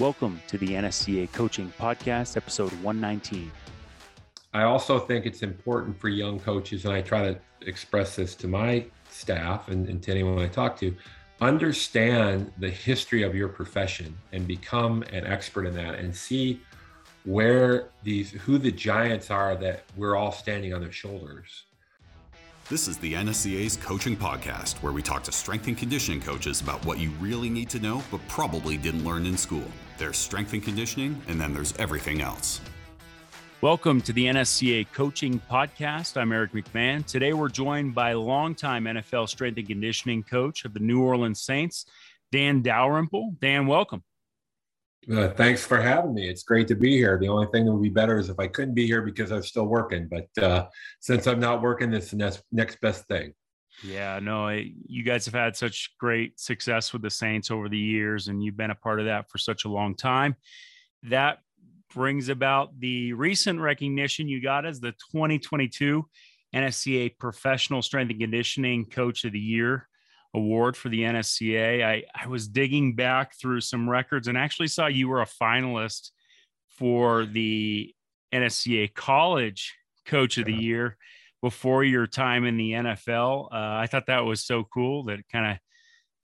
Welcome 0.00 0.40
to 0.46 0.56
the 0.56 0.68
NSCA 0.68 1.30
Coaching 1.30 1.70
Podcast, 1.78 2.38
episode 2.38 2.72
119. 2.82 3.52
I 4.54 4.62
also 4.62 4.98
think 4.98 5.26
it's 5.26 5.42
important 5.42 6.00
for 6.00 6.08
young 6.08 6.40
coaches, 6.40 6.86
and 6.86 6.94
I 6.94 7.02
try 7.02 7.20
to 7.30 7.38
express 7.66 8.16
this 8.16 8.34
to 8.36 8.48
my 8.48 8.86
staff 9.10 9.68
and, 9.68 9.86
and 9.90 10.02
to 10.02 10.10
anyone 10.10 10.38
I 10.38 10.48
talk 10.48 10.78
to 10.78 10.96
understand 11.42 12.50
the 12.56 12.70
history 12.70 13.24
of 13.24 13.34
your 13.34 13.48
profession 13.48 14.16
and 14.32 14.46
become 14.46 15.02
an 15.12 15.26
expert 15.26 15.66
in 15.66 15.74
that 15.74 15.96
and 15.96 16.16
see 16.16 16.62
where 17.26 17.90
these 18.02 18.30
who 18.30 18.56
the 18.56 18.72
giants 18.72 19.30
are 19.30 19.54
that 19.56 19.84
we're 19.98 20.16
all 20.16 20.32
standing 20.32 20.72
on 20.72 20.80
their 20.80 20.92
shoulders 20.92 21.64
this 22.70 22.86
is 22.86 22.98
the 22.98 23.14
NSCA's 23.14 23.76
Coaching 23.76 24.16
Podcast, 24.16 24.76
where 24.80 24.92
we 24.92 25.02
talk 25.02 25.24
to 25.24 25.32
strength 25.32 25.66
and 25.66 25.76
conditioning 25.76 26.20
coaches 26.20 26.60
about 26.60 26.84
what 26.86 27.00
you 27.00 27.10
really 27.18 27.50
need 27.50 27.68
to 27.70 27.80
know 27.80 28.00
but 28.12 28.20
probably 28.28 28.76
didn't 28.76 29.04
learn 29.04 29.26
in 29.26 29.36
school. 29.36 29.64
There's 29.98 30.16
strength 30.16 30.52
and 30.52 30.62
conditioning, 30.62 31.20
and 31.26 31.40
then 31.40 31.52
there's 31.52 31.76
everything 31.78 32.22
else. 32.22 32.60
Welcome 33.60 34.00
to 34.02 34.12
the 34.12 34.26
NSCA 34.26 34.86
Coaching 34.92 35.42
Podcast. 35.50 36.16
I'm 36.16 36.30
Eric 36.30 36.52
McMahon. 36.52 37.04
Today 37.04 37.32
we're 37.32 37.48
joined 37.48 37.92
by 37.92 38.12
longtime 38.12 38.84
NFL 38.84 39.28
strength 39.28 39.58
and 39.58 39.66
conditioning 39.66 40.22
coach 40.22 40.64
of 40.64 40.72
the 40.72 40.78
New 40.78 41.02
Orleans 41.02 41.40
Saints, 41.40 41.86
Dan 42.30 42.62
Dalrymple. 42.62 43.34
Dan, 43.40 43.66
welcome. 43.66 44.04
Uh, 45.10 45.28
thanks 45.30 45.64
for 45.64 45.80
having 45.80 46.14
me. 46.14 46.28
It's 46.28 46.42
great 46.42 46.68
to 46.68 46.74
be 46.74 46.96
here. 46.96 47.18
The 47.18 47.28
only 47.28 47.46
thing 47.52 47.64
that 47.64 47.72
would 47.72 47.82
be 47.82 47.88
better 47.88 48.18
is 48.18 48.28
if 48.28 48.38
I 48.38 48.46
couldn't 48.48 48.74
be 48.74 48.86
here 48.86 49.02
because 49.02 49.32
I'm 49.32 49.42
still 49.42 49.66
working. 49.66 50.08
But 50.08 50.42
uh, 50.42 50.66
since 51.00 51.26
I'm 51.26 51.40
not 51.40 51.62
working, 51.62 51.92
it's 51.94 52.10
the 52.10 52.16
next, 52.16 52.42
next 52.52 52.80
best 52.80 53.06
thing. 53.08 53.32
Yeah, 53.82 54.18
no, 54.20 54.48
you 54.50 55.02
guys 55.02 55.24
have 55.24 55.34
had 55.34 55.56
such 55.56 55.94
great 55.98 56.38
success 56.38 56.92
with 56.92 57.00
the 57.00 57.08
Saints 57.08 57.50
over 57.50 57.68
the 57.68 57.78
years, 57.78 58.28
and 58.28 58.42
you've 58.44 58.56
been 58.56 58.70
a 58.70 58.74
part 58.74 59.00
of 59.00 59.06
that 59.06 59.30
for 59.30 59.38
such 59.38 59.64
a 59.64 59.70
long 59.70 59.94
time. 59.94 60.36
That 61.04 61.38
brings 61.94 62.28
about 62.28 62.78
the 62.78 63.14
recent 63.14 63.58
recognition 63.58 64.28
you 64.28 64.42
got 64.42 64.66
as 64.66 64.80
the 64.80 64.92
2022 65.12 66.04
NSCA 66.54 67.16
Professional 67.18 67.80
Strength 67.80 68.10
and 68.10 68.20
Conditioning 68.20 68.84
Coach 68.84 69.24
of 69.24 69.32
the 69.32 69.40
Year 69.40 69.88
award 70.34 70.76
for 70.76 70.88
the 70.88 71.00
NSCA. 71.00 71.84
I, 71.84 72.04
I 72.14 72.26
was 72.28 72.48
digging 72.48 72.94
back 72.94 73.34
through 73.38 73.60
some 73.60 73.88
records 73.88 74.28
and 74.28 74.38
actually 74.38 74.68
saw 74.68 74.86
you 74.86 75.08
were 75.08 75.22
a 75.22 75.26
finalist 75.26 76.10
for 76.68 77.26
the 77.26 77.94
NSCA 78.32 78.94
College 78.94 79.74
Coach 80.06 80.38
of 80.38 80.46
the 80.46 80.54
Year 80.54 80.96
before 81.42 81.84
your 81.84 82.06
time 82.06 82.44
in 82.44 82.56
the 82.56 82.72
NFL. 82.72 83.46
Uh, 83.46 83.80
I 83.80 83.86
thought 83.86 84.06
that 84.06 84.24
was 84.24 84.44
so 84.44 84.64
cool 84.64 85.04
that 85.04 85.20
kind 85.30 85.52
of 85.52 85.58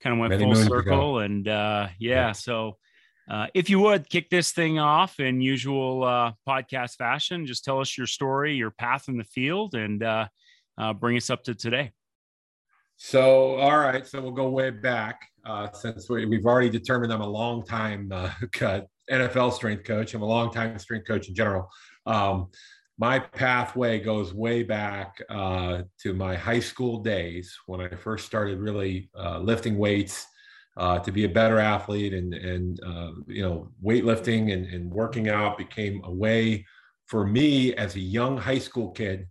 kind 0.01 0.13
of 0.13 0.19
went 0.19 0.31
Many 0.31 0.43
full 0.43 0.55
circle. 0.55 1.19
And 1.19 1.47
uh, 1.47 1.87
yeah, 1.99 2.27
yeah, 2.27 2.31
so 2.31 2.77
uh, 3.29 3.47
if 3.53 3.69
you 3.69 3.79
would 3.79 4.09
kick 4.09 4.29
this 4.29 4.51
thing 4.51 4.79
off 4.79 5.19
in 5.19 5.41
usual 5.41 6.03
uh, 6.03 6.31
podcast 6.47 6.95
fashion, 6.95 7.45
just 7.45 7.65
tell 7.65 7.79
us 7.79 7.97
your 7.97 8.07
story, 8.07 8.55
your 8.55 8.71
path 8.71 9.09
in 9.09 9.17
the 9.17 9.23
field, 9.25 9.75
and 9.75 10.01
uh, 10.01 10.27
uh, 10.77 10.93
bring 10.93 11.17
us 11.17 11.29
up 11.29 11.43
to 11.43 11.53
today. 11.53 11.91
So, 12.97 13.55
all 13.55 13.77
right. 13.77 14.05
So 14.05 14.19
we'll 14.19 14.31
go 14.31 14.49
way 14.49 14.71
back 14.71 15.21
uh, 15.45 15.71
since 15.71 16.09
we, 16.09 16.21
have 16.23 16.45
already 16.45 16.69
determined 16.69 17.13
I'm 17.13 17.21
a 17.21 17.29
long 17.29 17.63
time 17.63 18.11
uh, 18.11 18.31
NFL 19.11 19.53
strength 19.53 19.83
coach. 19.83 20.15
I'm 20.15 20.23
a 20.23 20.25
long 20.25 20.51
time 20.51 20.77
strength 20.79 21.07
coach 21.07 21.29
in 21.29 21.35
general. 21.35 21.69
Um, 22.07 22.47
my 22.97 23.19
pathway 23.19 23.99
goes 23.99 24.33
way 24.33 24.63
back 24.63 25.21
uh, 25.29 25.83
to 26.01 26.13
my 26.15 26.35
high 26.35 26.59
school 26.59 26.99
days 27.03 27.55
when 27.67 27.79
I 27.79 27.89
first 27.89 28.25
started 28.25 28.59
really 28.59 29.11
uh, 29.15 29.37
lifting 29.37 29.77
weights 29.77 30.25
uh, 30.75 30.97
to 30.99 31.11
be 31.11 31.23
a 31.25 31.29
better 31.29 31.59
athlete 31.59 32.13
and, 32.13 32.33
and 32.33 32.79
uh, 32.83 33.11
you 33.27 33.43
know, 33.43 33.69
weightlifting 33.83 34.51
and, 34.51 34.65
and 34.65 34.91
working 34.91 35.29
out 35.29 35.59
became 35.59 36.01
a 36.03 36.11
way 36.11 36.65
for 37.05 37.27
me 37.27 37.75
as 37.75 37.95
a 37.95 37.99
young 37.99 38.37
high 38.37 38.57
school 38.57 38.89
kid 38.89 39.27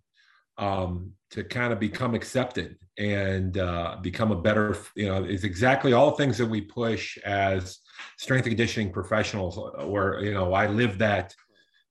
um, 0.56 1.12
to 1.36 1.44
kind 1.44 1.70
of 1.70 1.78
become 1.78 2.14
accepted 2.14 2.78
and 2.96 3.58
uh, 3.58 3.98
become 4.00 4.32
a 4.32 4.40
better, 4.40 4.74
you 4.94 5.06
know, 5.06 5.22
is 5.22 5.44
exactly 5.44 5.92
all 5.92 6.10
the 6.10 6.16
things 6.16 6.38
that 6.38 6.46
we 6.46 6.62
push 6.62 7.18
as 7.18 7.80
strength 8.16 8.46
and 8.46 8.52
conditioning 8.52 8.90
professionals, 8.90 9.58
where, 9.84 10.24
you 10.24 10.32
know, 10.32 10.54
I 10.54 10.66
live 10.66 10.96
that 10.96 11.34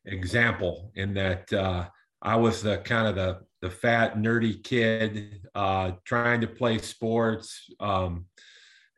example 0.06 0.92
in 0.96 1.14
that 1.14 1.54
uh, 1.54 1.88
I 2.24 2.38
was 2.38 2.64
the 2.64 2.80
kind 2.80 3.08
of 3.08 3.14
the, 3.14 3.42
the 3.62 3.70
fat, 3.70 4.18
nerdy 4.18 4.64
kid 4.64 5.48
uh, 5.54 5.92
trying 6.06 6.42
to 6.42 6.48
play 6.48 6.80
sports 6.80 7.70
um, 7.80 8.26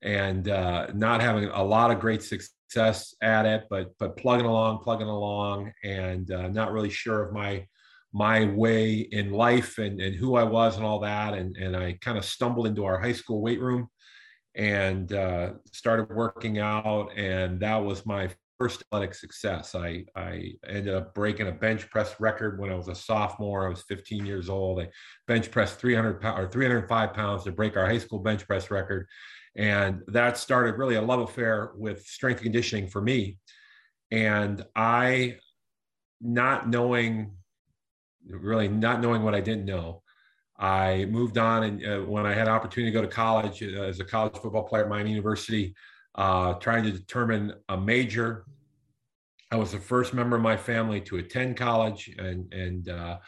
and 0.01 0.47
uh, 0.47 0.87
not 0.93 1.19
having 1.19 1.49
a 1.49 1.63
lot 1.63 1.91
of 1.91 1.99
great 1.99 2.23
success 2.23 3.13
at 3.21 3.45
it, 3.45 3.65
but, 3.69 3.91
but 3.99 4.15
plugging 4.15 4.45
along, 4.45 4.79
plugging 4.79 5.07
along, 5.07 5.73
and 5.83 6.31
uh, 6.31 6.47
not 6.47 6.71
really 6.71 6.89
sure 6.89 7.21
of 7.25 7.33
my 7.33 7.67
my 8.13 8.45
way 8.45 9.07
in 9.11 9.31
life 9.31 9.77
and, 9.77 10.01
and 10.01 10.15
who 10.15 10.35
I 10.35 10.43
was 10.43 10.77
and 10.77 10.85
all 10.85 10.99
that. 10.99 11.33
And, 11.33 11.55
and 11.57 11.75
I 11.75 11.97
kind 12.01 12.17
of 12.17 12.25
stumbled 12.25 12.67
into 12.67 12.85
our 12.85 12.99
high 12.99 13.13
school 13.13 13.41
weight 13.41 13.61
room 13.61 13.89
and 14.55 15.11
uh, 15.13 15.51
started 15.71 16.09
working 16.09 16.59
out. 16.59 17.09
And 17.15 17.59
that 17.59 17.77
was 17.77 18.05
my 18.05 18.29
first 18.57 18.81
athletic 18.81 19.13
success. 19.13 19.75
I, 19.75 20.05
I 20.15 20.53
ended 20.67 20.93
up 20.93 21.13
breaking 21.13 21.47
a 21.47 21.51
bench 21.51 21.89
press 21.89 22.19
record 22.19 22.59
when 22.59 22.71
I 22.71 22.75
was 22.75 22.87
a 22.87 22.95
sophomore. 22.95 23.67
I 23.67 23.69
was 23.69 23.83
15 23.83 24.25
years 24.25 24.49
old. 24.49 24.81
I 24.81 24.89
bench 25.27 25.51
pressed 25.51 25.79
300 25.79 26.19
pounds 26.19 26.39
or 26.39 26.49
305 26.49 27.13
pounds 27.13 27.43
to 27.43 27.51
break 27.51 27.77
our 27.77 27.85
high 27.85 27.99
school 27.99 28.19
bench 28.19 28.47
press 28.47 28.71
record. 28.71 29.07
And 29.55 30.01
that 30.07 30.37
started 30.37 30.77
really 30.77 30.95
a 30.95 31.01
love 31.01 31.19
affair 31.19 31.71
with 31.75 32.01
strength 32.05 32.41
conditioning 32.41 32.87
for 32.87 33.01
me. 33.01 33.37
And 34.11 34.63
I, 34.75 35.37
not 36.21 36.67
knowing 36.67 37.36
really 38.29 38.67
not 38.67 39.01
knowing 39.01 39.23
what 39.23 39.35
I 39.35 39.41
didn't 39.41 39.65
know. 39.65 40.03
I 40.59 41.05
moved 41.05 41.37
on, 41.37 41.63
and 41.63 41.85
uh, 41.85 41.99
when 41.99 42.25
I 42.25 42.33
had 42.33 42.47
an 42.47 42.53
opportunity 42.53 42.91
to 42.91 42.97
go 42.97 43.01
to 43.01 43.07
college 43.07 43.61
uh, 43.61 43.83
as 43.83 43.99
a 43.99 44.05
college 44.05 44.35
football 44.37 44.63
player 44.63 44.83
at 44.83 44.89
Miami 44.89 45.11
University, 45.11 45.75
uh, 46.15 46.53
trying 46.55 46.83
to 46.83 46.91
determine 46.91 47.53
a 47.69 47.77
major. 47.77 48.45
I 49.51 49.55
was 49.55 49.71
the 49.71 49.79
first 49.79 50.13
member 50.13 50.35
of 50.35 50.41
my 50.41 50.57
family 50.57 50.99
to 51.01 51.17
attend 51.17 51.57
college, 51.57 52.09
and 52.17 52.51
and 52.53 52.89
uh, 52.89 53.19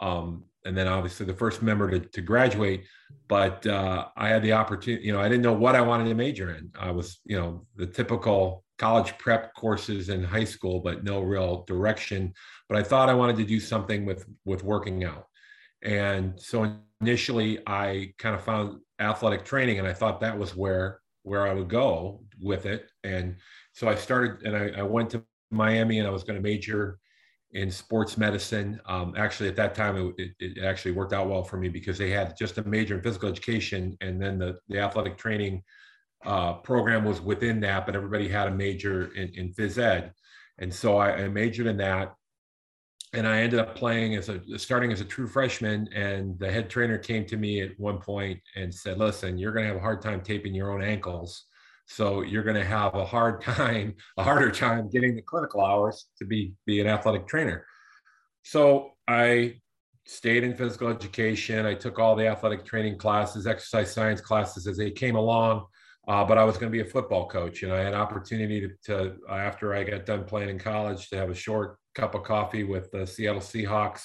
um, 0.00 0.44
and 0.64 0.76
then 0.76 0.88
obviously 0.88 1.26
the 1.26 1.34
first 1.34 1.62
member 1.62 1.90
to, 1.90 2.00
to 2.00 2.20
graduate. 2.20 2.84
But 3.28 3.66
uh, 3.66 4.08
I 4.16 4.28
had 4.28 4.42
the 4.42 4.52
opportunity. 4.52 5.04
You 5.04 5.12
know, 5.12 5.20
I 5.20 5.28
didn't 5.28 5.42
know 5.42 5.52
what 5.52 5.76
I 5.76 5.80
wanted 5.80 6.08
to 6.08 6.14
major 6.14 6.54
in. 6.54 6.70
I 6.78 6.90
was, 6.90 7.20
you 7.24 7.38
know, 7.38 7.66
the 7.76 7.86
typical 7.86 8.64
college 8.78 9.16
prep 9.18 9.54
courses 9.54 10.08
in 10.08 10.24
high 10.24 10.44
school, 10.44 10.80
but 10.80 11.04
no 11.04 11.20
real 11.20 11.64
direction. 11.64 12.32
But 12.68 12.78
I 12.78 12.82
thought 12.82 13.08
I 13.08 13.14
wanted 13.14 13.36
to 13.36 13.44
do 13.44 13.60
something 13.60 14.04
with 14.04 14.26
with 14.44 14.64
working 14.64 15.04
out. 15.04 15.26
And 15.82 16.40
so 16.40 16.78
initially 17.00 17.58
I 17.66 18.14
kind 18.18 18.34
of 18.34 18.42
found 18.42 18.80
athletic 18.98 19.44
training 19.44 19.78
and 19.78 19.86
I 19.86 19.92
thought 19.92 20.20
that 20.20 20.38
was 20.38 20.56
where 20.56 21.00
where 21.22 21.46
I 21.46 21.54
would 21.54 21.68
go 21.68 22.22
with 22.40 22.66
it. 22.66 22.90
And 23.02 23.36
so 23.72 23.88
I 23.88 23.94
started 23.94 24.46
and 24.46 24.56
I, 24.56 24.80
I 24.80 24.82
went 24.82 25.10
to 25.10 25.24
Miami 25.50 25.98
and 25.98 26.08
I 26.08 26.10
was 26.10 26.24
going 26.24 26.36
to 26.36 26.42
major 26.42 26.98
in 27.54 27.70
sports 27.70 28.18
medicine. 28.18 28.80
Um, 28.86 29.14
actually, 29.16 29.48
at 29.48 29.56
that 29.56 29.74
time, 29.74 30.12
it, 30.18 30.32
it, 30.40 30.62
actually 30.62 30.92
worked 30.92 31.12
out 31.12 31.28
well 31.28 31.44
for 31.44 31.56
me 31.56 31.68
because 31.68 31.96
they 31.96 32.10
had 32.10 32.36
just 32.36 32.58
a 32.58 32.64
major 32.64 32.96
in 32.96 33.02
physical 33.02 33.28
education, 33.28 33.96
and 34.00 34.20
then 34.20 34.38
the, 34.38 34.58
the 34.68 34.80
athletic 34.80 35.16
training 35.16 35.62
uh, 36.24 36.54
program 36.54 37.04
was 37.04 37.20
within 37.20 37.60
that, 37.60 37.86
but 37.86 37.94
everybody 37.94 38.28
had 38.28 38.48
a 38.48 38.50
major 38.50 39.14
in, 39.14 39.28
in 39.34 39.52
phys 39.52 39.78
ed. 39.78 40.12
And 40.58 40.72
so 40.72 40.96
I, 40.96 41.12
I, 41.12 41.28
majored 41.28 41.66
in 41.66 41.76
that. 41.78 42.14
And 43.12 43.26
I 43.26 43.42
ended 43.42 43.60
up 43.60 43.76
playing 43.76 44.16
as 44.16 44.28
a 44.28 44.40
starting 44.58 44.90
as 44.90 45.00
a 45.00 45.04
true 45.04 45.26
freshman. 45.26 45.88
And 45.94 46.36
the 46.38 46.50
head 46.50 46.68
trainer 46.68 46.98
came 46.98 47.24
to 47.26 47.36
me 47.36 47.60
at 47.60 47.78
one 47.78 47.98
point 47.98 48.40
and 48.56 48.74
said, 48.74 48.98
Listen, 48.98 49.38
you're 49.38 49.52
going 49.52 49.64
to 49.64 49.68
have 49.68 49.76
a 49.76 49.80
hard 49.80 50.02
time 50.02 50.20
taping 50.20 50.54
your 50.54 50.72
own 50.72 50.82
ankles. 50.82 51.44
So 51.86 52.22
you're 52.22 52.42
going 52.42 52.56
to 52.56 52.64
have 52.64 52.94
a 52.94 53.04
hard 53.04 53.42
time, 53.42 53.94
a 54.16 54.22
harder 54.22 54.50
time 54.50 54.88
getting 54.90 55.16
the 55.16 55.22
clinical 55.22 55.64
hours 55.64 56.06
to 56.18 56.24
be, 56.24 56.54
be 56.66 56.80
an 56.80 56.86
athletic 56.86 57.26
trainer. 57.26 57.66
So 58.42 58.92
I 59.08 59.56
stayed 60.06 60.44
in 60.44 60.54
physical 60.54 60.88
education. 60.88 61.66
I 61.66 61.74
took 61.74 61.98
all 61.98 62.14
the 62.14 62.26
athletic 62.26 62.64
training 62.64 62.98
classes, 62.98 63.46
exercise 63.46 63.92
science 63.92 64.20
classes 64.20 64.66
as 64.66 64.76
they 64.76 64.90
came 64.90 65.16
along. 65.16 65.66
Uh, 66.06 66.22
but 66.22 66.36
I 66.36 66.44
was 66.44 66.58
going 66.58 66.70
to 66.70 66.76
be 66.76 66.86
a 66.86 66.90
football 66.90 67.26
coach, 67.26 67.62
and 67.62 67.72
I 67.72 67.78
had 67.78 67.94
opportunity 67.94 68.60
to, 68.60 68.68
to, 68.84 69.16
after 69.30 69.74
I 69.74 69.84
got 69.84 70.04
done 70.04 70.24
playing 70.24 70.50
in 70.50 70.58
college 70.58 71.08
to 71.08 71.16
have 71.16 71.30
a 71.30 71.34
short 71.34 71.78
cup 71.94 72.14
of 72.14 72.24
coffee 72.24 72.62
with 72.62 72.90
the 72.90 73.06
Seattle 73.06 73.40
Seahawks. 73.40 74.02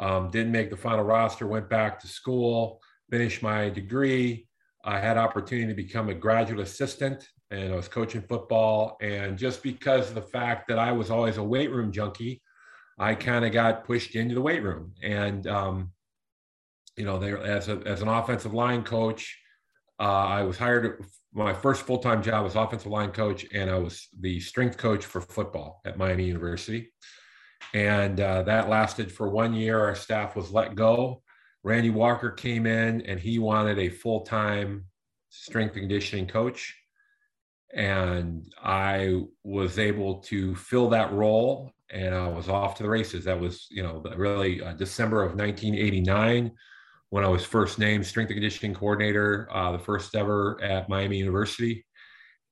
Um, 0.00 0.30
didn't 0.30 0.50
make 0.50 0.70
the 0.70 0.76
final 0.76 1.04
roster. 1.04 1.46
Went 1.46 1.70
back 1.70 2.00
to 2.00 2.08
school, 2.08 2.80
finished 3.10 3.42
my 3.42 3.68
degree. 3.68 4.48
I 4.84 4.98
had 4.98 5.18
opportunity 5.18 5.68
to 5.68 5.74
become 5.74 6.08
a 6.08 6.14
graduate 6.14 6.60
assistant, 6.60 7.28
and 7.50 7.72
I 7.72 7.76
was 7.76 7.88
coaching 7.88 8.22
football. 8.22 8.96
And 9.00 9.36
just 9.38 9.62
because 9.62 10.08
of 10.08 10.14
the 10.14 10.22
fact 10.22 10.68
that 10.68 10.78
I 10.78 10.92
was 10.92 11.10
always 11.10 11.36
a 11.36 11.42
weight 11.42 11.70
room 11.70 11.92
junkie, 11.92 12.42
I 12.98 13.14
kind 13.14 13.44
of 13.44 13.52
got 13.52 13.84
pushed 13.84 14.14
into 14.14 14.34
the 14.34 14.42
weight 14.42 14.62
room. 14.62 14.92
And 15.02 15.46
um, 15.46 15.92
you 16.96 17.04
know, 17.04 17.18
there 17.18 17.38
as 17.38 17.68
a, 17.68 17.78
as 17.86 18.02
an 18.02 18.08
offensive 18.08 18.54
line 18.54 18.82
coach 18.82 19.36
uh, 20.00 20.02
I 20.02 20.42
was 20.42 20.56
hired 20.56 21.04
my 21.32 21.52
first 21.52 21.82
full 21.82 21.98
time 21.98 22.22
job 22.22 22.42
was 22.42 22.56
offensive 22.56 22.90
line 22.90 23.12
coach, 23.12 23.44
and 23.52 23.70
I 23.70 23.78
was 23.78 24.08
the 24.18 24.40
strength 24.40 24.78
coach 24.78 25.04
for 25.04 25.20
football 25.20 25.82
at 25.84 25.98
Miami 25.98 26.24
University. 26.24 26.92
And 27.74 28.18
uh, 28.18 28.42
that 28.44 28.68
lasted 28.68 29.12
for 29.12 29.28
one 29.28 29.52
year. 29.52 29.78
Our 29.78 29.94
staff 29.94 30.34
was 30.34 30.50
let 30.50 30.74
go. 30.74 31.22
Randy 31.62 31.90
Walker 31.90 32.30
came 32.30 32.66
in, 32.66 33.02
and 33.02 33.20
he 33.20 33.38
wanted 33.38 33.78
a 33.78 33.88
full 33.88 34.20
time 34.20 34.86
strength 35.28 35.74
conditioning 35.74 36.26
coach. 36.26 36.76
And 37.72 38.52
I 38.62 39.22
was 39.44 39.78
able 39.78 40.20
to 40.22 40.54
fill 40.56 40.88
that 40.90 41.12
role, 41.12 41.72
and 41.90 42.14
I 42.14 42.28
was 42.28 42.48
off 42.48 42.76
to 42.76 42.82
the 42.82 42.88
races. 42.88 43.24
That 43.24 43.38
was, 43.38 43.68
you 43.70 43.82
know, 43.82 44.02
really 44.16 44.62
uh, 44.62 44.72
December 44.72 45.22
of 45.22 45.36
1989 45.36 46.52
when 47.10 47.24
I 47.24 47.28
was 47.28 47.44
first 47.44 47.78
named 47.78 48.06
strength 48.06 48.30
and 48.30 48.36
conditioning 48.36 48.74
coordinator, 48.74 49.48
uh, 49.52 49.72
the 49.72 49.78
first 49.78 50.14
ever 50.14 50.60
at 50.62 50.88
Miami 50.88 51.18
University. 51.18 51.84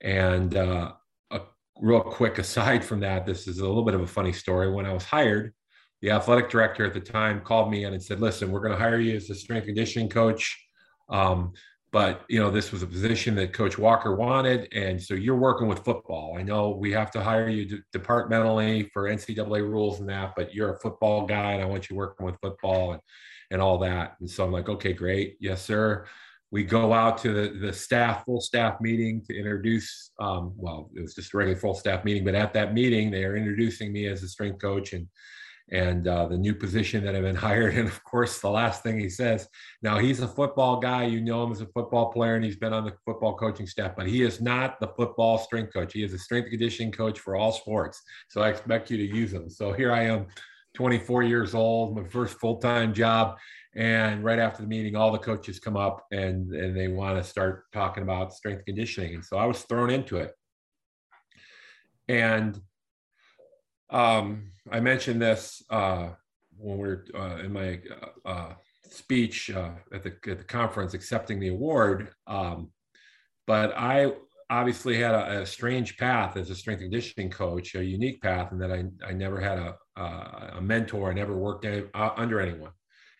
And 0.01 0.55
uh, 0.57 0.93
a 1.31 1.41
real 1.81 2.01
quick 2.01 2.39
aside 2.39 2.85
from 2.85 3.01
that, 3.01 3.25
this 3.25 3.47
is 3.47 3.59
a 3.59 3.67
little 3.67 3.85
bit 3.85 3.95
of 3.95 4.01
a 4.03 4.07
funny 4.07 4.33
story. 4.33 4.71
When 4.71 4.85
I 4.85 4.93
was 4.93 5.05
hired, 5.05 5.55
the 6.03 6.11
athletic 6.11 6.49
director 6.51 6.85
at 6.85 6.95
the 6.95 7.01
time 7.01 7.41
called 7.41 7.71
me 7.71 7.85
in 7.85 7.93
and 7.93 8.03
said, 8.03 8.21
"Listen, 8.21 8.51
we're 8.51 8.61
going 8.61 8.73
to 8.73 8.79
hire 8.79 8.99
you 9.01 9.17
as 9.17 9.31
a 9.31 9.35
strength 9.35 9.67
conditioning 9.67 10.09
coach." 10.09 10.57
Um, 11.09 11.53
but 11.91 12.25
you 12.29 12.39
know 12.39 12.51
this 12.51 12.71
was 12.71 12.83
a 12.83 12.87
position 12.87 13.35
that 13.35 13.55
coach 13.55 13.79
walker 13.79 14.15
wanted 14.15 14.69
and 14.75 15.03
so 15.03 15.15
you're 15.15 15.35
working 15.35 15.67
with 15.67 15.83
football 15.87 16.37
i 16.37 16.43
know 16.43 16.69
we 16.69 16.93
have 16.93 17.11
to 17.11 17.19
hire 17.19 17.49
you 17.49 17.81
departmentally 17.95 18.91
for 18.93 19.05
ncaa 19.05 19.63
rules 19.63 19.99
and 19.99 20.07
that 20.07 20.35
but 20.37 20.53
you're 20.53 20.75
a 20.75 20.79
football 20.81 21.25
guy 21.25 21.53
and 21.53 21.63
i 21.63 21.65
want 21.65 21.89
you 21.89 21.97
working 21.97 22.27
with 22.27 22.37
football 22.43 22.93
and 22.93 23.01
and 23.51 23.63
all 23.63 23.79
that. 23.79 24.17
And 24.21 24.29
so 24.29 24.45
I'm 24.45 24.53
like, 24.53 24.69
okay, 24.69 24.93
great. 24.93 25.37
Yes, 25.41 25.63
sir. 25.63 26.07
We 26.51 26.65
go 26.65 26.93
out 26.93 27.19
to 27.19 27.33
the, 27.33 27.59
the 27.59 27.73
staff, 27.73 28.25
full 28.25 28.41
staff 28.41 28.81
meeting 28.81 29.23
to 29.29 29.37
introduce, 29.37 30.13
um, 30.19 30.53
well, 30.57 30.91
it 30.95 31.01
was 31.01 31.15
just 31.15 31.35
a 31.35 31.37
regular 31.37 31.59
full 31.59 31.75
staff 31.75 32.05
meeting, 32.05 32.25
but 32.25 32.35
at 32.35 32.55
that 32.55 32.73
meeting, 32.73 33.11
they 33.11 33.25
are 33.25 33.37
introducing 33.37 33.93
me 33.93 34.07
as 34.07 34.23
a 34.23 34.29
strength 34.29 34.61
coach 34.61 34.95
and 34.95 35.07
and 35.71 36.09
uh, 36.09 36.27
the 36.27 36.37
new 36.37 36.55
position 36.55 37.05
that 37.05 37.15
I've 37.15 37.23
been 37.23 37.37
hired. 37.49 37.75
And 37.75 37.89
of 37.89 38.03
course, 38.05 38.41
the 38.41 38.51
last 38.51 38.83
thing 38.83 38.99
he 38.99 39.11
says, 39.11 39.49
now 39.83 39.99
he's 39.99 40.21
a 40.21 40.29
football 40.29 40.81
guy. 40.81 41.05
You 41.05 41.21
know 41.21 41.45
him 41.45 41.53
as 41.53 41.61
a 41.61 41.67
football 41.67 42.13
player, 42.13 42.37
and 42.37 42.45
he's 42.45 42.57
been 42.57 42.73
on 42.73 42.85
the 42.85 42.95
football 43.05 43.37
coaching 43.37 43.67
staff, 43.67 43.93
but 43.97 44.07
he 44.07 44.23
is 44.23 44.41
not 44.41 44.81
the 44.81 44.89
football 44.89 45.39
strength 45.39 45.73
coach. 45.73 45.93
He 45.93 46.03
is 46.03 46.13
a 46.13 46.19
strength 46.19 46.51
conditioning 46.51 46.93
coach 46.93 47.19
for 47.19 47.37
all 47.37 47.53
sports. 47.53 48.03
So 48.29 48.41
I 48.41 48.49
expect 48.49 48.91
you 48.91 48.97
to 48.97 49.07
use 49.07 49.33
him. 49.33 49.51
So 49.51 49.73
here 49.73 49.93
I 49.93 50.05
am 50.05 50.27
24 50.75 51.23
years 51.25 51.55
old, 51.55 51.97
my 51.97 52.05
first 52.05 52.39
full 52.39 52.59
time 52.59 52.95
job. 52.95 53.37
And 53.75 54.25
right 54.25 54.39
after 54.39 54.63
the 54.63 54.69
meeting, 54.69 54.97
all 54.97 55.13
the 55.13 55.19
coaches 55.19 55.61
come 55.61 55.77
up 55.77 56.07
and, 56.11 56.53
and 56.53 56.77
they 56.77 56.89
want 56.89 57.17
to 57.19 57.29
start 57.29 57.65
talking 57.73 58.03
about 58.03 58.33
strength 58.33 58.65
conditioning. 58.65 59.15
And 59.15 59.25
so 59.25 59.37
I 59.37 59.45
was 59.45 59.63
thrown 59.63 59.91
into 59.91 60.17
it. 60.17 60.33
And 62.09 62.61
um, 63.91 64.51
I 64.73 64.81
mentioned 64.81 65.21
this 65.21 65.63
uh, 65.71 66.11
when 66.57 66.79
we 66.79 66.89
are 66.89 67.05
uh, 67.15 67.39
in 67.39 67.53
my 67.53 67.81
uh, 68.25 68.29
uh 68.29 68.55
speech 68.91 69.51
uh, 69.51 69.71
at, 69.93 70.03
the, 70.03 70.15
at 70.31 70.39
the 70.39 70.45
conference 70.45 70.95
accepting 70.95 71.39
the 71.39 71.49
award. 71.49 72.11
Um, 72.27 72.71
but 73.47 73.77
I 73.77 74.13
obviously 74.51 74.97
had 74.97 75.15
a, 75.15 75.43
a, 75.43 75.47
strange 75.47 75.99
path 75.99 76.39
as 76.39 76.49
a 76.49 76.55
strength 76.55 76.81
conditioning 76.81 77.31
coach, 77.31 77.75
a 77.75 77.85
unique 77.85 78.23
path, 78.23 78.51
and 78.51 78.61
that 78.63 78.73
I, 78.73 78.85
I 79.07 79.13
never 79.13 79.41
had 79.41 79.59
a, 79.59 79.75
a 80.57 80.61
mentor. 80.61 81.11
I 81.11 81.15
never 81.15 81.37
worked 81.37 81.67
any, 81.67 81.85
uh, 81.93 82.11
under 82.17 82.41
anyone. 82.41 82.73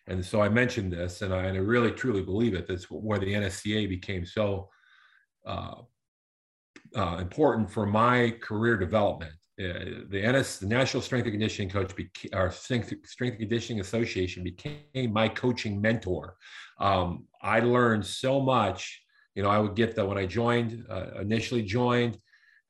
And 0.07 0.25
so 0.25 0.41
I 0.41 0.49
mentioned 0.49 0.91
this, 0.91 1.21
and 1.21 1.33
I, 1.33 1.43
and 1.43 1.55
I, 1.55 1.61
really 1.61 1.91
truly 1.91 2.23
believe 2.23 2.55
it. 2.55 2.67
That's 2.67 2.85
where 2.85 3.19
the 3.19 3.31
NSCA 3.31 3.87
became 3.87 4.25
so 4.25 4.69
uh, 5.45 5.75
uh, 6.95 7.17
important 7.19 7.69
for 7.69 7.85
my 7.85 8.31
career 8.41 8.75
development. 8.75 9.33
Uh, 9.59 10.05
the 10.09 10.21
NS, 10.25 10.59
the 10.59 10.67
National 10.67 11.03
Strength 11.03 11.25
and 11.25 11.33
Conditioning 11.33 11.69
Coach, 11.69 11.93
beca- 11.95 12.33
our 12.33 12.49
Strength, 12.49 12.93
Strength 13.05 13.33
and 13.33 13.41
Conditioning 13.41 13.81
Association, 13.81 14.43
became 14.43 15.11
my 15.11 15.27
coaching 15.27 15.81
mentor. 15.81 16.37
Um, 16.79 17.25
I 17.41 17.59
learned 17.59 18.05
so 18.05 18.39
much. 18.39 19.01
You 19.35 19.43
know, 19.43 19.49
I 19.49 19.59
would 19.59 19.75
get 19.75 19.95
that 19.95 20.07
when 20.07 20.17
I 20.17 20.25
joined, 20.25 20.85
uh, 20.89 21.19
initially 21.19 21.61
joined, 21.61 22.17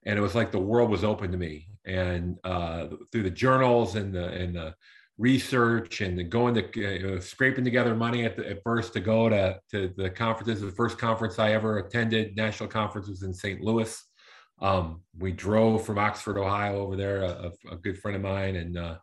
and 0.05 0.17
it 0.17 0.21
was 0.21 0.33
like 0.33 0.51
the 0.51 0.59
world 0.59 0.89
was 0.89 1.03
open 1.03 1.31
to 1.31 1.37
me 1.37 1.67
and 1.85 2.37
uh, 2.43 2.87
through 3.11 3.23
the 3.23 3.29
journals 3.29 3.95
and 3.95 4.13
the 4.13 4.25
and 4.25 4.55
the 4.55 4.73
research 5.19 5.99
and 5.99 6.17
the 6.17 6.23
going 6.23 6.53
to 6.55 7.17
uh, 7.17 7.19
scraping 7.19 7.65
together 7.65 7.93
money 7.93 8.23
at, 8.23 8.37
the, 8.37 8.49
at 8.49 8.63
first 8.63 8.93
to 8.93 9.01
go 9.01 9.27
to, 9.27 9.59
to 9.69 9.93
the 9.97 10.09
conferences. 10.09 10.61
The 10.61 10.71
first 10.71 10.97
conference 10.97 11.37
I 11.37 11.51
ever 11.51 11.79
attended, 11.79 12.37
national 12.37 12.69
conference, 12.69 13.09
was 13.09 13.23
in 13.23 13.33
St. 13.33 13.59
Louis. 13.59 14.01
Um, 14.61 15.01
we 15.17 15.31
drove 15.31 15.85
from 15.85 15.97
Oxford, 15.97 16.37
Ohio, 16.37 16.81
over 16.81 16.95
there. 16.95 17.23
A, 17.23 17.51
a 17.71 17.75
good 17.77 17.97
friend 17.99 18.15
of 18.15 18.21
mine, 18.21 18.55
and 18.55 18.77
uh, 18.77 18.97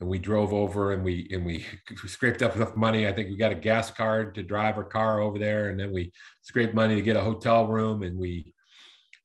and 0.00 0.08
we 0.08 0.18
drove 0.18 0.52
over 0.52 0.92
and 0.92 1.02
we 1.02 1.28
and 1.32 1.44
we 1.44 1.64
scraped 2.06 2.42
up 2.42 2.56
enough 2.56 2.76
money. 2.76 3.06
I 3.06 3.12
think 3.12 3.30
we 3.30 3.36
got 3.36 3.52
a 3.52 3.56
gas 3.56 3.90
card 3.90 4.34
to 4.34 4.42
drive 4.42 4.76
our 4.76 4.84
car 4.84 5.20
over 5.20 5.38
there, 5.38 5.70
and 5.70 5.78
then 5.78 5.92
we 5.92 6.12
scraped 6.42 6.74
money 6.74 6.96
to 6.96 7.02
get 7.02 7.16
a 7.16 7.20
hotel 7.20 7.66
room, 7.66 8.02
and 8.02 8.18
we 8.18 8.52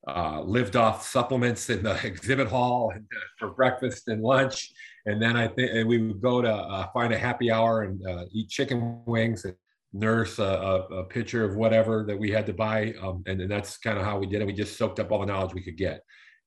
uh, 0.08 0.42
lived 0.42 0.76
off 0.76 1.08
supplements 1.08 1.70
in 1.70 1.84
the 1.84 1.94
exhibit 2.06 2.48
hall 2.48 2.92
and, 2.94 3.06
uh, 3.16 3.20
for 3.38 3.50
breakfast 3.50 4.08
and 4.08 4.22
lunch. 4.22 4.72
And 5.06 5.22
then 5.22 5.36
I 5.36 5.48
think 5.48 5.88
we 5.88 5.98
would 6.00 6.22
go 6.22 6.42
to 6.42 6.52
uh, 6.54 6.88
find 6.92 7.14
a 7.14 7.18
happy 7.18 7.52
hour 7.52 7.84
and 7.84 8.06
uh, 8.08 8.26
eat 8.32 8.50
chicken 8.50 9.02
wings 9.06 9.46
and 9.46 9.56
nurse 9.94 10.40
a, 10.40 10.44
a, 10.44 11.04
pitcher 11.04 11.44
of 11.44 11.56
whatever 11.56 12.06
that 12.08 12.18
we 12.18 12.32
had 12.32 12.46
to 12.46 12.54
buy. 12.54 12.94
Um, 13.02 13.24
and, 13.28 13.42
and 13.42 13.52
that's 13.52 13.78
kind 13.78 13.98
of 13.98 14.06
how 14.06 14.18
we 14.18 14.26
did 14.26 14.42
it. 14.42 14.48
We 14.48 14.54
just 14.54 14.78
soaked 14.78 15.00
up 15.00 15.12
all 15.12 15.20
the 15.20 15.26
knowledge 15.26 15.54
we 15.54 15.64
could 15.64 15.78
get. 15.78 16.02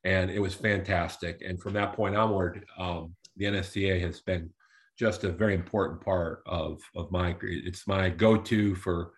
And 0.05 0.31
it 0.31 0.39
was 0.39 0.55
fantastic. 0.55 1.43
And 1.47 1.61
from 1.61 1.75
that 1.75 1.95
point 1.95 2.17
onward, 2.17 2.65
um, 2.79 3.15
the 3.37 3.47
NSCA 3.47 4.01
has 4.01 4.21
been 4.21 4.51
just 4.99 5.25
a 5.25 5.33
very 5.33 5.55
important 5.55 6.01
part 6.01 6.43
of, 6.47 6.81
of 6.97 7.11
my, 7.11 7.37
it's 7.43 7.87
my 7.87 8.09
go-to 8.09 8.75
for 8.75 9.13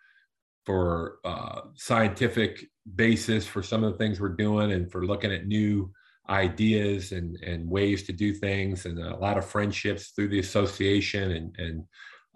for 0.67 1.19
uh, 1.25 1.61
scientific 1.76 2.67
basis 2.96 3.46
for 3.46 3.62
some 3.62 3.84
of 3.84 3.93
the 3.93 3.99
things 3.99 4.20
we're 4.20 4.29
doing 4.31 4.72
and 4.72 4.90
for 4.90 5.06
looking 5.06 5.32
at 5.32 5.46
new 5.46 5.90
ideas 6.29 7.12
and, 7.12 7.37
and 7.37 7.69
ways 7.69 8.02
to 8.02 8.12
do 8.12 8.34
things 8.34 8.84
and 8.84 8.99
a 8.99 9.17
lot 9.17 9.38
of 9.38 9.46
friendships 9.46 10.08
through 10.08 10.26
the 10.29 10.40
association 10.40 11.31
and, 11.31 11.55
and 11.58 11.84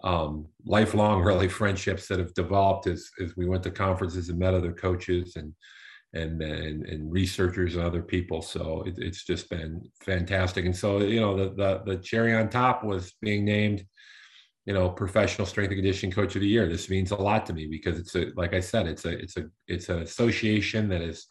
um, 0.03 0.47
lifelong 0.65 1.21
really 1.23 1.47
friendships 1.47 2.07
that 2.07 2.19
have 2.19 2.33
developed 2.33 2.87
as, 2.87 3.09
as 3.21 3.35
we 3.35 3.47
went 3.47 3.63
to 3.63 3.71
conferences 3.71 4.29
and 4.29 4.39
met 4.39 4.53
other 4.53 4.73
coaches 4.73 5.35
and 5.35 5.53
and 6.13 6.41
and, 6.41 6.85
and 6.85 7.11
researchers 7.11 7.75
and 7.75 7.85
other 7.85 8.01
people. 8.01 8.41
So 8.41 8.83
it, 8.85 8.95
it's 8.97 9.23
just 9.23 9.49
been 9.49 9.81
fantastic. 10.01 10.65
And 10.65 10.75
so 10.75 10.99
you 10.99 11.21
know 11.21 11.37
the, 11.37 11.53
the 11.55 11.81
the 11.85 11.97
cherry 12.01 12.33
on 12.33 12.49
top 12.49 12.83
was 12.83 13.13
being 13.21 13.45
named 13.45 13.85
you 14.65 14.73
know 14.73 14.89
professional 14.89 15.47
strength 15.47 15.71
and 15.71 15.77
conditioning 15.77 16.13
coach 16.13 16.35
of 16.35 16.41
the 16.41 16.47
year. 16.47 16.67
This 16.67 16.89
means 16.89 17.11
a 17.11 17.15
lot 17.15 17.45
to 17.45 17.53
me 17.53 17.67
because 17.67 17.97
it's 17.97 18.15
a 18.15 18.31
like 18.35 18.53
i 18.53 18.59
said 18.59 18.87
it's 18.87 19.05
a 19.05 19.17
it's 19.17 19.37
a 19.37 19.49
it's 19.67 19.89
an 19.89 20.01
association 20.01 20.89
that 20.89 21.01
has 21.01 21.25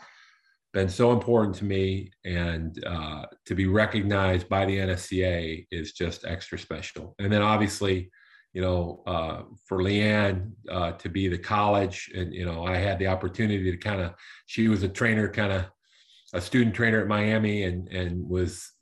been 0.73 0.89
so 0.89 1.13
important 1.13 1.55
to 1.57 1.65
me. 1.65 2.11
And 2.25 2.83
uh, 2.85 3.27
to 3.47 3.55
be 3.55 3.67
recognized 3.67 4.49
by 4.49 4.65
the 4.67 4.79
nsca 4.79 5.67
is 5.71 5.93
just 5.93 6.25
extra 6.25 6.59
special. 6.59 7.15
And 7.19 7.33
then 7.33 7.43
obviously 7.43 8.11
you 8.53 8.61
know 8.61 9.03
uh, 9.07 9.43
for 9.67 9.79
leanne 9.79 10.51
uh, 10.71 10.93
to 10.93 11.09
be 11.09 11.29
the 11.29 11.39
college 11.39 12.11
and 12.15 12.33
you 12.35 12.45
know 12.45 12.65
i 12.65 12.77
had 12.77 12.99
the 12.99 13.07
opportunity 13.07 13.71
to 13.71 13.77
kind 13.77 14.01
of 14.01 14.13
she 14.47 14.69
was 14.69 14.83
a 14.83 14.89
trainer 14.89 15.29
kind 15.29 15.53
of 15.53 15.65
a 16.33 16.41
student 16.41 16.75
trainer 16.75 17.01
at 17.01 17.09
miami 17.09 17.65
and 17.65 17.89
and 17.89 18.29
was 18.29 18.73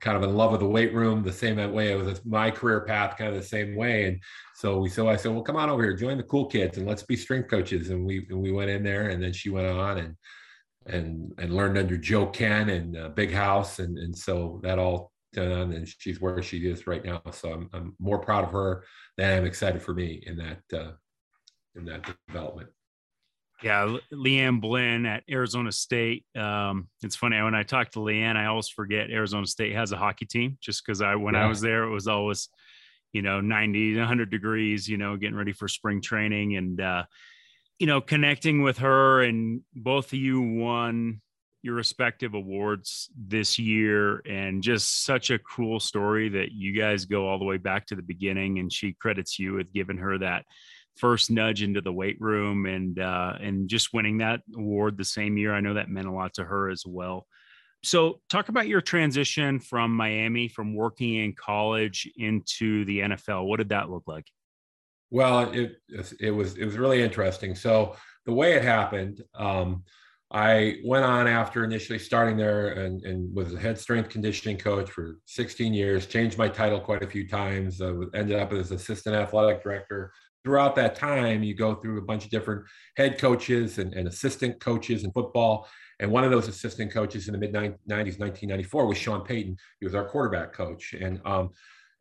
kind 0.00 0.16
of 0.16 0.22
in 0.22 0.36
love 0.36 0.50
with 0.50 0.60
the 0.60 0.68
weight 0.68 0.94
room 0.94 1.22
the 1.22 1.32
same 1.32 1.56
way. 1.72 1.92
It 1.92 1.96
was 1.96 2.24
my 2.24 2.50
career 2.50 2.82
path, 2.82 3.16
kind 3.16 3.30
of 3.30 3.40
the 3.40 3.46
same 3.46 3.74
way. 3.74 4.06
And 4.06 4.20
so 4.54 4.78
we, 4.78 4.88
so 4.88 5.08
I 5.08 5.16
said, 5.16 5.32
well, 5.32 5.42
come 5.42 5.56
on 5.56 5.70
over 5.70 5.82
here, 5.82 5.96
join 5.96 6.16
the 6.16 6.24
cool 6.24 6.46
kids, 6.46 6.78
and 6.78 6.86
let's 6.86 7.02
be 7.02 7.16
strength 7.16 7.50
coaches. 7.50 7.90
And 7.90 8.04
we 8.04 8.26
and 8.30 8.40
we 8.40 8.52
went 8.52 8.70
in 8.70 8.82
there, 8.82 9.08
and 9.10 9.22
then 9.22 9.32
she 9.32 9.50
went 9.50 9.66
on 9.66 9.98
and 9.98 10.16
and 10.86 11.32
and 11.38 11.54
learned 11.54 11.78
under 11.78 11.96
Joe 11.96 12.26
Kenn 12.26 12.70
and 12.70 12.96
uh, 12.96 13.08
Big 13.10 13.32
House, 13.32 13.78
and 13.78 13.98
and 13.98 14.16
so 14.16 14.60
that 14.62 14.78
all 14.78 15.12
done, 15.34 15.72
and 15.72 15.86
she's 15.86 16.20
where 16.20 16.42
she 16.42 16.58
is 16.58 16.86
right 16.86 17.04
now. 17.04 17.22
So 17.32 17.52
I'm 17.52 17.70
I'm 17.72 17.96
more 17.98 18.18
proud 18.18 18.44
of 18.44 18.52
her 18.52 18.84
than 19.16 19.38
I'm 19.38 19.44
excited 19.44 19.82
for 19.82 19.94
me 19.94 20.22
in 20.26 20.36
that 20.36 20.78
uh, 20.78 20.92
in 21.74 21.84
that 21.86 22.14
development. 22.28 22.70
Yeah, 23.62 23.96
Leanne 24.12 24.60
Blinn 24.60 25.06
at 25.06 25.22
Arizona 25.30 25.72
State. 25.72 26.26
Um, 26.36 26.88
it's 27.02 27.16
funny 27.16 27.40
when 27.40 27.54
I 27.54 27.62
talk 27.62 27.90
to 27.92 28.00
Leanne, 28.00 28.36
I 28.36 28.46
always 28.46 28.68
forget 28.68 29.10
Arizona 29.10 29.46
State 29.46 29.74
has 29.74 29.92
a 29.92 29.96
hockey 29.96 30.26
team. 30.26 30.58
Just 30.60 30.84
because 30.84 31.00
I, 31.00 31.14
when 31.14 31.34
yeah. 31.34 31.44
I 31.44 31.48
was 31.48 31.60
there, 31.60 31.84
it 31.84 31.90
was 31.90 32.08
always, 32.08 32.48
you 33.12 33.22
know, 33.22 33.40
90, 33.40 33.96
100 33.96 34.30
degrees. 34.30 34.88
You 34.88 34.98
know, 34.98 35.16
getting 35.16 35.36
ready 35.36 35.52
for 35.52 35.68
spring 35.68 36.02
training, 36.02 36.56
and 36.56 36.80
uh, 36.80 37.04
you 37.78 37.86
know, 37.86 38.00
connecting 38.00 38.62
with 38.62 38.78
her, 38.78 39.22
and 39.22 39.62
both 39.74 40.06
of 40.06 40.18
you 40.18 40.40
won 40.40 41.20
your 41.64 41.74
respective 41.74 42.34
awards 42.34 43.08
this 43.16 43.58
year, 43.58 44.18
and 44.26 44.62
just 44.62 45.04
such 45.04 45.30
a 45.30 45.38
cool 45.38 45.80
story 45.80 46.28
that 46.28 46.52
you 46.52 46.72
guys 46.78 47.06
go 47.06 47.26
all 47.26 47.38
the 47.38 47.44
way 47.44 47.56
back 47.56 47.86
to 47.86 47.96
the 47.96 48.02
beginning. 48.02 48.58
And 48.58 48.72
she 48.72 48.92
credits 48.92 49.38
you 49.38 49.54
with 49.54 49.72
giving 49.72 49.96
her 49.96 50.18
that 50.18 50.44
first 50.96 51.30
nudge 51.30 51.62
into 51.62 51.80
the 51.80 51.92
weight 51.92 52.20
room 52.20 52.66
and 52.66 52.98
uh, 52.98 53.32
and 53.40 53.68
just 53.68 53.94
winning 53.94 54.18
that 54.18 54.42
award 54.56 54.96
the 54.96 55.04
same 55.04 55.36
year. 55.36 55.54
I 55.54 55.60
know 55.60 55.74
that 55.74 55.88
meant 55.88 56.06
a 56.06 56.12
lot 56.12 56.34
to 56.34 56.44
her 56.44 56.70
as 56.70 56.84
well. 56.86 57.26
So, 57.82 58.20
talk 58.30 58.48
about 58.48 58.68
your 58.68 58.80
transition 58.80 59.60
from 59.60 59.94
Miami, 59.94 60.48
from 60.48 60.74
working 60.74 61.16
in 61.16 61.34
college 61.34 62.10
into 62.16 62.84
the 62.84 63.00
NFL. 63.00 63.46
What 63.46 63.56
did 63.56 63.70
that 63.70 63.90
look 63.90 64.04
like? 64.06 64.26
Well, 65.10 65.50
it 65.52 65.76
it 66.20 66.30
was 66.30 66.56
it 66.56 66.64
was 66.64 66.76
really 66.76 67.02
interesting. 67.02 67.54
So 67.54 67.96
the 68.26 68.32
way 68.32 68.54
it 68.54 68.62
happened, 68.62 69.22
um, 69.34 69.84
I 70.30 70.78
went 70.84 71.04
on 71.04 71.28
after 71.28 71.64
initially 71.64 71.98
starting 71.98 72.36
there 72.36 72.68
and, 72.68 73.02
and 73.02 73.34
was 73.34 73.54
a 73.54 73.58
head 73.58 73.78
strength 73.78 74.08
conditioning 74.08 74.58
coach 74.58 74.90
for 74.90 75.18
16 75.26 75.72
years. 75.72 76.06
Changed 76.06 76.38
my 76.38 76.48
title 76.48 76.80
quite 76.80 77.02
a 77.02 77.06
few 77.06 77.28
times. 77.28 77.80
Uh, 77.80 77.94
ended 78.14 78.38
up 78.38 78.52
as 78.52 78.70
assistant 78.70 79.14
athletic 79.14 79.62
director. 79.62 80.12
Throughout 80.42 80.74
that 80.76 80.94
time, 80.96 81.42
you 81.42 81.54
go 81.54 81.76
through 81.76 81.98
a 81.98 82.04
bunch 82.04 82.24
of 82.24 82.30
different 82.30 82.64
head 82.96 83.18
coaches 83.18 83.78
and, 83.78 83.94
and 83.94 84.08
assistant 84.08 84.60
coaches 84.60 85.04
in 85.04 85.12
football. 85.12 85.68
And 86.00 86.10
one 86.10 86.24
of 86.24 86.30
those 86.30 86.48
assistant 86.48 86.92
coaches 86.92 87.28
in 87.28 87.32
the 87.32 87.38
mid 87.38 87.52
90s, 87.52 87.78
1994, 87.88 88.86
was 88.86 88.98
Sean 88.98 89.24
Payton. 89.24 89.56
He 89.80 89.86
was 89.86 89.94
our 89.94 90.04
quarterback 90.04 90.52
coach. 90.52 90.94
And 90.94 91.20
um, 91.24 91.50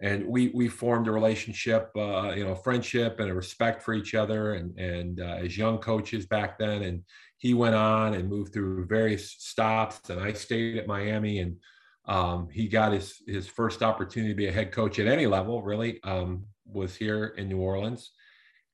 and 0.01 0.27
we 0.27 0.49
we 0.49 0.67
formed 0.67 1.07
a 1.07 1.11
relationship, 1.11 1.89
uh, 1.95 2.33
you 2.35 2.43
know, 2.43 2.55
friendship 2.55 3.19
and 3.19 3.29
a 3.29 3.33
respect 3.33 3.81
for 3.81 3.93
each 3.93 4.15
other, 4.15 4.55
and 4.55 4.77
and 4.77 5.21
uh, 5.21 5.37
as 5.41 5.57
young 5.57 5.77
coaches 5.77 6.25
back 6.25 6.57
then. 6.59 6.83
And 6.83 7.03
he 7.43 7.53
went 7.53 7.75
on 7.75 8.13
and 8.13 8.29
moved 8.29 8.53
through 8.53 8.85
various 8.85 9.35
stops, 9.37 10.09
and 10.09 10.17
I 10.17 10.31
stayed 10.31 10.77
at 10.77 10.87
Miami, 10.87 11.39
and 11.39 11.57
um, 12.05 12.47
he 12.49 12.69
got 12.69 12.93
his 12.93 13.21
his 13.27 13.47
first 13.47 13.83
opportunity 13.83 14.31
to 14.31 14.37
be 14.37 14.47
a 14.47 14.51
head 14.51 14.71
coach 14.71 14.97
at 14.97 15.07
any 15.07 15.27
level. 15.27 15.61
Really, 15.61 16.01
um, 16.03 16.45
was 16.65 16.95
here 16.95 17.35
in 17.37 17.49
New 17.49 17.59
Orleans, 17.59 18.13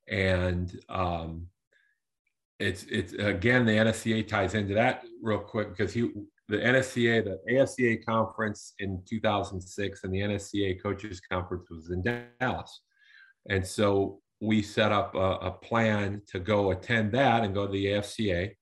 and 0.06 0.72
um, 0.88 1.48
it's 2.60 2.84
it's 2.84 3.12
again 3.14 3.66
the 3.66 3.72
NSCA 3.72 4.28
ties 4.28 4.54
into 4.54 4.74
that 4.74 5.02
real 5.20 5.40
quick 5.40 5.70
because 5.70 5.92
he 5.92 6.12
the 6.48 6.58
NSCA, 6.58 7.24
the 7.24 7.40
ASCA 7.52 8.04
conference 8.04 8.74
in 8.78 9.02
2006, 9.04 10.04
and 10.04 10.14
the 10.14 10.20
NSCA 10.20 10.80
coaches 10.80 11.20
conference 11.20 11.68
was 11.70 11.90
in 11.90 12.04
Dallas. 12.04 12.82
And 13.48 13.66
so 13.66 14.20
we 14.40 14.62
set 14.62 14.92
up 14.92 15.16
a, 15.16 15.18
a 15.18 15.50
plan 15.50 16.22
to 16.28 16.38
go 16.38 16.70
attend 16.70 17.10
that 17.12 17.42
and 17.42 17.52
go 17.52 17.66
to 17.66 17.72
the 17.72 17.86
AFCA. 17.86 18.52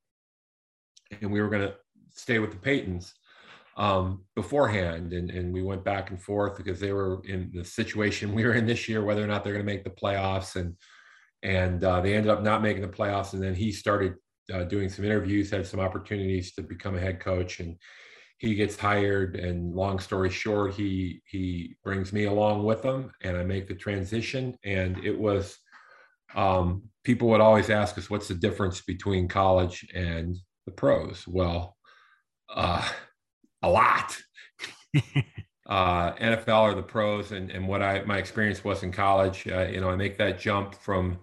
And 1.20 1.32
we 1.32 1.40
were 1.40 1.48
going 1.48 1.62
to 1.62 1.74
stay 2.10 2.38
with 2.38 2.50
the 2.50 2.56
Paytons 2.56 3.12
um, 3.76 4.24
beforehand. 4.34 5.12
And, 5.12 5.30
and 5.30 5.52
we 5.52 5.62
went 5.62 5.84
back 5.84 6.10
and 6.10 6.20
forth 6.20 6.56
because 6.56 6.80
they 6.80 6.92
were 6.92 7.22
in 7.24 7.50
the 7.54 7.64
situation 7.64 8.34
we 8.34 8.44
were 8.44 8.54
in 8.54 8.66
this 8.66 8.88
year, 8.88 9.04
whether 9.04 9.22
or 9.22 9.28
not 9.28 9.44
they're 9.44 9.52
going 9.52 9.66
to 9.66 9.72
make 9.72 9.84
the 9.84 9.90
playoffs. 9.90 10.56
And, 10.56 10.76
and 11.42 11.82
uh, 11.84 12.00
they 12.00 12.14
ended 12.14 12.30
up 12.30 12.42
not 12.42 12.62
making 12.62 12.82
the 12.82 12.88
playoffs. 12.88 13.32
And 13.32 13.42
then 13.42 13.54
he 13.54 13.70
started 13.72 14.14
uh, 14.52 14.64
doing 14.64 14.88
some 14.88 15.04
interviews, 15.04 15.50
had 15.50 15.66
some 15.66 15.80
opportunities 15.80 16.52
to 16.54 16.62
become 16.62 16.96
a 16.96 17.00
head 17.00 17.20
coach, 17.20 17.60
and 17.60 17.76
he 18.38 18.54
gets 18.54 18.76
hired. 18.76 19.36
And 19.36 19.74
long 19.74 19.98
story 19.98 20.30
short, 20.30 20.74
he 20.74 21.20
he 21.26 21.76
brings 21.84 22.12
me 22.12 22.24
along 22.24 22.64
with 22.64 22.82
him, 22.82 23.10
and 23.22 23.36
I 23.36 23.44
make 23.44 23.68
the 23.68 23.74
transition. 23.74 24.56
And 24.64 25.04
it 25.04 25.18
was 25.18 25.58
um, 26.34 26.82
people 27.04 27.28
would 27.28 27.40
always 27.40 27.70
ask 27.70 27.98
us, 27.98 28.08
"What's 28.08 28.28
the 28.28 28.34
difference 28.34 28.80
between 28.80 29.28
college 29.28 29.86
and 29.94 30.36
the 30.68 30.74
pros?" 30.74 31.26
Well, 31.26 31.76
uh, 32.54 32.86
a 33.62 33.70
lot. 33.70 34.16
uh, 35.66 36.12
NFL 36.14 36.62
or 36.62 36.74
the 36.74 36.82
pros, 36.82 37.32
and 37.32 37.50
and 37.50 37.66
what 37.66 37.82
I 37.82 38.02
my 38.04 38.18
experience 38.18 38.64
was 38.64 38.82
in 38.82 38.92
college. 38.92 39.46
Uh, 39.46 39.66
you 39.66 39.80
know, 39.80 39.90
I 39.90 39.96
make 39.96 40.18
that 40.18 40.38
jump 40.38 40.74
from 40.74 41.18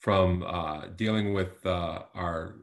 from 0.00 0.44
uh, 0.46 0.86
dealing 0.96 1.34
with 1.34 1.64
uh, 1.66 2.00
our 2.14 2.56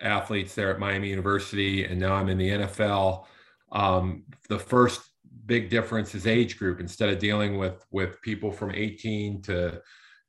athletes 0.00 0.54
there 0.54 0.70
at 0.70 0.78
Miami 0.78 1.08
University, 1.08 1.84
and 1.84 1.98
now 1.98 2.14
I'm 2.14 2.28
in 2.28 2.38
the 2.38 2.50
NFL. 2.50 3.24
Um, 3.72 4.24
the 4.48 4.58
first 4.58 5.00
big 5.46 5.70
difference 5.70 6.14
is 6.14 6.26
age 6.26 6.58
group. 6.58 6.80
Instead 6.80 7.08
of 7.10 7.18
dealing 7.18 7.58
with 7.58 7.84
with 7.90 8.20
people 8.22 8.50
from 8.50 8.70
18 8.72 9.42
to 9.42 9.80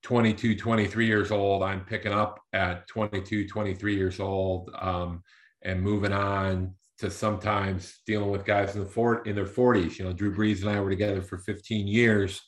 22, 0.05 0.55
23 0.55 1.07
years 1.07 1.31
old, 1.31 1.63
I'm 1.63 1.83
picking 1.83 2.12
up 2.12 2.39
at 2.53 2.88
22, 2.88 3.47
23 3.47 3.95
years 3.95 4.19
old, 4.19 4.69
um, 4.79 5.24
and 5.63 5.81
moving 5.81 6.13
on 6.13 6.75
to 7.00 7.09
sometimes 7.09 8.01
dealing 8.05 8.29
with 8.29 8.45
guys 8.45 8.75
in 8.75 8.83
the 8.83 8.88
four, 8.88 9.24
in 9.24 9.35
their 9.35 9.47
40s. 9.47 9.97
You 9.97 10.05
know, 10.05 10.13
Drew 10.13 10.31
Brees 10.31 10.62
and 10.62 10.69
I 10.69 10.79
were 10.79 10.91
together 10.91 11.24
for 11.24 11.39
15 11.39 11.88
years, 11.88 12.39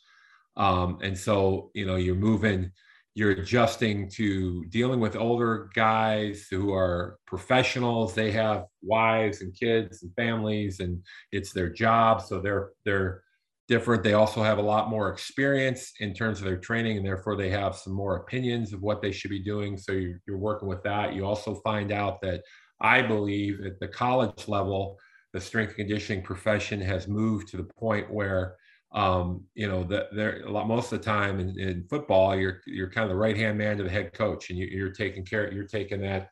um, 0.56 1.00
and 1.02 1.18
so 1.18 1.72
you 1.74 1.88
know 1.88 1.96
you're 1.96 2.14
moving 2.14 2.72
you're 3.16 3.32
adjusting 3.32 4.08
to 4.08 4.64
dealing 4.66 5.00
with 5.00 5.16
older 5.16 5.72
guys 5.74 6.46
who 6.52 6.72
are 6.72 7.18
professionals. 7.26 8.14
They 8.14 8.30
have 8.34 8.66
wives 8.84 9.42
and 9.42 9.52
kids 9.60 10.04
and 10.04 10.14
families 10.14 10.80
and 10.80 11.02
it's 11.32 11.52
their 11.52 11.70
job. 11.70 12.22
So 12.22 12.40
they're 12.40 12.70
they're 12.86 13.24
different 13.68 14.04
they 14.04 14.14
also 14.14 14.42
have 14.42 14.58
a 14.58 14.62
lot 14.62 14.90
more 14.90 15.10
experience 15.10 15.92
in 16.00 16.14
terms 16.14 16.40
of 16.40 16.46
their 16.46 16.58
training 16.58 16.98
and 16.98 17.06
therefore 17.06 17.36
they 17.36 17.50
have 17.50 17.76
some 17.76 17.94
more 17.94 18.18
opinions 18.18 18.72
of 18.72 18.82
what 18.82 19.02
they 19.02 19.12
should 19.12 19.30
be 19.30 19.44
doing. 19.44 19.78
So 19.78 19.92
you're, 19.92 20.22
you're 20.26 20.38
working 20.38 20.70
with 20.70 20.84
that. 20.84 21.14
You 21.14 21.26
also 21.26 21.56
find 21.56 21.92
out 21.92 22.22
that 22.22 22.42
i 22.80 23.02
believe 23.02 23.60
at 23.66 23.80
the 23.80 23.88
college 23.88 24.48
level 24.48 24.98
the 25.34 25.42
strength 25.42 25.76
conditioning 25.76 26.24
profession 26.24 26.80
has 26.80 27.08
moved 27.08 27.48
to 27.48 27.58
the 27.58 27.68
point 27.80 28.08
where 28.12 28.56
um, 28.94 29.44
you 29.54 29.68
know, 29.68 29.84
that 29.84 30.16
there 30.16 30.44
a 30.46 30.50
lot 30.50 30.68
most 30.68 30.92
of 30.92 31.00
the 31.00 31.06
time 31.06 31.40
in, 31.40 31.60
in, 31.60 31.86
football, 31.90 32.36
you're 32.36 32.62
you're 32.66 32.90
kind 32.90 33.04
of 33.04 33.10
the 33.10 33.18
right 33.18 33.36
hand 33.36 33.58
man 33.58 33.78
to 33.78 33.84
the 33.84 33.90
head 33.90 34.14
coach, 34.14 34.50
and 34.50 34.58
you, 34.58 34.86
are 34.86 34.92
taking 34.92 35.26
care, 35.26 35.52
you're 35.52 35.68
taking 35.68 36.02
that 36.02 36.30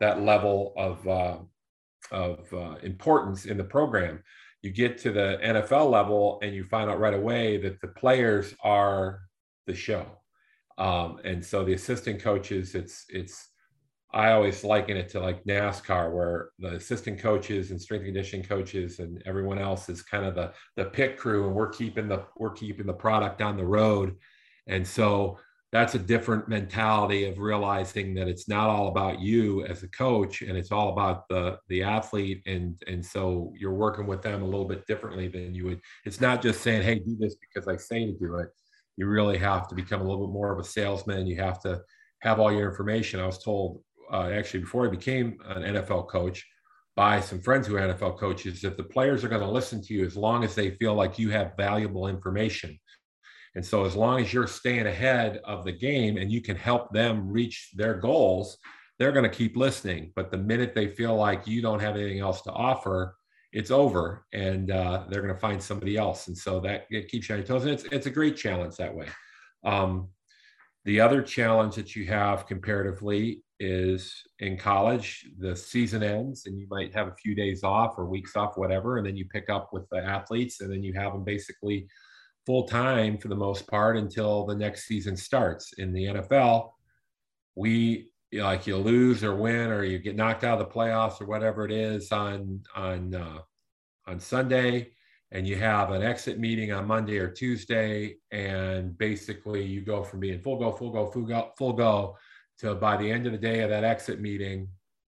that 0.00 0.20
level 0.20 0.74
of 0.76 1.06
uh, 1.06 1.38
of 2.10 2.52
uh, 2.52 2.74
importance 2.82 3.46
in 3.46 3.56
the 3.56 3.64
program. 3.64 4.22
You 4.62 4.70
get 4.70 4.98
to 4.98 5.12
the 5.12 5.38
NFL 5.42 5.90
level, 5.90 6.38
and 6.42 6.54
you 6.54 6.64
find 6.64 6.90
out 6.90 7.00
right 7.00 7.14
away 7.14 7.56
that 7.58 7.80
the 7.80 7.88
players 7.88 8.54
are 8.62 9.20
the 9.66 9.74
show, 9.74 10.06
um, 10.78 11.18
and 11.24 11.44
so 11.44 11.64
the 11.64 11.74
assistant 11.74 12.22
coaches, 12.22 12.74
it's 12.74 13.04
it's 13.08 13.48
I 14.14 14.32
always 14.32 14.62
liken 14.62 14.96
it 14.96 15.08
to 15.10 15.20
like 15.20 15.42
NASCAR, 15.44 16.12
where 16.12 16.50
the 16.58 16.74
assistant 16.74 17.18
coaches 17.18 17.70
and 17.70 17.80
strength 17.80 18.02
and 18.02 18.14
conditioning 18.14 18.44
coaches 18.44 18.98
and 18.98 19.22
everyone 19.24 19.58
else 19.58 19.88
is 19.88 20.02
kind 20.02 20.26
of 20.26 20.34
the 20.34 20.52
the 20.76 20.84
pit 20.84 21.16
crew, 21.16 21.46
and 21.46 21.54
we're 21.54 21.70
keeping 21.70 22.08
the 22.08 22.24
we're 22.36 22.52
keeping 22.52 22.86
the 22.86 22.92
product 22.92 23.40
on 23.40 23.56
the 23.56 23.64
road. 23.64 24.16
And 24.66 24.86
so 24.86 25.38
that's 25.72 25.94
a 25.94 25.98
different 25.98 26.48
mentality 26.48 27.24
of 27.24 27.38
realizing 27.38 28.12
that 28.14 28.28
it's 28.28 28.46
not 28.46 28.68
all 28.68 28.88
about 28.88 29.20
you 29.20 29.64
as 29.64 29.82
a 29.82 29.88
coach, 29.88 30.42
and 30.42 30.56
it's 30.56 30.70
all 30.70 30.90
about 30.90 31.26
the 31.28 31.58
the 31.68 31.82
athlete. 31.82 32.42
And 32.46 32.80
and 32.86 33.04
so 33.04 33.52
you're 33.56 33.72
working 33.72 34.06
with 34.06 34.20
them 34.20 34.42
a 34.42 34.46
little 34.46 34.66
bit 34.66 34.86
differently 34.86 35.28
than 35.28 35.54
you 35.54 35.64
would. 35.64 35.80
It's 36.04 36.20
not 36.20 36.42
just 36.42 36.60
saying, 36.60 36.82
"Hey, 36.82 36.98
do 36.98 37.16
this 37.18 37.36
because 37.36 37.68
I 37.68 37.76
say 37.76 38.04
to 38.06 38.12
do 38.12 38.36
it." 38.36 38.48
You 38.98 39.06
really 39.06 39.38
have 39.38 39.66
to 39.68 39.74
become 39.74 40.02
a 40.02 40.04
little 40.04 40.26
bit 40.26 40.32
more 40.32 40.52
of 40.52 40.58
a 40.58 40.64
salesman. 40.64 41.26
You 41.26 41.36
have 41.36 41.60
to 41.62 41.80
have 42.20 42.38
all 42.38 42.52
your 42.52 42.68
information. 42.68 43.20
I 43.20 43.26
was 43.26 43.42
told 43.42 43.82
uh, 44.12 44.28
actually 44.30 44.60
before 44.60 44.86
I 44.86 44.90
became 44.90 45.38
an 45.46 45.62
NFL 45.62 46.08
coach 46.08 46.46
by 46.94 47.20
some 47.20 47.40
friends 47.40 47.66
who 47.66 47.76
are 47.76 47.80
NFL 47.80 48.18
coaches 48.18 48.60
that 48.60 48.76
the 48.76 48.84
players 48.84 49.24
are 49.24 49.28
going 49.28 49.40
to 49.40 49.48
listen 49.48 49.82
to 49.82 49.94
you 49.94 50.04
as 50.04 50.16
long 50.16 50.44
as 50.44 50.54
they 50.54 50.72
feel 50.72 50.94
like 50.94 51.18
you 51.18 51.30
have 51.30 51.56
valuable 51.56 52.08
information. 52.08 52.78
And 53.54 53.64
so, 53.64 53.84
as 53.84 53.94
long 53.94 54.20
as 54.20 54.32
you're 54.32 54.46
staying 54.46 54.86
ahead 54.86 55.40
of 55.44 55.64
the 55.64 55.72
game 55.72 56.16
and 56.16 56.32
you 56.32 56.40
can 56.40 56.56
help 56.56 56.92
them 56.92 57.30
reach 57.30 57.70
their 57.74 57.94
goals, 57.94 58.56
they're 58.98 59.12
going 59.12 59.28
to 59.28 59.36
keep 59.36 59.56
listening. 59.56 60.12
But 60.14 60.30
the 60.30 60.38
minute 60.38 60.74
they 60.74 60.88
feel 60.88 61.16
like 61.16 61.46
you 61.46 61.60
don't 61.60 61.80
have 61.80 61.96
anything 61.96 62.20
else 62.20 62.40
to 62.42 62.52
offer, 62.52 63.16
it's 63.52 63.70
over 63.70 64.24
and 64.32 64.70
uh, 64.70 65.04
they're 65.08 65.20
going 65.20 65.34
to 65.34 65.40
find 65.40 65.62
somebody 65.62 65.96
else. 65.96 66.28
And 66.28 66.36
so 66.36 66.60
that 66.60 66.86
it 66.90 67.08
keeps 67.08 67.28
you 67.28 67.34
on 67.34 67.40
your 67.40 67.46
toes. 67.46 67.64
And 67.64 67.72
it's, 67.72 67.84
it's 67.84 68.06
a 68.06 68.10
great 68.10 68.36
challenge 68.36 68.76
that 68.76 68.94
way. 68.94 69.06
Um, 69.64 70.08
the 70.84 71.00
other 71.00 71.22
challenge 71.22 71.76
that 71.76 71.94
you 71.94 72.06
have 72.06 72.46
comparatively 72.46 73.44
is 73.60 74.22
in 74.40 74.56
college, 74.56 75.26
the 75.38 75.54
season 75.54 76.02
ends 76.02 76.46
and 76.46 76.58
you 76.58 76.66
might 76.68 76.92
have 76.94 77.08
a 77.08 77.14
few 77.14 77.34
days 77.34 77.62
off 77.62 77.94
or 77.96 78.06
weeks 78.06 78.34
off, 78.34 78.56
whatever, 78.56 78.98
and 78.98 79.06
then 79.06 79.16
you 79.16 79.24
pick 79.26 79.48
up 79.48 79.72
with 79.72 79.88
the 79.90 79.98
athletes 79.98 80.60
and 80.60 80.72
then 80.72 80.82
you 80.82 80.92
have 80.94 81.12
them 81.12 81.22
basically 81.22 81.86
full 82.46 82.64
time 82.64 83.18
for 83.18 83.28
the 83.28 83.36
most 83.36 83.66
part 83.68 83.96
until 83.96 84.46
the 84.46 84.54
next 84.54 84.86
season 84.86 85.16
starts. 85.16 85.72
In 85.74 85.92
the 85.92 86.04
NFL, 86.04 86.70
we 87.54 88.10
like 88.32 88.66
you 88.66 88.76
lose 88.76 89.22
or 89.22 89.36
win 89.36 89.70
or 89.70 89.84
you 89.84 89.98
get 89.98 90.16
knocked 90.16 90.42
out 90.42 90.60
of 90.60 90.66
the 90.66 90.74
playoffs 90.74 91.20
or 91.20 91.26
whatever 91.26 91.64
it 91.66 91.72
is 91.72 92.10
on 92.12 92.62
on 92.74 93.14
uh, 93.14 93.38
on 94.06 94.18
Sunday 94.18 94.92
and 95.32 95.48
you 95.48 95.56
have 95.56 95.90
an 95.90 96.02
exit 96.02 96.38
meeting 96.38 96.72
on 96.72 96.86
Monday 96.86 97.18
or 97.18 97.28
Tuesday, 97.28 98.16
and 98.30 98.96
basically 98.98 99.64
you 99.64 99.80
go 99.80 100.02
from 100.02 100.20
being 100.20 100.38
full 100.38 100.58
go, 100.58 100.70
full 100.70 100.90
go, 100.90 101.10
full 101.10 101.22
go, 101.22 101.50
full 101.56 101.72
go 101.72 102.16
to 102.58 102.74
by 102.74 102.98
the 102.98 103.10
end 103.10 103.26
of 103.26 103.32
the 103.32 103.38
day 103.38 103.60
of 103.60 103.70
that 103.70 103.82
exit 103.82 104.20
meeting, 104.20 104.68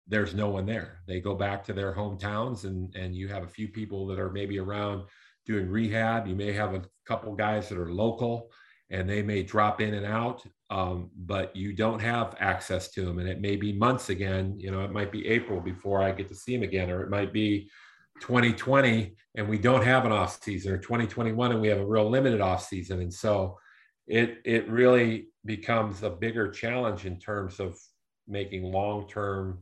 there's 0.08 0.34
no 0.34 0.48
one 0.48 0.66
there. 0.66 1.02
They 1.06 1.20
go 1.20 1.36
back 1.36 1.62
to 1.64 1.72
their 1.72 1.94
hometowns, 1.94 2.64
and 2.64 2.94
and 2.96 3.14
you 3.14 3.28
have 3.28 3.44
a 3.44 3.48
few 3.48 3.68
people 3.68 4.06
that 4.08 4.18
are 4.18 4.30
maybe 4.30 4.58
around 4.58 5.04
doing 5.48 5.68
rehab. 5.68 6.28
You 6.28 6.36
may 6.36 6.52
have 6.52 6.74
a 6.74 6.82
couple 7.06 7.34
guys 7.34 7.68
that 7.68 7.78
are 7.78 7.92
local, 7.92 8.50
and 8.90 9.08
they 9.08 9.22
may 9.22 9.42
drop 9.42 9.80
in 9.80 9.94
and 9.94 10.06
out, 10.06 10.44
um, 10.70 11.10
but 11.16 11.56
you 11.56 11.72
don't 11.72 12.00
have 12.00 12.36
access 12.38 12.90
to 12.92 13.04
them. 13.04 13.18
And 13.18 13.28
it 13.28 13.40
may 13.40 13.56
be 13.56 13.72
months 13.72 14.10
again. 14.10 14.54
You 14.58 14.70
know, 14.70 14.84
it 14.84 14.92
might 14.92 15.10
be 15.10 15.26
April 15.26 15.60
before 15.60 16.02
I 16.02 16.12
get 16.12 16.28
to 16.28 16.34
see 16.34 16.54
them 16.54 16.62
again, 16.62 16.90
or 16.90 17.02
it 17.02 17.10
might 17.10 17.32
be 17.32 17.70
2020 18.20 19.14
and 19.36 19.48
we 19.48 19.58
don't 19.58 19.84
have 19.84 20.04
an 20.04 20.12
off 20.12 20.42
season, 20.42 20.72
or 20.72 20.78
2021 20.78 21.52
and 21.52 21.60
we 21.60 21.68
have 21.68 21.78
a 21.78 21.86
real 21.86 22.08
limited 22.08 22.40
off 22.40 22.64
season. 22.64 23.00
And 23.00 23.12
so 23.12 23.58
it 24.06 24.38
it 24.44 24.68
really 24.68 25.28
becomes 25.44 26.02
a 26.02 26.10
bigger 26.10 26.50
challenge 26.50 27.04
in 27.04 27.18
terms 27.18 27.60
of 27.60 27.78
making 28.26 28.64
long 28.64 29.08
term 29.08 29.60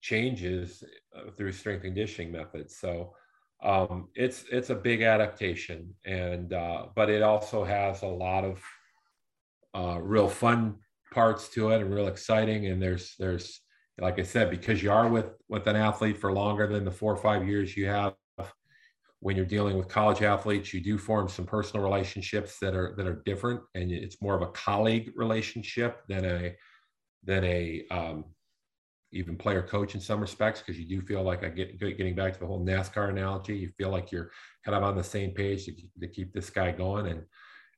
changes 0.00 0.84
uh, 1.16 1.30
through 1.36 1.52
strength 1.52 1.82
conditioning 1.82 2.32
methods. 2.32 2.78
So 2.78 3.14
um, 3.62 4.08
it's 4.14 4.44
it's 4.50 4.70
a 4.70 4.74
big 4.74 5.02
adaptation, 5.02 5.94
and 6.04 6.52
uh, 6.52 6.86
but 6.94 7.10
it 7.10 7.22
also 7.22 7.64
has 7.64 8.02
a 8.02 8.06
lot 8.06 8.44
of 8.44 8.62
uh, 9.74 9.98
real 10.00 10.28
fun 10.28 10.76
parts 11.12 11.48
to 11.50 11.70
it 11.70 11.80
and 11.80 11.92
real 11.92 12.08
exciting. 12.08 12.66
And 12.66 12.80
there's 12.80 13.14
there's 13.18 13.60
like 14.00 14.18
I 14.18 14.22
said, 14.22 14.50
because 14.50 14.82
you 14.82 14.92
are 14.92 15.08
with 15.08 15.30
with 15.48 15.66
an 15.66 15.76
athlete 15.76 16.18
for 16.18 16.32
longer 16.32 16.66
than 16.66 16.84
the 16.84 16.90
four 16.90 17.12
or 17.12 17.16
five 17.16 17.46
years 17.48 17.76
you 17.76 17.86
have 17.86 18.14
when 19.20 19.36
you're 19.36 19.46
dealing 19.46 19.76
with 19.76 19.88
college 19.88 20.22
athletes, 20.22 20.72
you 20.72 20.80
do 20.80 20.96
form 20.96 21.28
some 21.28 21.44
personal 21.44 21.84
relationships 21.84 22.58
that 22.60 22.74
are 22.74 22.94
that 22.96 23.06
are 23.06 23.22
different, 23.24 23.60
and 23.74 23.90
it's 23.90 24.22
more 24.22 24.34
of 24.34 24.42
a 24.42 24.52
colleague 24.52 25.12
relationship 25.16 26.02
than 26.08 26.24
a 26.24 26.54
than 27.24 27.44
a 27.44 27.84
um, 27.90 28.24
even 29.12 29.36
player 29.36 29.62
coach 29.62 29.94
in 29.94 30.00
some 30.00 30.20
respects 30.20 30.60
because 30.60 30.78
you 30.78 30.86
do 30.86 31.04
feel 31.04 31.22
like 31.22 31.44
I 31.44 31.48
get 31.48 31.78
getting 31.78 32.14
back 32.14 32.34
to 32.34 32.40
the 32.40 32.46
whole 32.46 32.64
NASCAR 32.64 33.08
analogy. 33.08 33.56
You 33.56 33.70
feel 33.78 33.90
like 33.90 34.12
you're 34.12 34.30
kind 34.64 34.76
of 34.76 34.82
on 34.82 34.96
the 34.96 35.04
same 35.04 35.30
page 35.30 35.64
to, 35.66 35.72
to 36.00 36.08
keep 36.08 36.32
this 36.32 36.50
guy 36.50 36.72
going, 36.72 37.06
and 37.06 37.22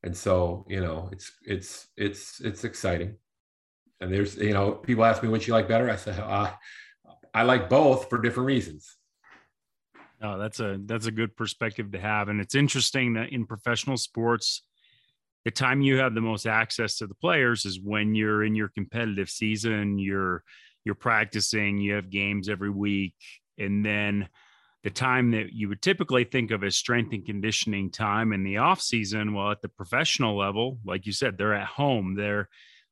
and 0.02 0.16
so 0.16 0.66
you 0.68 0.80
know 0.80 1.08
it's 1.12 1.32
it's 1.42 1.88
it's 1.96 2.40
it's 2.40 2.64
exciting. 2.64 3.16
And 4.00 4.12
there's 4.12 4.36
you 4.36 4.54
know 4.54 4.72
people 4.72 5.04
ask 5.04 5.22
me 5.22 5.28
which 5.28 5.46
you 5.46 5.52
like 5.52 5.68
better. 5.68 5.90
I 5.90 5.96
say 5.96 6.12
uh, 6.12 6.50
I 7.32 7.42
like 7.42 7.68
both 7.68 8.08
for 8.08 8.20
different 8.20 8.46
reasons. 8.46 8.96
Oh, 10.22 10.36
that's 10.36 10.60
a 10.60 10.78
that's 10.84 11.06
a 11.06 11.12
good 11.12 11.36
perspective 11.36 11.92
to 11.92 12.00
have, 12.00 12.28
and 12.28 12.40
it's 12.40 12.54
interesting 12.54 13.14
that 13.14 13.30
in 13.30 13.46
professional 13.46 13.96
sports, 13.96 14.62
the 15.44 15.50
time 15.50 15.80
you 15.80 15.98
have 15.98 16.14
the 16.14 16.20
most 16.20 16.46
access 16.46 16.98
to 16.98 17.06
the 17.06 17.14
players 17.14 17.64
is 17.64 17.80
when 17.80 18.14
you're 18.14 18.44
in 18.44 18.54
your 18.54 18.68
competitive 18.68 19.30
season. 19.30 19.98
You're 19.98 20.42
you're 20.84 20.94
practicing, 20.94 21.78
you 21.78 21.94
have 21.94 22.10
games 22.10 22.48
every 22.48 22.70
week, 22.70 23.14
and 23.58 23.84
then 23.84 24.28
the 24.82 24.90
time 24.90 25.32
that 25.32 25.52
you 25.52 25.68
would 25.68 25.82
typically 25.82 26.24
think 26.24 26.50
of 26.50 26.64
as 26.64 26.74
strength 26.74 27.12
and 27.12 27.26
conditioning 27.26 27.90
time 27.90 28.32
in 28.32 28.44
the 28.44 28.56
off 28.56 28.80
season, 28.80 29.34
well, 29.34 29.50
at 29.50 29.60
the 29.60 29.68
professional 29.68 30.38
level, 30.38 30.78
like 30.84 31.06
you 31.06 31.12
said, 31.12 31.36
they're 31.36 31.54
at 31.54 31.66
home, 31.66 32.14
they're 32.14 32.48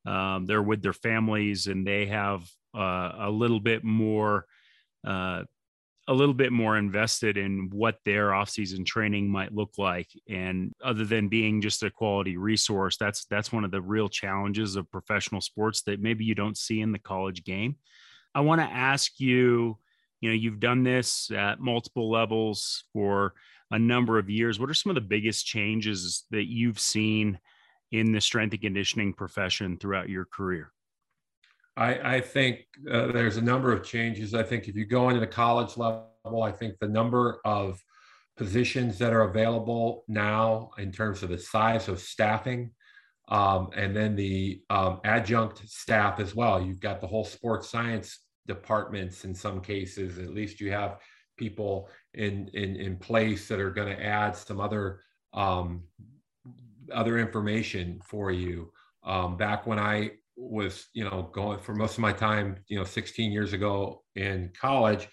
um, 0.06 0.46
they're 0.46 0.62
with 0.62 0.82
their 0.82 0.92
families, 0.92 1.66
and 1.66 1.86
they 1.86 2.06
have 2.06 2.42
uh, 2.74 3.12
a 3.18 3.30
little 3.30 3.60
bit 3.60 3.84
more 3.84 4.46
uh, 5.06 5.42
a 6.08 6.14
little 6.14 6.34
bit 6.34 6.52
more 6.52 6.78
invested 6.78 7.36
in 7.36 7.68
what 7.70 7.98
their 8.06 8.34
off-season 8.34 8.82
training 8.82 9.30
might 9.30 9.54
look 9.54 9.72
like. 9.76 10.08
And 10.28 10.72
other 10.82 11.04
than 11.04 11.28
being 11.28 11.60
just 11.60 11.82
a 11.82 11.90
quality 11.90 12.38
resource 12.38 12.96
that's 12.96 13.26
that's 13.26 13.52
one 13.52 13.64
of 13.64 13.70
the 13.70 13.82
real 13.82 14.08
challenges 14.08 14.74
of 14.74 14.90
professional 14.90 15.42
sports 15.42 15.82
that 15.82 16.00
maybe 16.00 16.24
you 16.24 16.34
don't 16.34 16.56
see 16.56 16.80
in 16.80 16.92
the 16.92 16.98
college 16.98 17.44
game. 17.44 17.76
I 18.34 18.40
want 18.40 18.60
to 18.60 18.66
ask 18.66 19.20
you 19.20 19.78
you 20.20 20.30
know 20.30 20.34
you've 20.34 20.60
done 20.60 20.82
this 20.82 21.30
at 21.30 21.60
multiple 21.60 22.10
levels 22.10 22.84
for 22.92 23.34
a 23.70 23.78
number 23.78 24.18
of 24.18 24.30
years. 24.30 24.58
What 24.58 24.70
are 24.70 24.74
some 24.74 24.90
of 24.90 24.94
the 24.94 25.02
biggest 25.02 25.44
changes 25.44 26.24
that 26.30 26.48
you've 26.48 26.80
seen 26.80 27.38
in 27.92 28.12
the 28.12 28.20
strength 28.20 28.52
and 28.52 28.62
conditioning 28.62 29.12
profession 29.12 29.76
throughout 29.76 30.08
your 30.08 30.24
career 30.24 30.72
I, 31.78 32.16
I 32.16 32.20
think 32.20 32.66
uh, 32.90 33.12
there's 33.12 33.36
a 33.36 33.42
number 33.42 33.72
of 33.72 33.84
changes. 33.84 34.34
I 34.34 34.42
think 34.42 34.66
if 34.66 34.74
you 34.74 34.84
go 34.84 35.08
into 35.08 35.20
the 35.20 35.28
college 35.28 35.76
level, 35.76 36.42
I 36.42 36.50
think 36.50 36.74
the 36.80 36.88
number 36.88 37.40
of 37.44 37.80
positions 38.36 38.98
that 38.98 39.12
are 39.12 39.22
available 39.22 40.04
now 40.08 40.70
in 40.78 40.90
terms 40.90 41.22
of 41.22 41.28
the 41.28 41.38
size 41.38 41.88
of 41.88 42.00
staffing 42.00 42.72
um, 43.28 43.70
and 43.76 43.94
then 43.94 44.16
the 44.16 44.60
um, 44.70 45.00
adjunct 45.04 45.68
staff 45.68 46.18
as 46.18 46.34
well. 46.34 46.60
You've 46.60 46.80
got 46.80 47.00
the 47.00 47.06
whole 47.06 47.24
sports 47.24 47.70
science 47.70 48.20
departments 48.46 49.24
in 49.24 49.32
some 49.34 49.60
cases. 49.60 50.18
At 50.18 50.34
least 50.34 50.60
you 50.60 50.72
have 50.72 50.98
people 51.36 51.88
in 52.14 52.48
in, 52.54 52.74
in 52.74 52.96
place 52.96 53.46
that 53.48 53.60
are 53.60 53.70
going 53.70 53.94
to 53.94 54.04
add 54.04 54.34
some 54.36 54.60
other 54.60 55.00
um, 55.32 55.84
other 56.92 57.18
information 57.18 58.00
for 58.04 58.32
you. 58.32 58.72
Um, 59.04 59.36
back 59.36 59.66
when 59.66 59.78
I 59.78 60.12
was 60.48 60.88
you 60.94 61.04
know 61.04 61.30
going 61.32 61.58
for 61.58 61.74
most 61.74 61.94
of 61.94 62.00
my 62.00 62.12
time 62.12 62.56
you 62.68 62.78
know 62.78 62.84
16 62.84 63.30
years 63.30 63.52
ago 63.52 64.02
in 64.16 64.50
college 64.58 65.08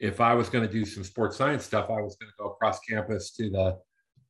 if 0.00 0.20
i 0.20 0.34
was 0.34 0.48
going 0.48 0.66
to 0.66 0.72
do 0.72 0.84
some 0.84 1.04
sports 1.04 1.36
science 1.36 1.64
stuff 1.64 1.90
i 1.90 2.00
was 2.00 2.16
going 2.16 2.30
to 2.30 2.42
go 2.42 2.50
across 2.50 2.80
campus 2.80 3.32
to 3.32 3.50
the 3.50 3.76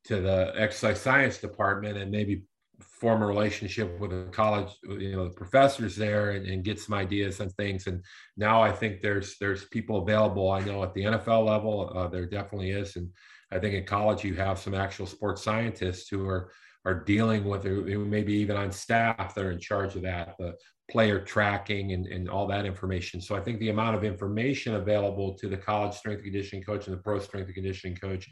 to 0.04 0.20
the 0.20 0.52
exercise 0.56 1.00
science 1.00 1.38
department 1.38 1.98
and 1.98 2.10
maybe 2.10 2.44
form 2.80 3.22
a 3.22 3.26
relationship 3.26 3.98
with 4.00 4.10
the 4.10 4.28
college 4.30 4.72
you 4.82 5.12
know 5.12 5.24
the 5.24 5.34
professors 5.34 5.96
there 5.96 6.30
and, 6.30 6.46
and 6.46 6.64
get 6.64 6.80
some 6.80 6.94
ideas 6.94 7.40
and 7.40 7.52
things. 7.52 7.86
And 7.86 8.02
now 8.36 8.62
i 8.62 8.72
think 8.72 9.00
there's 9.00 9.36
there's 9.38 9.64
people 9.66 9.98
available 9.98 10.50
i 10.50 10.60
know 10.60 10.82
at 10.82 10.94
the 10.94 11.02
nfl 11.02 11.46
level 11.46 11.92
uh, 11.94 12.08
there 12.08 12.26
definitely 12.26 12.70
is. 12.70 12.96
And 12.96 13.10
i 13.50 13.58
think 13.58 13.74
in 13.74 13.84
college 13.84 14.24
you 14.24 14.34
have 14.34 14.58
some 14.58 14.74
actual 14.74 15.06
sports 15.06 15.42
scientists 15.42 16.08
who 16.08 16.26
are 16.28 16.50
are 16.84 16.94
dealing 16.94 17.44
with 17.44 17.64
it, 17.64 17.98
maybe 17.98 18.32
even 18.34 18.56
on 18.56 18.70
staff 18.70 19.34
that 19.34 19.44
are 19.44 19.50
in 19.50 19.58
charge 19.58 19.96
of 19.96 20.02
that, 20.02 20.34
the 20.38 20.54
player 20.90 21.18
tracking 21.18 21.92
and, 21.92 22.06
and 22.06 22.28
all 22.28 22.46
that 22.46 22.66
information. 22.66 23.20
So 23.20 23.34
I 23.34 23.40
think 23.40 23.58
the 23.58 23.70
amount 23.70 23.96
of 23.96 24.04
information 24.04 24.74
available 24.74 25.34
to 25.38 25.48
the 25.48 25.56
college 25.56 25.94
strength 25.94 26.22
and 26.22 26.32
conditioning 26.32 26.62
coach 26.62 26.86
and 26.86 26.96
the 26.96 27.00
pro 27.00 27.18
strength 27.20 27.46
and 27.46 27.54
conditioning 27.54 27.96
coach 27.96 28.28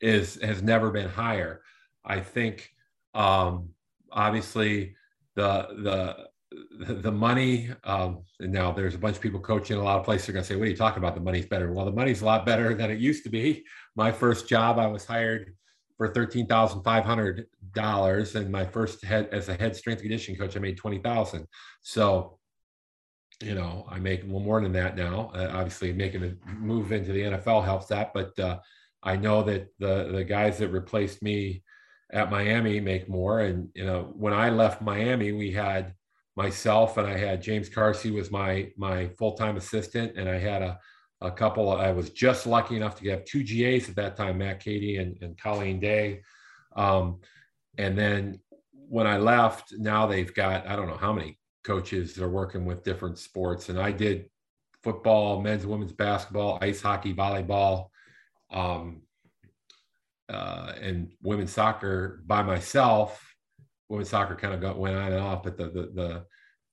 is 0.00 0.40
has 0.42 0.62
never 0.62 0.90
been 0.90 1.08
higher. 1.08 1.60
I 2.04 2.20
think 2.20 2.70
um, 3.14 3.70
obviously 4.10 4.96
the 5.36 5.66
the 5.82 6.30
the 6.94 7.12
money 7.12 7.70
um, 7.84 8.24
and 8.40 8.52
now 8.52 8.72
there's 8.72 8.96
a 8.96 8.98
bunch 8.98 9.16
of 9.16 9.22
people 9.22 9.38
coaching 9.38 9.76
a 9.76 9.82
lot 9.82 10.00
of 10.00 10.04
places 10.04 10.28
are 10.28 10.32
going 10.32 10.42
to 10.42 10.48
say 10.48 10.56
what 10.56 10.66
are 10.66 10.70
you 10.70 10.76
talking 10.76 10.98
about 10.98 11.14
the 11.14 11.20
money's 11.20 11.46
better 11.46 11.72
well 11.72 11.84
the 11.84 11.92
money's 11.92 12.22
a 12.22 12.24
lot 12.24 12.44
better 12.44 12.74
than 12.74 12.90
it 12.90 12.98
used 12.98 13.22
to 13.22 13.30
be 13.30 13.64
my 13.94 14.10
first 14.10 14.48
job 14.48 14.76
i 14.76 14.86
was 14.86 15.04
hired 15.04 15.54
for 16.00 16.08
thirteen 16.08 16.46
thousand 16.46 16.82
five 16.82 17.04
hundred 17.04 17.46
dollars, 17.74 18.34
and 18.34 18.50
my 18.50 18.64
first 18.64 19.04
head 19.04 19.28
as 19.32 19.50
a 19.50 19.54
head 19.54 19.76
strength 19.76 20.00
conditioning 20.00 20.40
coach, 20.40 20.56
I 20.56 20.58
made 20.58 20.78
twenty 20.78 20.96
thousand. 20.96 21.46
So, 21.82 22.38
you 23.42 23.54
know, 23.54 23.84
I 23.86 23.98
make 23.98 24.22
little 24.22 24.40
more 24.40 24.62
than 24.62 24.72
that 24.72 24.96
now. 24.96 25.30
Uh, 25.34 25.50
obviously, 25.52 25.92
making 25.92 26.24
a 26.24 26.50
move 26.50 26.92
into 26.92 27.12
the 27.12 27.20
NFL 27.20 27.64
helps 27.64 27.88
that, 27.88 28.14
but 28.14 28.38
uh, 28.38 28.60
I 29.02 29.16
know 29.16 29.42
that 29.42 29.68
the 29.78 30.10
the 30.10 30.24
guys 30.24 30.56
that 30.60 30.68
replaced 30.68 31.22
me 31.22 31.62
at 32.10 32.30
Miami 32.30 32.80
make 32.80 33.06
more. 33.06 33.40
And 33.40 33.68
you 33.74 33.84
know, 33.84 34.10
when 34.16 34.32
I 34.32 34.48
left 34.48 34.80
Miami, 34.80 35.32
we 35.32 35.52
had 35.52 35.92
myself 36.34 36.96
and 36.96 37.06
I 37.06 37.18
had 37.18 37.42
James 37.42 37.68
Carsey 37.68 38.10
was 38.10 38.30
my 38.30 38.72
my 38.74 39.08
full 39.18 39.34
time 39.34 39.58
assistant, 39.58 40.16
and 40.16 40.30
I 40.30 40.38
had 40.38 40.62
a 40.62 40.78
a 41.20 41.30
couple. 41.30 41.70
I 41.70 41.92
was 41.92 42.10
just 42.10 42.46
lucky 42.46 42.76
enough 42.76 42.98
to 43.00 43.10
have 43.10 43.24
two 43.24 43.42
GAs 43.42 43.88
at 43.88 43.96
that 43.96 44.16
time, 44.16 44.38
Matt 44.38 44.60
Katie 44.60 44.96
and, 44.96 45.16
and 45.22 45.38
Colleen 45.38 45.80
Day. 45.80 46.22
Um, 46.76 47.20
and 47.78 47.96
then 47.96 48.40
when 48.72 49.06
I 49.06 49.18
left, 49.18 49.74
now 49.76 50.06
they've 50.06 50.32
got, 50.32 50.66
I 50.66 50.76
don't 50.76 50.88
know 50.88 50.96
how 50.96 51.12
many 51.12 51.38
coaches 51.64 52.14
that 52.14 52.24
are 52.24 52.30
working 52.30 52.64
with 52.64 52.84
different 52.84 53.18
sports. 53.18 53.68
And 53.68 53.78
I 53.78 53.92
did 53.92 54.30
football, 54.82 55.40
men's, 55.40 55.66
women's 55.66 55.92
basketball, 55.92 56.58
ice 56.62 56.80
hockey, 56.80 57.14
volleyball, 57.14 57.88
um, 58.50 59.02
uh, 60.28 60.72
and 60.80 61.12
women's 61.22 61.52
soccer 61.52 62.22
by 62.26 62.42
myself. 62.42 63.26
Women's 63.88 64.08
soccer 64.08 64.36
kind 64.36 64.54
of 64.54 64.60
got 64.60 64.78
went 64.78 64.96
on 64.96 65.12
and 65.12 65.20
off, 65.20 65.42
but 65.42 65.56
the 65.56 65.64
the, 65.64 65.90
the 65.94 66.24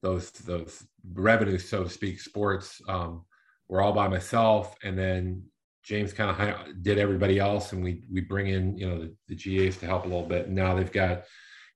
those 0.03 0.29
those 0.31 0.83
revenues, 1.13 1.67
so 1.67 1.83
to 1.83 1.89
speak, 1.89 2.21
sports 2.21 2.79
um, 2.87 3.25
we're 3.67 3.81
all 3.81 3.93
by 3.93 4.07
myself, 4.07 4.75
and 4.83 4.97
then 4.97 5.43
James 5.83 6.13
kind 6.13 6.29
of 6.29 6.83
did 6.83 6.97
everybody 6.97 7.39
else, 7.39 7.73
and 7.73 7.83
we 7.83 8.03
we 8.11 8.21
bring 8.21 8.47
in 8.47 8.77
you 8.77 8.89
know 8.89 8.99
the, 8.99 9.15
the 9.27 9.35
GAs 9.35 9.77
to 9.77 9.85
help 9.85 10.05
a 10.05 10.07
little 10.07 10.27
bit. 10.27 10.47
And 10.47 10.55
now 10.55 10.75
they've 10.75 10.91
got 10.91 11.23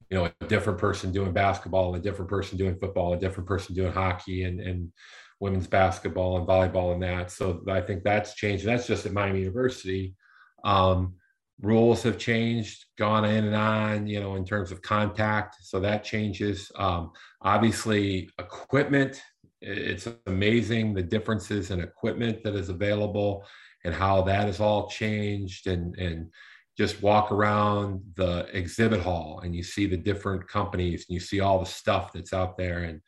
you 0.10 0.18
know 0.18 0.26
a 0.26 0.46
different 0.48 0.80
person 0.80 1.12
doing 1.12 1.32
basketball, 1.32 1.96
a 1.96 2.00
different 2.00 2.30
person 2.30 2.58
doing 2.58 2.76
football, 2.76 3.14
a 3.14 3.20
different 3.20 3.48
person 3.48 3.76
doing 3.76 3.92
hockey, 3.92 4.44
and 4.44 4.60
and 4.60 4.92
women's 5.40 5.68
basketball 5.68 6.38
and 6.38 6.48
volleyball 6.48 6.94
and 6.94 7.02
that. 7.04 7.32
So 7.32 7.64
I 7.68 7.82
think 7.82 8.04
that's 8.04 8.36
changed. 8.36 8.66
That's 8.66 8.86
just 8.86 9.06
at 9.06 9.12
Miami 9.12 9.40
University. 9.40 10.16
Um, 10.64 11.16
rules 11.62 12.04
have 12.04 12.18
changed, 12.18 12.86
gone 12.98 13.26
in 13.26 13.46
and 13.46 13.56
on, 13.56 14.08
you 14.08 14.20
know, 14.20 14.36
in 14.36 14.46
terms 14.46 14.72
of 14.72 14.82
contact. 14.82 15.56
So 15.62 15.80
that 15.80 16.04
changes. 16.04 16.72
Um, 16.76 17.12
obviously, 17.42 18.30
equipment 18.40 19.22
it's 19.62 20.08
amazing 20.28 20.94
the 20.94 21.04
differences 21.04 21.72
in 21.72 21.80
equipment 21.80 22.44
that 22.44 22.56
is 22.56 22.70
available 22.70 23.46
and 23.84 23.94
how 23.94 24.22
that 24.22 24.48
has 24.48 24.60
all 24.60 24.90
changed 24.90 25.68
and 25.68 25.96
and 25.98 26.30
just 26.78 27.02
walk 27.04 27.32
around 27.32 28.02
the 28.16 28.48
exhibit 28.54 29.02
hall 29.02 29.42
and 29.44 29.56
you 29.56 29.62
see 29.62 29.86
the 29.86 29.98
different 29.98 30.48
companies 30.48 31.06
and 31.08 31.14
you 31.14 31.20
see 31.20 31.40
all 31.40 31.60
the 31.60 31.66
stuff 31.66 32.12
that's 32.14 32.34
out 32.34 32.58
there 32.58 32.80
and 32.80 33.02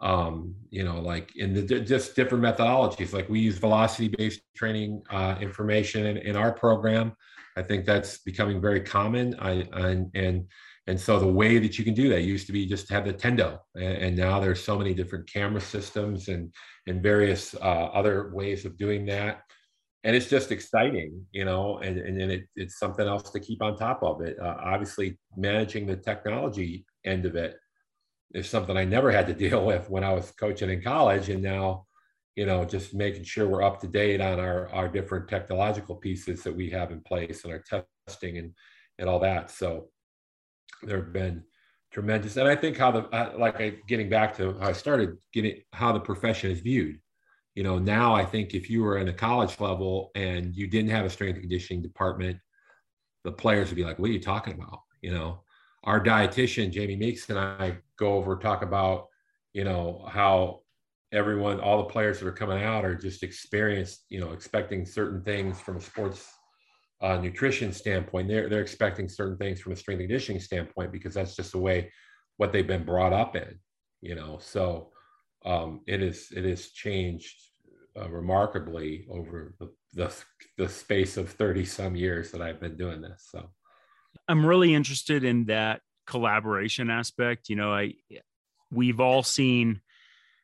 um, 0.00 0.54
you 0.70 0.82
know 0.84 1.00
like 1.00 1.36
in 1.36 1.52
the 1.52 1.80
just 1.80 2.16
different 2.16 2.42
methodologies. 2.42 3.12
Like 3.12 3.28
we 3.28 3.40
use 3.40 3.58
velocity 3.58 4.08
based 4.08 4.40
training 4.56 5.02
uh, 5.10 5.36
information 5.40 6.06
in, 6.06 6.16
in 6.18 6.36
our 6.36 6.52
program. 6.52 7.14
I 7.56 7.62
think 7.62 7.84
that's 7.84 8.18
becoming 8.18 8.60
very 8.60 8.80
common. 8.80 9.34
I, 9.38 9.66
and 9.72 10.10
and 10.14 10.46
and 10.86 10.98
so 10.98 11.18
the 11.18 11.26
way 11.26 11.58
that 11.58 11.78
you 11.78 11.84
can 11.84 11.94
do 11.94 12.08
that 12.08 12.22
used 12.22 12.46
to 12.46 12.52
be 12.52 12.66
just 12.66 12.88
to 12.88 12.94
have 12.94 13.04
the 13.04 13.12
tendo 13.12 13.58
and, 13.74 13.84
and 13.84 14.16
now 14.16 14.40
there's 14.40 14.62
so 14.62 14.78
many 14.78 14.94
different 14.94 15.30
camera 15.30 15.60
systems 15.60 16.28
and 16.28 16.52
and 16.86 17.02
various 17.02 17.54
uh, 17.54 17.88
other 17.92 18.30
ways 18.34 18.64
of 18.64 18.76
doing 18.76 19.06
that 19.06 19.42
and 20.02 20.16
it's 20.16 20.28
just 20.28 20.50
exciting, 20.50 21.26
you 21.30 21.44
know, 21.44 21.78
and, 21.78 21.98
and 21.98 22.18
then 22.18 22.30
it, 22.30 22.48
it's 22.56 22.78
something 22.78 23.06
else 23.06 23.30
to 23.30 23.40
keep 23.40 23.62
on 23.62 23.76
top 23.76 24.02
of 24.02 24.22
it. 24.22 24.38
Uh, 24.40 24.56
obviously, 24.58 25.18
managing 25.36 25.86
the 25.86 25.96
technology 25.96 26.86
end 27.04 27.26
of 27.26 27.36
it 27.36 27.56
is 28.32 28.48
something 28.48 28.76
I 28.76 28.84
never 28.84 29.10
had 29.10 29.26
to 29.26 29.34
deal 29.48 29.64
with 29.64 29.90
when 29.90 30.04
I 30.04 30.12
was 30.14 30.30
coaching 30.32 30.70
in 30.70 30.82
college. 30.82 31.28
And 31.28 31.42
now, 31.42 31.86
you 32.34 32.46
know, 32.46 32.64
just 32.64 32.94
making 32.94 33.24
sure 33.24 33.46
we're 33.46 33.62
up 33.62 33.80
to 33.80 33.88
date 33.88 34.22
on 34.22 34.40
our, 34.40 34.70
our 34.70 34.88
different 34.88 35.28
technological 35.28 35.96
pieces 35.96 36.42
that 36.44 36.56
we 36.56 36.70
have 36.70 36.92
in 36.92 37.02
place 37.02 37.44
and 37.44 37.52
our 37.52 37.84
testing 38.06 38.38
and, 38.38 38.54
and 38.98 39.08
all 39.08 39.18
that. 39.20 39.50
So 39.50 39.88
there 40.82 40.98
have 40.98 41.12
been 41.12 41.42
tremendous. 41.92 42.36
And 42.36 42.48
I 42.48 42.56
think 42.56 42.76
how 42.76 42.90
the, 42.90 43.00
uh, 43.08 43.32
like 43.38 43.60
I, 43.60 43.74
getting 43.88 44.08
back 44.08 44.36
to 44.36 44.58
how 44.58 44.68
I 44.68 44.72
started, 44.72 45.16
getting 45.32 45.60
how 45.72 45.92
the 45.92 46.00
profession 46.00 46.50
is 46.50 46.60
viewed 46.60 46.98
you 47.54 47.62
know 47.62 47.78
now 47.78 48.14
i 48.14 48.24
think 48.24 48.54
if 48.54 48.70
you 48.70 48.82
were 48.82 48.98
in 48.98 49.08
a 49.08 49.12
college 49.12 49.58
level 49.60 50.10
and 50.14 50.54
you 50.54 50.66
didn't 50.66 50.90
have 50.90 51.04
a 51.04 51.10
strength 51.10 51.34
and 51.34 51.42
conditioning 51.42 51.82
department 51.82 52.38
the 53.24 53.32
players 53.32 53.68
would 53.68 53.76
be 53.76 53.84
like 53.84 53.98
what 53.98 54.10
are 54.10 54.12
you 54.12 54.20
talking 54.20 54.54
about 54.54 54.80
you 55.02 55.10
know 55.10 55.40
our 55.84 56.02
dietitian 56.02 56.70
jamie 56.70 56.96
meeks 56.96 57.28
and 57.28 57.38
i 57.38 57.76
go 57.96 58.14
over 58.14 58.36
talk 58.36 58.62
about 58.62 59.08
you 59.52 59.64
know 59.64 60.06
how 60.10 60.60
everyone 61.12 61.58
all 61.60 61.78
the 61.78 61.92
players 61.92 62.20
that 62.20 62.26
are 62.26 62.32
coming 62.32 62.62
out 62.62 62.84
are 62.84 62.94
just 62.94 63.22
experienced 63.22 64.04
you 64.08 64.20
know 64.20 64.30
expecting 64.30 64.86
certain 64.86 65.22
things 65.22 65.60
from 65.60 65.76
a 65.76 65.80
sports 65.80 66.32
uh, 67.02 67.16
nutrition 67.16 67.72
standpoint 67.72 68.28
they're, 68.28 68.48
they're 68.48 68.60
expecting 68.60 69.08
certain 69.08 69.36
things 69.38 69.60
from 69.60 69.72
a 69.72 69.76
strength 69.76 70.00
conditioning 70.00 70.40
standpoint 70.40 70.92
because 70.92 71.14
that's 71.14 71.36
just 71.36 71.52
the 71.52 71.58
way 71.58 71.90
what 72.36 72.52
they've 72.52 72.66
been 72.66 72.84
brought 72.84 73.12
up 73.12 73.36
in 73.36 73.58
you 74.00 74.14
know 74.14 74.38
so 74.40 74.90
um, 75.44 75.80
it 75.86 76.02
is 76.02 76.28
it 76.36 76.44
has 76.44 76.70
changed 76.70 77.36
uh, 77.98 78.08
remarkably 78.08 79.06
over 79.10 79.54
the, 79.58 79.70
the, 79.94 80.14
the 80.58 80.68
space 80.68 81.16
of 81.16 81.30
30 81.30 81.64
some 81.64 81.96
years 81.96 82.30
that 82.30 82.40
I've 82.40 82.60
been 82.60 82.76
doing 82.76 83.00
this. 83.00 83.28
So 83.30 83.50
I'm 84.28 84.44
really 84.44 84.74
interested 84.74 85.24
in 85.24 85.46
that 85.46 85.80
collaboration 86.06 86.90
aspect. 86.90 87.48
You 87.48 87.56
know, 87.56 87.72
I 87.72 87.94
we've 88.70 89.00
all 89.00 89.22
seen 89.22 89.80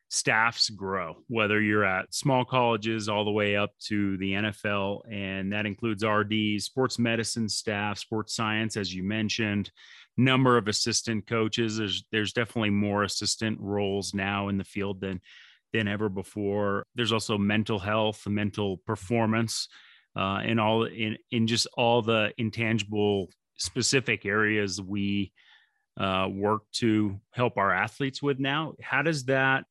staffs 0.09 0.69
grow, 0.69 1.17
whether 1.27 1.61
you're 1.61 1.83
at 1.83 2.13
small 2.13 2.45
colleges 2.45 3.09
all 3.09 3.25
the 3.25 3.31
way 3.31 3.55
up 3.55 3.71
to 3.79 4.17
the 4.17 4.33
NFL, 4.33 5.01
and 5.11 5.51
that 5.51 5.65
includes 5.65 6.03
RD, 6.03 6.61
sports 6.61 6.97
medicine 6.97 7.49
staff, 7.49 7.97
sports 7.97 8.35
science, 8.35 8.77
as 8.77 8.93
you 8.93 9.03
mentioned, 9.03 9.71
number 10.15 10.57
of 10.57 10.67
assistant 10.67 11.27
coaches. 11.27 11.77
There's 11.77 12.05
there's 12.11 12.33
definitely 12.33 12.69
more 12.69 13.03
assistant 13.03 13.59
roles 13.59 14.13
now 14.13 14.47
in 14.47 14.57
the 14.57 14.63
field 14.63 15.01
than 15.01 15.21
than 15.73 15.87
ever 15.87 16.09
before. 16.09 16.85
There's 16.95 17.11
also 17.11 17.37
mental 17.37 17.79
health, 17.79 18.25
mental 18.27 18.77
performance, 18.77 19.67
uh, 20.15 20.39
and 20.43 20.59
all 20.59 20.85
in 20.85 21.17
in 21.31 21.47
just 21.47 21.67
all 21.75 22.01
the 22.01 22.33
intangible 22.37 23.29
specific 23.57 24.25
areas 24.25 24.81
we 24.81 25.33
uh, 25.99 26.29
work 26.31 26.61
to 26.71 27.19
help 27.31 27.57
our 27.57 27.73
athletes 27.73 28.21
with 28.21 28.39
now. 28.39 28.73
How 28.81 29.01
does 29.01 29.25
that 29.25 29.65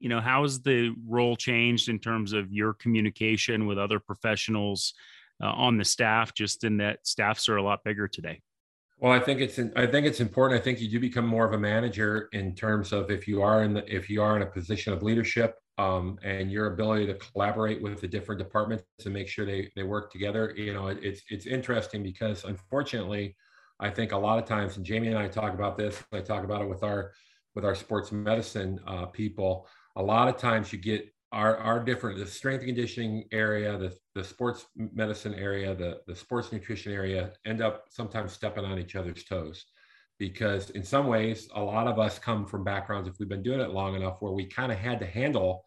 you 0.00 0.08
know 0.08 0.20
how 0.20 0.42
has 0.42 0.60
the 0.60 0.94
role 1.06 1.36
changed 1.36 1.88
in 1.88 1.98
terms 1.98 2.32
of 2.32 2.52
your 2.52 2.74
communication 2.74 3.66
with 3.66 3.78
other 3.78 4.00
professionals 4.00 4.94
uh, 5.42 5.46
on 5.46 5.76
the 5.76 5.84
staff 5.84 6.34
just 6.34 6.64
in 6.64 6.78
that 6.78 7.06
staffs 7.06 7.48
are 7.48 7.56
a 7.56 7.62
lot 7.62 7.84
bigger 7.84 8.08
today 8.08 8.40
well, 9.00 9.12
I 9.12 9.18
think 9.18 9.40
it's 9.40 9.58
I 9.76 9.86
think 9.86 10.06
it's 10.06 10.20
important. 10.20 10.60
I 10.60 10.62
think 10.62 10.78
you 10.78 10.86
do 10.86 11.00
become 11.00 11.26
more 11.26 11.46
of 11.46 11.54
a 11.54 11.58
manager 11.58 12.28
in 12.32 12.54
terms 12.54 12.92
of 12.92 13.10
if 13.10 13.26
you 13.26 13.40
are 13.40 13.62
in 13.62 13.72
the 13.72 13.94
if 13.96 14.10
you 14.10 14.22
are 14.22 14.36
in 14.36 14.42
a 14.42 14.46
position 14.46 14.92
of 14.92 15.02
leadership 15.02 15.56
um, 15.78 16.18
and 16.22 16.52
your 16.52 16.74
ability 16.74 17.06
to 17.06 17.14
collaborate 17.14 17.80
with 17.80 18.02
the 18.02 18.06
different 18.06 18.38
departments 18.38 18.84
and 19.06 19.14
make 19.14 19.26
sure 19.26 19.46
they 19.46 19.72
they 19.74 19.84
work 19.84 20.12
together. 20.12 20.52
You 20.54 20.74
know, 20.74 20.88
it, 20.88 20.98
it's 21.02 21.22
it's 21.30 21.46
interesting 21.46 22.02
because 22.02 22.44
unfortunately, 22.44 23.36
I 23.80 23.88
think 23.88 24.12
a 24.12 24.18
lot 24.18 24.38
of 24.38 24.44
times, 24.44 24.76
and 24.76 24.84
Jamie 24.84 25.08
and 25.08 25.18
I 25.18 25.28
talk 25.28 25.54
about 25.54 25.78
this. 25.78 26.04
I 26.12 26.20
talk 26.20 26.44
about 26.44 26.60
it 26.60 26.68
with 26.68 26.82
our 26.82 27.12
with 27.54 27.64
our 27.64 27.74
sports 27.74 28.12
medicine 28.12 28.80
uh, 28.86 29.06
people. 29.06 29.66
A 29.96 30.02
lot 30.02 30.28
of 30.28 30.36
times, 30.36 30.72
you 30.72 30.78
get 30.78 31.12
our 31.32 31.56
our 31.58 31.82
different 31.82 32.18
the 32.18 32.26
strength 32.26 32.64
conditioning 32.64 33.24
area, 33.32 33.76
the 33.78 33.96
the 34.14 34.24
sports 34.24 34.66
medicine 34.76 35.34
area, 35.34 35.74
the 35.74 36.00
the 36.06 36.14
sports 36.14 36.52
nutrition 36.52 36.92
area 36.92 37.32
end 37.44 37.60
up 37.60 37.84
sometimes 37.90 38.32
stepping 38.32 38.64
on 38.64 38.78
each 38.78 38.96
other's 38.96 39.24
toes. 39.24 39.66
Because 40.18 40.70
in 40.70 40.84
some 40.84 41.06
ways 41.06 41.48
a 41.54 41.62
lot 41.62 41.86
of 41.86 41.98
us 41.98 42.18
come 42.18 42.46
from 42.46 42.64
backgrounds 42.64 43.08
if 43.08 43.14
we've 43.18 43.28
been 43.28 43.42
doing 43.42 43.60
it 43.60 43.70
long 43.70 43.94
enough 43.94 44.16
where 44.20 44.32
we 44.32 44.44
kind 44.46 44.70
of 44.72 44.78
had 44.78 45.00
to 45.00 45.06
handle 45.06 45.64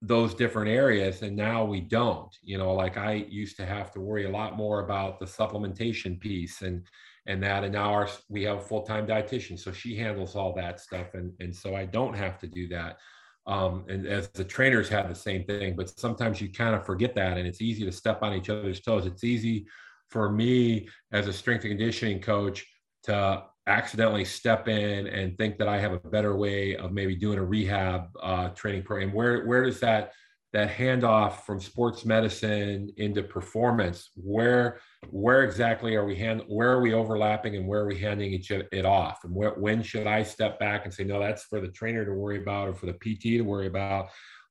those 0.00 0.34
different 0.34 0.68
areas 0.68 1.22
and 1.22 1.36
now 1.36 1.64
we 1.64 1.80
don't. 1.80 2.34
You 2.42 2.58
know 2.58 2.72
like 2.74 2.96
i 2.96 3.12
used 3.12 3.56
to 3.58 3.66
have 3.66 3.92
to 3.92 4.00
worry 4.00 4.24
a 4.24 4.30
lot 4.30 4.56
more 4.56 4.80
about 4.84 5.18
the 5.20 5.26
supplementation 5.26 6.18
piece 6.20 6.62
and 6.62 6.86
and 7.26 7.42
that 7.42 7.64
and 7.64 7.72
now 7.72 7.92
our 7.92 8.08
we 8.28 8.42
have 8.44 8.58
a 8.58 8.60
full-time 8.60 9.06
dietitian 9.06 9.58
so 9.58 9.72
she 9.72 9.96
handles 9.96 10.34
all 10.34 10.52
that 10.54 10.80
stuff 10.80 11.14
and 11.14 11.32
and 11.40 11.54
so 11.54 11.76
i 11.76 11.84
don't 11.84 12.14
have 12.14 12.38
to 12.38 12.48
do 12.48 12.66
that 12.68 12.98
um, 13.46 13.84
and 13.88 14.06
as 14.06 14.28
the 14.28 14.44
trainers 14.44 14.88
have 14.88 15.08
the 15.08 15.14
same 15.14 15.44
thing, 15.44 15.74
but 15.76 15.98
sometimes 15.98 16.40
you 16.40 16.50
kind 16.50 16.74
of 16.74 16.86
forget 16.86 17.14
that, 17.16 17.38
and 17.38 17.46
it's 17.46 17.60
easy 17.60 17.84
to 17.84 17.92
step 17.92 18.22
on 18.22 18.34
each 18.34 18.50
other's 18.50 18.80
toes. 18.80 19.06
It's 19.06 19.24
easy 19.24 19.66
for 20.10 20.30
me 20.30 20.88
as 21.12 21.26
a 21.26 21.32
strength 21.32 21.64
and 21.64 21.72
conditioning 21.72 22.20
coach 22.20 22.66
to 23.04 23.44
accidentally 23.66 24.24
step 24.24 24.68
in 24.68 25.06
and 25.06 25.36
think 25.38 25.58
that 25.58 25.68
I 25.68 25.78
have 25.78 25.92
a 25.92 25.98
better 25.98 26.36
way 26.36 26.76
of 26.76 26.92
maybe 26.92 27.16
doing 27.16 27.38
a 27.38 27.44
rehab 27.44 28.08
uh, 28.20 28.48
training 28.50 28.82
program. 28.82 29.12
Where 29.12 29.44
where 29.46 29.64
does 29.64 29.80
that 29.80 30.12
that 30.52 30.70
handoff 30.70 31.44
from 31.46 31.60
sports 31.60 32.04
medicine 32.04 32.92
into 32.98 33.22
performance 33.22 34.10
where 34.16 34.80
where 35.10 35.42
exactly 35.44 35.94
are 35.94 36.04
we 36.04 36.14
hand 36.14 36.42
where 36.46 36.70
are 36.70 36.80
we 36.80 36.92
overlapping 36.92 37.56
and 37.56 37.66
where 37.66 37.80
are 37.80 37.86
we 37.86 37.98
handing 37.98 38.32
each 38.32 38.50
it 38.50 38.84
off? 38.84 39.24
And 39.24 39.34
when 39.34 39.82
should 39.82 40.06
i 40.06 40.22
step 40.22 40.58
back 40.58 40.84
and 40.84 40.92
say 40.92 41.04
no 41.04 41.18
that's 41.18 41.44
for 41.44 41.60
the 41.60 41.68
trainer 41.68 42.04
to 42.04 42.12
worry 42.12 42.40
about 42.40 42.68
or 42.68 42.74
for 42.74 42.86
the 42.86 42.94
pt 42.94 43.22
to 43.22 43.40
worry 43.42 43.66
about 43.66 44.08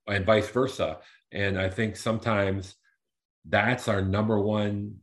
and 0.07 0.25
vice 0.25 0.49
versa. 0.49 0.97
And 1.31 1.59
i 1.59 1.69
think 1.69 1.95
sometimes 1.95 2.75
that's 3.47 3.87
our 3.87 4.01
number 4.01 4.39
one 4.39 4.95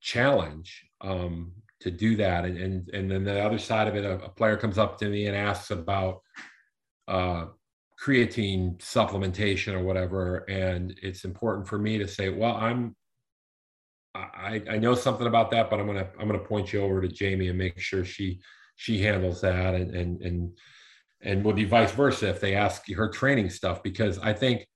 challenge 0.00 0.84
um, 1.00 1.52
to 1.80 1.90
do 1.90 2.16
that. 2.16 2.44
And, 2.44 2.56
and 2.58 2.88
and 2.90 3.10
then 3.10 3.24
the 3.24 3.44
other 3.44 3.58
side 3.58 3.88
of 3.88 3.96
it 3.96 4.04
a, 4.04 4.24
a 4.24 4.28
player 4.28 4.56
comes 4.56 4.78
up 4.78 4.98
to 4.98 5.08
me 5.08 5.26
and 5.26 5.36
asks 5.36 5.70
about 5.70 6.20
uh, 7.08 7.46
creatine 8.02 8.76
supplementation 8.78 9.74
or 9.74 9.84
whatever 9.84 10.38
and 10.48 10.98
it's 11.02 11.24
important 11.24 11.68
for 11.68 11.78
me 11.78 11.98
to 11.98 12.08
say 12.08 12.30
well 12.30 12.56
i'm 12.56 12.96
i 14.14 14.60
i 14.68 14.76
know 14.76 14.94
something 14.94 15.28
about 15.28 15.50
that 15.52 15.70
but 15.70 15.78
i'm 15.78 15.86
gonna 15.86 16.08
i'm 16.18 16.26
gonna 16.26 16.38
point 16.38 16.72
you 16.72 16.82
over 16.82 17.00
to 17.00 17.06
jamie 17.06 17.48
and 17.48 17.58
make 17.58 17.78
sure 17.78 18.04
she 18.04 18.40
she 18.76 19.00
handles 19.00 19.40
that 19.40 19.74
and 19.74 19.94
and 19.94 20.20
and 20.22 20.50
and 21.22 21.44
will 21.44 21.52
be 21.52 21.64
vice 21.64 21.92
versa 21.92 22.28
if 22.28 22.40
they 22.40 22.54
ask 22.54 22.90
her 22.92 23.08
training 23.08 23.48
stuff. 23.48 23.82
Because 23.82 24.18
i 24.18 24.32
think 24.32 24.66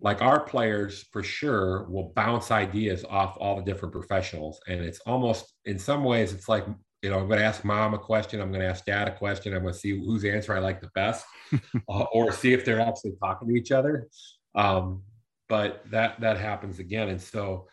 like 0.00 0.20
our 0.20 0.40
players 0.40 1.04
for 1.12 1.22
sure 1.22 1.88
will 1.88 2.12
bounce 2.16 2.50
ideas 2.50 3.04
off 3.08 3.36
all 3.38 3.56
the 3.56 3.62
different 3.62 3.92
professionals 3.92 4.60
and 4.66 4.80
it's 4.80 4.98
almost 5.00 5.54
in 5.64 5.78
some 5.78 6.02
ways 6.02 6.32
it's 6.32 6.48
like 6.48 6.66
you 7.02 7.10
know, 7.10 7.18
I'm 7.18 7.26
going 7.26 7.40
to 7.40 7.44
ask 7.44 7.64
mom 7.64 7.94
a 7.94 7.98
question. 7.98 8.40
I'm 8.40 8.50
going 8.50 8.62
to 8.62 8.68
ask 8.68 8.84
dad 8.84 9.08
a 9.08 9.14
question. 9.14 9.52
I'm 9.52 9.62
going 9.62 9.74
to 9.74 9.78
see 9.78 9.90
whose 9.90 10.24
answer 10.24 10.54
I 10.54 10.60
like 10.60 10.80
the 10.80 10.90
best, 10.94 11.26
uh, 11.88 12.04
or 12.12 12.30
see 12.32 12.52
if 12.52 12.64
they're 12.64 12.80
actually 12.80 13.14
talking 13.20 13.48
to 13.48 13.54
each 13.54 13.72
other. 13.72 14.08
Um, 14.54 15.02
but 15.48 15.84
that 15.90 16.20
that 16.20 16.38
happens 16.38 16.78
again, 16.78 17.08
and 17.08 17.20
so 17.20 17.66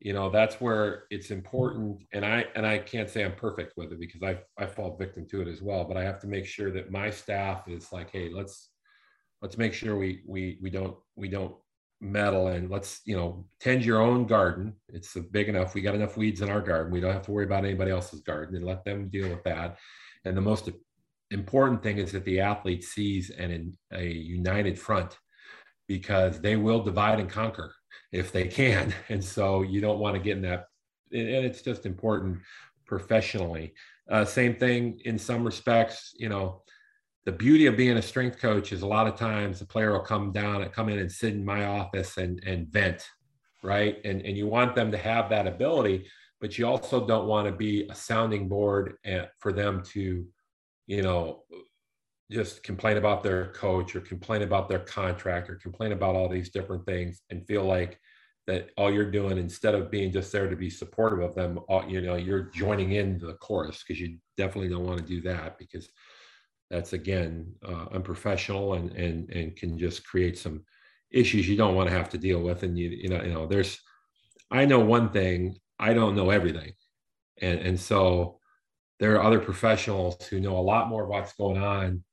you 0.00 0.12
know 0.12 0.28
that's 0.28 0.60
where 0.60 1.04
it's 1.10 1.30
important. 1.30 2.02
And 2.12 2.26
I 2.26 2.46
and 2.56 2.66
I 2.66 2.78
can't 2.78 3.08
say 3.08 3.24
I'm 3.24 3.36
perfect 3.36 3.74
with 3.76 3.92
it 3.92 4.00
because 4.00 4.22
I 4.22 4.38
I 4.58 4.66
fall 4.66 4.96
victim 4.96 5.26
to 5.30 5.40
it 5.42 5.48
as 5.48 5.62
well. 5.62 5.84
But 5.84 5.96
I 5.96 6.02
have 6.02 6.18
to 6.20 6.26
make 6.26 6.44
sure 6.44 6.70
that 6.72 6.90
my 6.90 7.08
staff 7.08 7.68
is 7.68 7.92
like, 7.92 8.10
hey, 8.10 8.28
let's 8.28 8.70
let's 9.40 9.56
make 9.56 9.72
sure 9.72 9.96
we 9.96 10.22
we 10.26 10.58
we 10.60 10.70
don't 10.70 10.96
we 11.16 11.28
don't 11.28 11.54
meddle 12.02 12.48
and 12.48 12.68
let's 12.68 13.00
you 13.04 13.16
know 13.16 13.46
tend 13.60 13.84
your 13.84 14.00
own 14.00 14.26
garden. 14.26 14.74
It's 14.88 15.14
big 15.30 15.48
enough 15.48 15.74
we 15.74 15.80
got 15.80 15.94
enough 15.94 16.16
weeds 16.16 16.40
in 16.40 16.50
our 16.50 16.60
garden. 16.60 16.92
We 16.92 17.00
don't 17.00 17.12
have 17.12 17.22
to 17.26 17.30
worry 17.30 17.44
about 17.44 17.64
anybody 17.64 17.92
else's 17.92 18.20
garden 18.20 18.56
and 18.56 18.66
let 18.66 18.84
them 18.84 19.08
deal 19.08 19.28
with 19.28 19.44
that. 19.44 19.78
And 20.24 20.36
the 20.36 20.40
most 20.40 20.68
important 21.30 21.82
thing 21.82 21.98
is 21.98 22.12
that 22.12 22.24
the 22.24 22.40
athlete 22.40 22.84
sees 22.84 23.30
an 23.30 23.72
a 23.92 24.06
united 24.06 24.78
front 24.78 25.16
because 25.86 26.40
they 26.40 26.56
will 26.56 26.82
divide 26.82 27.20
and 27.20 27.30
conquer 27.30 27.72
if 28.10 28.32
they 28.32 28.48
can. 28.48 28.92
And 29.08 29.24
so 29.24 29.62
you 29.62 29.80
don't 29.80 30.00
want 30.00 30.16
to 30.16 30.22
get 30.22 30.36
in 30.36 30.42
that 30.42 30.66
and 31.12 31.44
it's 31.44 31.62
just 31.62 31.86
important 31.86 32.38
professionally. 32.86 33.74
Uh, 34.10 34.24
same 34.24 34.54
thing 34.56 35.00
in 35.04 35.18
some 35.18 35.44
respects, 35.44 36.14
you 36.16 36.28
know, 36.28 36.62
the 37.24 37.32
beauty 37.32 37.66
of 37.66 37.76
being 37.76 37.96
a 37.96 38.02
strength 38.02 38.40
coach 38.40 38.72
is 38.72 38.82
a 38.82 38.86
lot 38.86 39.06
of 39.06 39.16
times 39.16 39.58
the 39.58 39.64
player 39.64 39.92
will 39.92 40.00
come 40.00 40.32
down 40.32 40.62
and 40.62 40.72
come 40.72 40.88
in 40.88 40.98
and 40.98 41.10
sit 41.10 41.34
in 41.34 41.44
my 41.44 41.66
office 41.66 42.16
and, 42.16 42.42
and 42.44 42.66
vent, 42.68 43.06
right? 43.62 43.98
And, 44.04 44.22
and 44.22 44.36
you 44.36 44.48
want 44.48 44.74
them 44.74 44.90
to 44.90 44.98
have 44.98 45.28
that 45.30 45.46
ability, 45.46 46.08
but 46.40 46.58
you 46.58 46.66
also 46.66 47.06
don't 47.06 47.28
want 47.28 47.46
to 47.46 47.52
be 47.52 47.86
a 47.88 47.94
sounding 47.94 48.48
board 48.48 48.94
eh, 49.04 49.26
for 49.38 49.52
them 49.52 49.82
to, 49.92 50.26
you 50.88 51.02
know, 51.02 51.44
just 52.30 52.62
complain 52.64 52.96
about 52.96 53.22
their 53.22 53.52
coach 53.52 53.94
or 53.94 54.00
complain 54.00 54.42
about 54.42 54.68
their 54.68 54.80
contract 54.80 55.48
or 55.48 55.56
complain 55.56 55.92
about 55.92 56.16
all 56.16 56.28
these 56.28 56.50
different 56.50 56.84
things 56.86 57.22
and 57.30 57.46
feel 57.46 57.64
like 57.64 58.00
that 58.46 58.70
all 58.76 58.90
you're 58.90 59.10
doing 59.10 59.38
instead 59.38 59.74
of 59.74 59.90
being 59.90 60.10
just 60.10 60.32
there 60.32 60.50
to 60.50 60.56
be 60.56 60.70
supportive 60.70 61.20
of 61.20 61.34
them 61.34 61.60
all, 61.68 61.88
you 61.88 62.00
know 62.00 62.16
you're 62.16 62.50
joining 62.54 62.92
in 62.92 63.18
the 63.18 63.34
chorus 63.34 63.84
because 63.86 64.00
you 64.00 64.18
definitely 64.36 64.68
don't 64.68 64.84
want 64.84 64.98
to 64.98 65.04
do 65.04 65.20
that 65.20 65.58
because 65.58 65.88
that's 66.72 66.92
again 66.94 67.54
uh, 67.64 67.86
unprofessional 67.92 68.74
and 68.74 68.90
and 68.92 69.30
and 69.30 69.54
can 69.54 69.78
just 69.78 70.04
create 70.04 70.36
some 70.36 70.64
issues 71.12 71.48
you 71.48 71.56
don't 71.56 71.76
want 71.76 71.88
to 71.88 71.94
have 71.94 72.08
to 72.08 72.18
deal 72.18 72.40
with 72.40 72.64
and 72.64 72.76
you 72.76 72.88
you 72.88 73.08
know 73.08 73.22
you 73.22 73.32
know 73.32 73.46
there's 73.46 73.78
i 74.50 74.64
know 74.64 74.80
one 74.80 75.10
thing 75.10 75.54
i 75.82 75.92
don't 75.92 76.16
know 76.16 76.30
everything. 76.30 76.72
And 77.40 77.58
and 77.60 77.78
so 77.78 78.38
there 79.00 79.16
are 79.16 79.22
other 79.22 79.40
professionals 79.40 80.24
who 80.26 80.40
know 80.40 80.56
a 80.56 80.68
lot 80.72 80.88
more 80.88 81.02
of 81.02 81.08
what's 81.08 81.32
going 81.34 81.60
on 81.60 82.04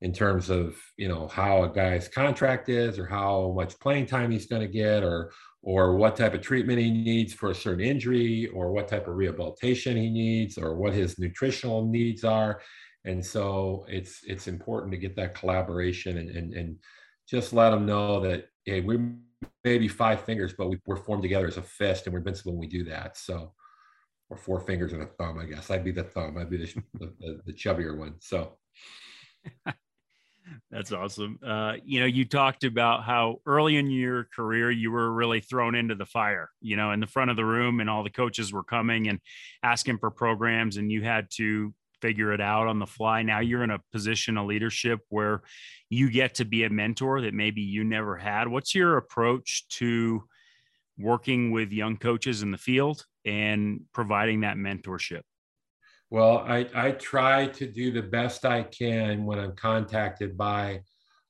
in 0.00 0.12
terms 0.12 0.48
of 0.48 0.76
you 0.96 1.08
know 1.08 1.28
how 1.28 1.64
a 1.64 1.68
guy's 1.68 2.08
contract 2.08 2.68
is 2.68 2.98
or 2.98 3.06
how 3.06 3.52
much 3.54 3.78
playing 3.80 4.06
time 4.06 4.30
he's 4.30 4.46
going 4.46 4.62
to 4.62 4.68
get 4.84 5.02
or 5.04 5.30
or 5.62 5.96
what 5.96 6.16
type 6.16 6.34
of 6.34 6.40
treatment 6.40 6.78
he 6.78 6.90
needs 6.90 7.34
for 7.34 7.50
a 7.50 7.54
certain 7.54 7.84
injury 7.84 8.46
or 8.54 8.72
what 8.72 8.88
type 8.88 9.08
of 9.08 9.16
rehabilitation 9.16 9.96
he 9.96 10.08
needs 10.08 10.56
or 10.56 10.76
what 10.76 10.94
his 10.94 11.18
nutritional 11.18 11.84
needs 11.84 12.24
are 12.24 12.60
and 13.04 13.24
so 13.24 13.84
it's 13.88 14.20
it's 14.26 14.48
important 14.48 14.92
to 14.92 14.98
get 14.98 15.16
that 15.16 15.34
collaboration 15.34 16.18
and 16.18 16.30
and, 16.30 16.54
and 16.54 16.76
just 17.28 17.52
let 17.52 17.70
them 17.70 17.86
know 17.86 18.20
that 18.20 18.46
hey 18.64 18.80
we 18.80 18.98
maybe 19.64 19.88
five 19.88 20.22
fingers 20.22 20.54
but 20.56 20.68
we, 20.68 20.78
we're 20.86 20.96
formed 20.96 21.22
together 21.22 21.46
as 21.46 21.56
a 21.56 21.62
fist 21.62 22.06
and 22.06 22.12
we're 22.12 22.18
invincible 22.18 22.52
when 22.52 22.60
we 22.60 22.66
do 22.66 22.84
that. 22.84 23.16
So 23.16 23.52
or 24.30 24.36
four 24.36 24.60
fingers 24.60 24.92
and 24.92 25.02
a 25.02 25.06
thumb 25.06 25.38
i 25.38 25.44
guess. 25.44 25.70
I'd 25.70 25.84
be 25.84 25.90
the 25.90 26.04
thumb. 26.04 26.36
I'd 26.36 26.50
be 26.50 26.58
the, 26.58 26.82
the, 26.98 27.40
the 27.46 27.52
chubbier 27.52 27.96
one. 27.96 28.14
So. 28.20 28.58
That's 30.70 30.92
awesome. 30.92 31.38
Uh, 31.46 31.74
you 31.84 32.00
know, 32.00 32.06
you 32.06 32.24
talked 32.24 32.64
about 32.64 33.04
how 33.04 33.40
early 33.44 33.76
in 33.76 33.90
your 33.90 34.28
career 34.34 34.70
you 34.70 34.90
were 34.90 35.12
really 35.12 35.40
thrown 35.40 35.74
into 35.74 35.94
the 35.94 36.06
fire, 36.06 36.48
you 36.62 36.74
know, 36.74 36.90
in 36.92 37.00
the 37.00 37.06
front 37.06 37.30
of 37.30 37.36
the 37.36 37.44
room, 37.44 37.80
and 37.80 37.90
all 37.90 38.02
the 38.02 38.08
coaches 38.08 38.50
were 38.50 38.64
coming 38.64 39.08
and 39.08 39.20
asking 39.62 39.98
for 39.98 40.10
programs, 40.10 40.78
and 40.78 40.90
you 40.90 41.02
had 41.02 41.28
to 41.32 41.74
figure 42.00 42.32
it 42.32 42.40
out 42.40 42.66
on 42.66 42.78
the 42.78 42.86
fly. 42.86 43.22
Now 43.22 43.40
you're 43.40 43.62
in 43.62 43.70
a 43.70 43.80
position 43.92 44.36
of 44.36 44.46
leadership 44.46 45.00
where 45.08 45.42
you 45.90 46.10
get 46.10 46.34
to 46.36 46.44
be 46.44 46.64
a 46.64 46.70
mentor 46.70 47.20
that 47.22 47.34
maybe 47.34 47.60
you 47.60 47.84
never 47.84 48.16
had. 48.16 48.48
What's 48.48 48.74
your 48.74 48.96
approach 48.96 49.66
to 49.70 50.24
working 50.98 51.50
with 51.50 51.72
young 51.72 51.96
coaches 51.96 52.42
in 52.42 52.50
the 52.50 52.58
field 52.58 53.04
and 53.24 53.82
providing 53.92 54.40
that 54.40 54.56
mentorship? 54.56 55.22
Well, 56.10 56.38
I, 56.38 56.66
I 56.74 56.92
try 56.92 57.46
to 57.48 57.66
do 57.66 57.92
the 57.92 58.02
best 58.02 58.44
I 58.44 58.62
can 58.62 59.24
when 59.24 59.38
I'm 59.38 59.54
contacted 59.54 60.36
by 60.36 60.80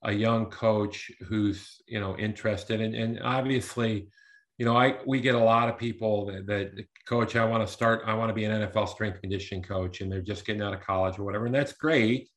a 0.02 0.12
young 0.12 0.46
coach 0.46 1.11
who's 1.28 1.83
you 1.88 1.98
know 1.98 2.16
interested 2.16 2.81
and, 2.81 2.94
and 2.94 3.20
obviously 3.22 4.09
you 4.58 4.64
know 4.64 4.76
i 4.76 4.96
we 5.06 5.20
get 5.20 5.34
a 5.34 5.38
lot 5.38 5.68
of 5.68 5.78
people 5.78 6.26
that, 6.26 6.46
that 6.46 6.86
coach 7.06 7.36
i 7.36 7.44
want 7.44 7.66
to 7.66 7.72
start 7.72 8.02
i 8.06 8.14
want 8.14 8.28
to 8.28 8.34
be 8.34 8.44
an 8.44 8.68
nfl 8.68 8.88
strength 8.88 9.20
conditioning 9.20 9.62
coach 9.62 10.00
and 10.00 10.10
they're 10.10 10.20
just 10.20 10.44
getting 10.44 10.62
out 10.62 10.74
of 10.74 10.80
college 10.80 11.18
or 11.18 11.24
whatever 11.24 11.46
and 11.46 11.54
that's 11.54 11.72
great 11.72 12.28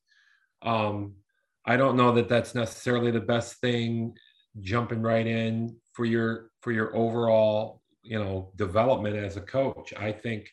um, 0.62 1.12
i 1.66 1.76
don't 1.76 1.96
know 1.96 2.12
that 2.12 2.28
that's 2.28 2.54
necessarily 2.54 3.10
the 3.10 3.20
best 3.20 3.60
thing 3.60 4.14
jumping 4.60 5.02
right 5.02 5.26
in 5.26 5.76
for 5.92 6.04
your 6.04 6.50
for 6.60 6.72
your 6.72 6.94
overall 6.96 7.82
you 8.02 8.18
know 8.18 8.52
development 8.56 9.16
as 9.16 9.36
a 9.36 9.40
coach 9.40 9.92
i 9.98 10.10
think 10.10 10.48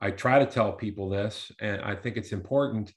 I 0.00 0.10
try 0.10 0.38
to 0.38 0.46
tell 0.46 0.72
people 0.72 1.08
this, 1.08 1.50
and 1.60 1.80
I 1.80 1.94
think 1.94 2.16
it's 2.16 2.32
important 2.32 2.92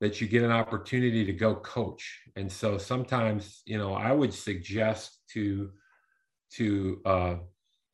that 0.00 0.20
you 0.20 0.28
get 0.28 0.42
an 0.42 0.52
opportunity 0.52 1.24
to 1.24 1.32
go 1.32 1.56
coach. 1.56 2.20
And 2.36 2.50
so 2.50 2.78
sometimes, 2.78 3.62
you 3.66 3.78
know, 3.78 3.94
I 3.94 4.12
would 4.12 4.32
suggest 4.32 5.18
to 5.32 5.70
to 6.56 7.00
uh, 7.04 7.34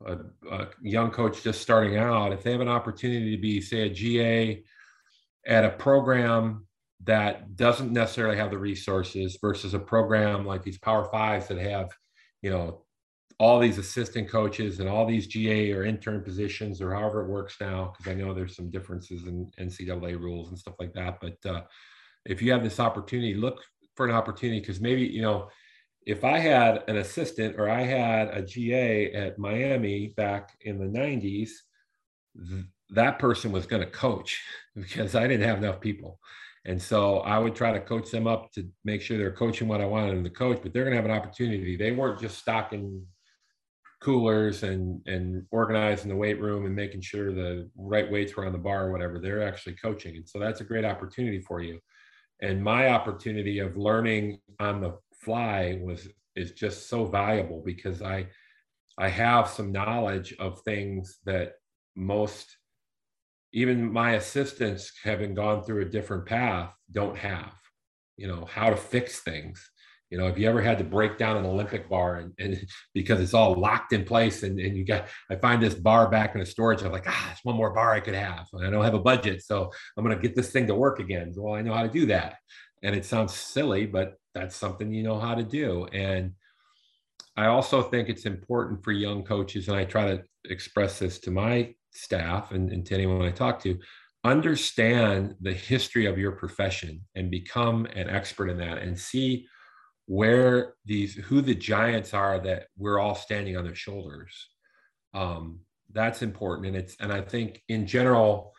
a, 0.05 0.17
a, 0.51 0.69
young 0.83 1.11
coach 1.11 1.43
just 1.43 1.63
starting 1.63 1.97
out, 1.97 2.33
if 2.33 2.43
they 2.43 2.53
have 2.53 2.61
an 2.61 2.69
opportunity 2.69 3.35
to 3.35 3.41
be, 3.41 3.61
say, 3.61 3.83
a 3.83 3.91
GA 3.91 4.63
at 5.47 5.65
a 5.65 5.71
program 5.71 6.67
that 7.05 7.57
doesn't 7.57 7.93
necessarily 7.93 8.37
have 8.37 8.51
the 8.51 8.59
resources 8.59 9.39
versus 9.41 9.75
a 9.75 9.79
program 9.79 10.45
like 10.45 10.63
these 10.63 10.79
Power 10.79 11.09
Fives 11.11 11.49
that 11.49 11.59
have, 11.59 11.91
you 12.43 12.51
know, 12.51 12.83
all 13.39 13.61
these 13.61 13.77
assistant 13.77 14.31
coaches 14.31 14.81
and 14.81 14.89
all 14.89 15.07
these 15.07 15.27
GA 15.27 15.73
or 15.73 15.85
intern 15.85 16.23
positions 16.23 16.81
or 16.81 16.95
however 16.95 17.23
it 17.23 17.29
works 17.29 17.57
now, 17.61 17.93
because 17.97 18.11
I 18.11 18.15
know 18.15 18.33
there's 18.33 18.57
some 18.57 18.71
differences 18.71 19.27
in 19.27 19.51
NCAA 19.61 20.19
rules 20.19 20.49
and 20.49 20.59
stuff 20.59 20.77
like 20.81 20.95
that. 20.95 21.19
But 21.21 21.51
uh, 21.51 21.63
if 22.25 22.41
you 22.41 22.51
have 22.53 22.63
this 22.63 22.81
opportunity, 22.81 23.35
look 23.35 23.63
for 23.95 24.07
an 24.07 24.15
opportunity 24.15 24.61
because 24.61 24.81
maybe, 24.81 25.03
you 25.03 25.21
know, 25.21 25.49
if 26.07 26.23
I 26.23 26.39
had 26.39 26.85
an 26.89 26.97
assistant 26.97 27.57
or 27.59 27.69
I 27.69 27.83
had 27.83 28.29
a 28.29 28.41
GA 28.41 29.13
at 29.13 29.39
Miami 29.39 30.15
back 30.17 30.57
in 30.61 30.79
the 30.79 30.87
90s, 30.87 31.51
th- 32.49 32.65
that 32.91 33.19
person 33.19 33.51
was 33.51 33.67
going 33.67 33.83
to 33.83 33.91
coach 33.91 34.41
because 34.77 35.17
I 35.17 35.27
didn't 35.27 35.49
have 35.49 35.59
enough 35.59 35.81
people. 35.81 36.21
And 36.65 36.81
so 36.81 37.19
I 37.19 37.39
would 37.39 37.55
try 37.55 37.73
to 37.73 37.81
coach 37.81 38.11
them 38.11 38.27
up 38.27 38.53
to 38.53 38.69
make 38.85 39.03
sure 39.03 39.19
they're 39.19 39.31
coaching 39.31 39.69
what 39.69 39.81
I 39.81 39.87
wanted 39.87 40.17
them 40.17 40.25
to 40.25 40.31
coach, 40.31 40.61
but 40.63 40.73
they're 40.73 40.85
going 40.85 40.97
to 40.97 41.03
have 41.03 41.11
an 41.11 41.17
opportunity. 41.17 41.77
They 41.77 41.93
weren't 41.93 42.21
just 42.21 42.39
stocking 42.39 43.07
coolers 44.01 44.63
and 44.63 45.01
and 45.07 45.47
organizing 45.51 46.11
the 46.11 46.17
weight 46.17 46.41
room 46.41 46.67
and 46.67 46.77
making 46.77 47.01
sure 47.01 47.33
the 47.33 47.69
right 47.77 48.11
weights 48.11 48.37
were 48.37 48.45
on 48.45 48.53
the 48.53 48.59
bar 48.59 48.87
or 48.87 48.93
whatever 48.93 49.19
they're 49.19 49.43
actually 49.43 49.73
coaching 49.73 50.17
and 50.17 50.29
so 50.29 50.39
that's 50.39 50.61
a 50.61 50.65
great 50.65 50.85
opportunity 50.85 51.41
for 51.41 51.63
you 51.63 51.81
and 52.43 52.63
my 52.63 52.89
opportunity 52.89 53.59
of 53.59 53.77
learning 53.77 54.39
on 54.61 54.83
the 54.83 54.99
fly 55.27 55.79
was 55.83 56.09
is 56.37 56.53
just 56.53 56.89
so 56.89 57.05
valuable 57.05 57.61
because 57.65 58.01
i 58.01 58.27
i 58.97 59.09
have 59.09 59.49
some 59.49 59.73
knowledge 59.73 60.35
of 60.39 60.61
things 60.63 61.19
that 61.27 61.55
most 61.97 62.57
even 63.53 63.93
my 63.93 64.13
assistants 64.13 64.93
having 65.03 65.35
gone 65.35 65.63
through 65.63 65.83
a 65.83 65.93
different 65.97 66.25
path 66.25 66.73
don't 66.93 67.19
have 67.19 67.53
you 68.17 68.29
know 68.29 68.45
how 68.45 68.71
to 68.71 68.77
fix 68.77 69.21
things 69.21 69.69
you 70.11 70.19
know, 70.19 70.29
if 70.29 70.39
you 70.39 70.49
ever 70.49 70.63
had 70.63 70.79
to 70.79 70.85
break 70.85 71.19
down 71.19 71.37
an 71.37 71.47
Olympic 71.47 71.89
bar 71.89 72.17
and, 72.17 72.33
and 72.39 72.65
because 72.95 73.21
it's 73.21 73.35
all 73.35 73.55
locked 73.55 73.93
in 73.93 74.05
place 74.05 74.43
and, 74.43 74.59
and 74.59 74.77
you 74.77 74.85
got, 74.85 75.07
I 75.31 75.37
find 75.37 75.63
this 75.63 75.75
bar 75.75 76.09
back 76.09 76.35
in 76.35 76.41
the 76.41 76.47
storage. 76.47 76.83
I'm 76.83 76.93
like, 76.93 77.09
ah, 77.09 77.33
it's 77.33 77.45
one 77.45 77.57
more 77.57 77.71
bar 77.75 77.93
I 77.93 78.01
could 78.01 78.15
have. 78.15 78.47
And 78.53 78.67
I 78.67 78.71
don't 78.71 78.85
have 78.85 78.95
a 78.95 79.01
budget. 79.01 79.43
So 79.43 79.71
I'm 79.97 80.05
going 80.05 80.17
to 80.17 80.23
get 80.23 80.37
this 80.37 80.51
thing 80.51 80.67
to 80.69 80.75
work 80.75 81.01
again. 81.01 81.33
Well, 81.37 81.55
I 81.55 81.63
know 81.63 81.75
how 81.75 81.83
to 81.83 81.89
do 81.89 82.07
that. 82.07 82.37
And 82.83 82.95
it 82.95 83.05
sounds 83.05 83.35
silly, 83.35 83.87
but 83.87 84.15
that's 84.37 84.55
something 84.55 84.93
you 84.93 85.03
know 85.03 85.19
how 85.19 85.35
to 85.35 85.43
do. 85.43 85.87
And 85.87 86.33
I 87.39 87.47
also 87.47 87.83
think 87.83 88.09
it's 88.09 88.27
important 88.27 88.85
for 88.85 88.93
young 88.93 89.25
coaches, 89.25 89.69
and 89.69 89.77
I 89.77 89.85
try 89.85 90.07
to 90.09 90.23
express 90.45 90.99
this 90.99 91.19
to 91.21 91.31
my 91.31 91.75
staff 91.93 92.53
and, 92.53 92.71
and 92.71 92.85
to 92.87 92.95
anyone 92.95 93.23
I 93.23 93.31
talk 93.31 93.63
to, 93.63 93.79
understand 94.25 95.37
the 95.41 95.55
history 95.55 96.05
of 96.05 96.19
your 96.19 96.33
profession 96.33 97.01
and 97.15 97.31
become 97.31 97.87
an 97.87 98.11
expert 98.11 98.51
in 98.51 98.59
that 98.59 98.79
and 98.79 98.99
see 98.99 99.47
where 100.07 100.75
these 100.85 101.15
who 101.15 101.41
the 101.41 101.55
giants 101.55 102.13
are 102.13 102.39
that 102.39 102.67
we're 102.77 102.99
all 102.99 103.15
standing 103.15 103.57
on 103.57 103.65
their 103.65 103.75
shoulders 103.75 104.49
um, 105.15 105.61
that's 105.93 106.23
important 106.23 106.67
and 106.67 106.77
it's 106.77 106.97
and 107.01 107.13
i 107.13 107.21
think 107.21 107.63
in 107.69 107.87
general 107.87 108.53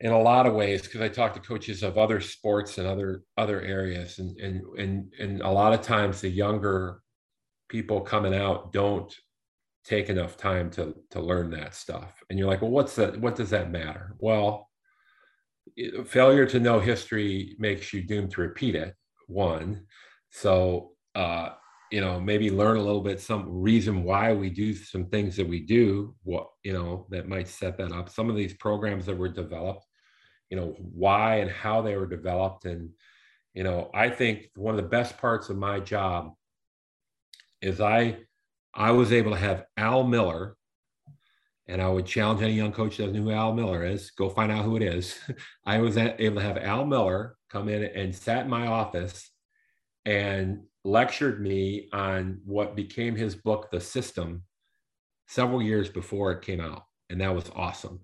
in 0.00 0.12
a 0.12 0.20
lot 0.20 0.46
of 0.46 0.54
ways 0.54 0.82
because 0.82 1.00
i 1.00 1.08
talk 1.08 1.32
to 1.34 1.40
coaches 1.40 1.82
of 1.82 1.96
other 1.98 2.20
sports 2.20 2.78
and 2.78 2.86
other 2.86 3.22
other 3.36 3.60
areas 3.62 4.18
and 4.18 4.38
and 4.40 4.62
and, 4.78 5.12
and 5.18 5.40
a 5.42 5.50
lot 5.50 5.72
of 5.72 5.82
times 5.82 6.20
the 6.20 6.28
younger 6.28 7.00
people 7.68 8.00
coming 8.00 8.34
out 8.34 8.72
don't 8.72 9.14
take 9.84 10.08
enough 10.08 10.36
time 10.36 10.70
to 10.70 10.94
to 11.10 11.20
learn 11.20 11.50
that 11.50 11.74
stuff 11.74 12.22
and 12.28 12.38
you're 12.38 12.48
like 12.48 12.62
well 12.62 12.70
what's 12.70 12.96
that 12.96 13.18
what 13.20 13.36
does 13.36 13.50
that 13.50 13.70
matter 13.70 14.14
well 14.18 14.68
failure 16.06 16.46
to 16.46 16.60
know 16.60 16.78
history 16.78 17.56
makes 17.58 17.92
you 17.92 18.02
doomed 18.02 18.30
to 18.30 18.40
repeat 18.40 18.74
it 18.74 18.94
one. 19.26 19.86
So, 20.30 20.92
uh, 21.14 21.50
you 21.94 22.00
know, 22.00 22.18
maybe 22.18 22.50
learn 22.50 22.76
a 22.76 22.82
little 22.82 23.00
bit 23.00 23.20
some 23.20 23.44
reason 23.48 24.02
why 24.02 24.32
we 24.32 24.50
do 24.50 24.74
some 24.74 25.06
things 25.06 25.36
that 25.36 25.46
we 25.46 25.60
do, 25.60 26.12
what, 26.24 26.48
you 26.64 26.72
know, 26.72 27.06
that 27.10 27.28
might 27.28 27.46
set 27.46 27.78
that 27.78 27.92
up. 27.92 28.08
Some 28.08 28.28
of 28.28 28.34
these 28.34 28.52
programs 28.54 29.06
that 29.06 29.16
were 29.16 29.28
developed, 29.28 29.86
you 30.50 30.56
know, 30.56 30.74
why 30.76 31.36
and 31.36 31.48
how 31.48 31.82
they 31.82 31.96
were 31.96 32.08
developed. 32.08 32.64
And, 32.64 32.90
you 33.52 33.62
know, 33.62 33.92
I 33.94 34.08
think 34.10 34.50
one 34.56 34.74
of 34.74 34.82
the 34.82 34.88
best 34.88 35.18
parts 35.18 35.50
of 35.50 35.56
my 35.56 35.78
job 35.78 36.32
is 37.62 37.80
I, 37.80 38.16
I 38.74 38.90
was 38.90 39.12
able 39.12 39.30
to 39.30 39.38
have 39.38 39.66
Al 39.76 40.02
Miller 40.02 40.56
and 41.68 41.80
I 41.80 41.88
would 41.88 42.06
challenge 42.06 42.42
any 42.42 42.54
young 42.54 42.72
coach 42.72 42.96
that 42.96 43.04
doesn't 43.04 43.24
know 43.24 43.30
who 43.30 43.38
Al 43.38 43.54
Miller 43.54 43.84
is, 43.84 44.10
go 44.10 44.28
find 44.28 44.50
out 44.50 44.64
who 44.64 44.74
it 44.74 44.82
is. 44.82 45.16
I 45.64 45.78
was 45.78 45.96
able 45.96 46.40
to 46.40 46.42
have 46.42 46.58
Al 46.58 46.86
Miller 46.86 47.36
come 47.50 47.68
in 47.68 47.84
and 47.84 48.12
sat 48.12 48.46
in 48.46 48.50
my 48.50 48.66
office 48.66 49.30
and 50.04 50.64
lectured 50.84 51.40
me 51.40 51.88
on 51.92 52.40
what 52.44 52.76
became 52.76 53.16
his 53.16 53.34
book, 53.34 53.70
The 53.70 53.80
System, 53.80 54.42
several 55.26 55.62
years 55.62 55.88
before 55.88 56.32
it 56.32 56.42
came 56.42 56.60
out. 56.60 56.82
And 57.10 57.20
that 57.20 57.34
was 57.34 57.50
awesome. 57.54 58.00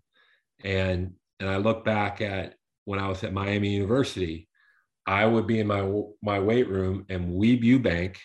And 0.65 1.15
and 1.39 1.49
I 1.49 1.57
look 1.57 1.85
back 1.85 2.21
at 2.21 2.55
when 2.85 2.99
I 2.99 3.09
was 3.09 3.25
at 3.25 3.33
Miami 3.33 3.71
University, 3.71 4.49
I 5.07 5.25
would 5.25 5.47
be 5.47 5.61
in 5.61 5.67
my 5.67 6.03
my 6.23 6.39
weight 6.39 6.69
room 6.69 7.07
and 7.09 7.33
Weeb 7.33 7.63
Ewbank. 7.63 8.17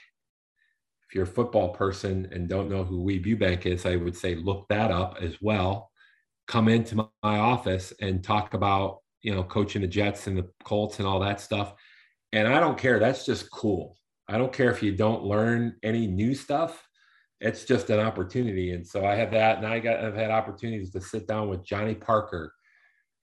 If 1.07 1.15
you're 1.15 1.23
a 1.23 1.27
football 1.27 1.69
person 1.69 2.27
and 2.31 2.49
don't 2.49 2.69
know 2.69 2.83
who 2.83 3.05
Weeb 3.05 3.25
Ewbank 3.25 3.65
is, 3.65 3.85
I 3.85 3.95
would 3.95 4.15
say 4.15 4.35
look 4.35 4.67
that 4.69 4.91
up 4.91 5.17
as 5.21 5.37
well. 5.41 5.91
Come 6.47 6.67
into 6.67 6.95
my, 6.95 7.05
my 7.23 7.37
office 7.39 7.93
and 8.01 8.23
talk 8.23 8.53
about 8.53 8.99
you 9.21 9.33
know 9.33 9.43
coaching 9.43 9.81
the 9.81 9.87
Jets 9.87 10.27
and 10.27 10.37
the 10.37 10.49
Colts 10.63 10.99
and 10.99 11.07
all 11.07 11.19
that 11.21 11.39
stuff. 11.39 11.73
And 12.33 12.47
I 12.47 12.59
don't 12.59 12.77
care. 12.77 12.99
That's 12.99 13.25
just 13.25 13.49
cool. 13.51 13.97
I 14.27 14.37
don't 14.37 14.53
care 14.53 14.71
if 14.71 14.81
you 14.81 14.95
don't 14.95 15.23
learn 15.23 15.75
any 15.83 16.07
new 16.07 16.33
stuff. 16.33 16.87
It's 17.39 17.65
just 17.65 17.89
an 17.89 17.99
opportunity. 17.99 18.71
And 18.71 18.87
so 18.87 19.05
I 19.05 19.15
had 19.15 19.31
that, 19.31 19.57
and 19.57 19.67
I 19.67 19.79
got 19.79 20.03
I've 20.03 20.15
had 20.15 20.31
opportunities 20.31 20.91
to 20.91 21.01
sit 21.01 21.27
down 21.27 21.49
with 21.49 21.65
Johnny 21.65 21.95
Parker 21.95 22.53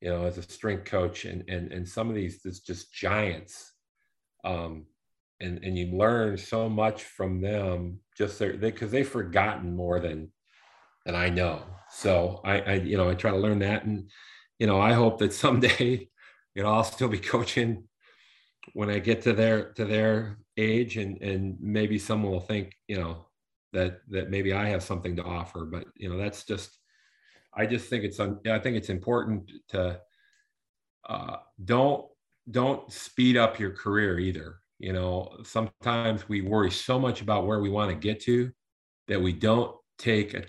you 0.02 0.10
know, 0.10 0.24
as 0.24 0.36
a 0.36 0.42
strength 0.42 0.84
coach 0.84 1.24
and 1.24 1.48
and 1.48 1.72
and 1.72 1.88
some 1.88 2.08
of 2.08 2.16
these 2.16 2.40
it's 2.44 2.58
just 2.58 2.92
giants. 2.92 3.72
Um, 4.44 4.86
and 5.40 5.62
and 5.62 5.78
you 5.78 5.96
learn 5.96 6.36
so 6.36 6.68
much 6.68 7.04
from 7.04 7.40
them 7.40 8.00
just 8.18 8.40
because 8.40 8.90
they, 8.90 8.98
they've 8.98 9.08
forgotten 9.08 9.76
more 9.76 10.00
than 10.00 10.32
than 11.06 11.14
I 11.14 11.28
know. 11.28 11.62
So 11.90 12.40
I, 12.44 12.60
I 12.60 12.72
you 12.74 12.96
know 12.96 13.08
I 13.08 13.14
try 13.14 13.30
to 13.30 13.36
learn 13.36 13.60
that 13.60 13.84
and 13.84 14.10
you 14.58 14.66
know 14.66 14.80
I 14.80 14.92
hope 14.92 15.18
that 15.18 15.32
someday 15.32 16.08
you 16.56 16.62
know 16.64 16.72
I'll 16.72 16.84
still 16.84 17.08
be 17.08 17.18
coaching 17.18 17.84
when 18.74 18.90
I 18.90 18.98
get 18.98 19.22
to 19.22 19.32
their 19.32 19.72
to 19.72 19.84
their 19.84 20.38
age 20.56 20.96
and 20.96 21.20
and 21.22 21.56
maybe 21.60 21.98
someone 21.98 22.32
will 22.32 22.40
think 22.40 22.72
you 22.88 22.98
know 22.98 23.26
that 23.72 24.00
that 24.08 24.30
maybe 24.30 24.52
I 24.52 24.68
have 24.68 24.82
something 24.82 25.16
to 25.16 25.24
offer 25.24 25.64
but 25.64 25.86
you 25.96 26.08
know 26.08 26.18
that's 26.18 26.44
just 26.44 26.78
I 27.54 27.66
just 27.66 27.88
think 27.88 28.04
it's 28.04 28.18
I 28.20 28.58
think 28.58 28.76
it's 28.76 28.88
important 28.88 29.50
to 29.68 30.00
uh, 31.08 31.36
don't 31.64 32.06
don't 32.50 32.90
speed 32.90 33.36
up 33.36 33.58
your 33.58 33.70
career 33.70 34.18
either. 34.18 34.56
You 34.78 34.92
know, 34.92 35.36
sometimes 35.44 36.28
we 36.28 36.40
worry 36.40 36.70
so 36.70 36.98
much 36.98 37.20
about 37.20 37.46
where 37.46 37.60
we 37.60 37.70
want 37.70 37.90
to 37.90 37.96
get 37.96 38.20
to 38.22 38.50
that 39.08 39.20
we 39.20 39.32
don't 39.32 39.76
take 39.98 40.34
a, 40.34 40.44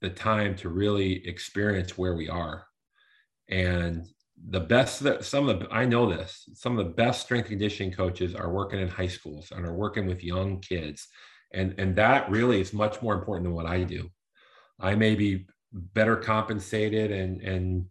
the 0.00 0.10
time 0.10 0.56
to 0.56 0.68
really 0.68 1.26
experience 1.26 1.96
where 1.96 2.16
we 2.16 2.28
are. 2.28 2.66
And 3.48 4.08
the 4.48 4.60
best 4.60 5.00
that 5.00 5.24
some 5.24 5.48
of 5.48 5.60
the 5.60 5.68
I 5.70 5.86
know 5.86 6.10
this, 6.10 6.48
some 6.54 6.78
of 6.78 6.86
the 6.86 6.92
best 6.92 7.22
strength 7.22 7.48
conditioning 7.48 7.92
coaches 7.92 8.34
are 8.34 8.52
working 8.52 8.80
in 8.80 8.88
high 8.88 9.06
schools 9.06 9.50
and 9.50 9.66
are 9.66 9.74
working 9.74 10.06
with 10.06 10.22
young 10.22 10.60
kids. 10.60 11.08
And 11.52 11.74
and 11.78 11.96
that 11.96 12.30
really 12.30 12.60
is 12.60 12.72
much 12.72 13.00
more 13.02 13.14
important 13.14 13.44
than 13.44 13.54
what 13.54 13.66
I 13.66 13.82
do. 13.84 14.10
I 14.78 14.94
may 14.94 15.14
be 15.14 15.46
better 15.72 16.16
compensated 16.16 17.10
and 17.10 17.40
and 17.40 17.86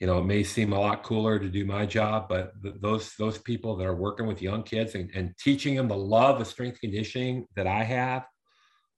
you 0.00 0.06
know 0.06 0.18
it 0.18 0.24
may 0.24 0.42
seem 0.42 0.72
a 0.72 0.80
lot 0.80 1.02
cooler 1.02 1.38
to 1.38 1.48
do 1.48 1.64
my 1.64 1.86
job 1.86 2.28
but 2.28 2.52
th- 2.62 2.74
those 2.80 3.14
those 3.18 3.38
people 3.38 3.76
that 3.76 3.86
are 3.86 3.94
working 3.94 4.26
with 4.26 4.42
young 4.42 4.62
kids 4.62 4.94
and, 4.94 5.10
and 5.14 5.34
teaching 5.38 5.74
them 5.74 5.88
the 5.88 5.96
love 5.96 6.40
of 6.40 6.46
strength 6.46 6.80
conditioning 6.80 7.46
that 7.56 7.66
i 7.66 7.82
have 7.82 8.26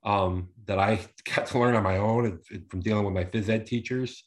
um, 0.05 0.49
that 0.64 0.79
i 0.79 0.99
got 1.37 1.46
to 1.46 1.59
learn 1.59 1.75
on 1.77 1.83
my 1.83 1.99
own 1.99 2.40
from 2.68 2.81
dealing 2.81 3.05
with 3.05 3.14
my 3.14 3.25
phys 3.25 3.49
ed 3.49 3.66
teachers 3.66 4.25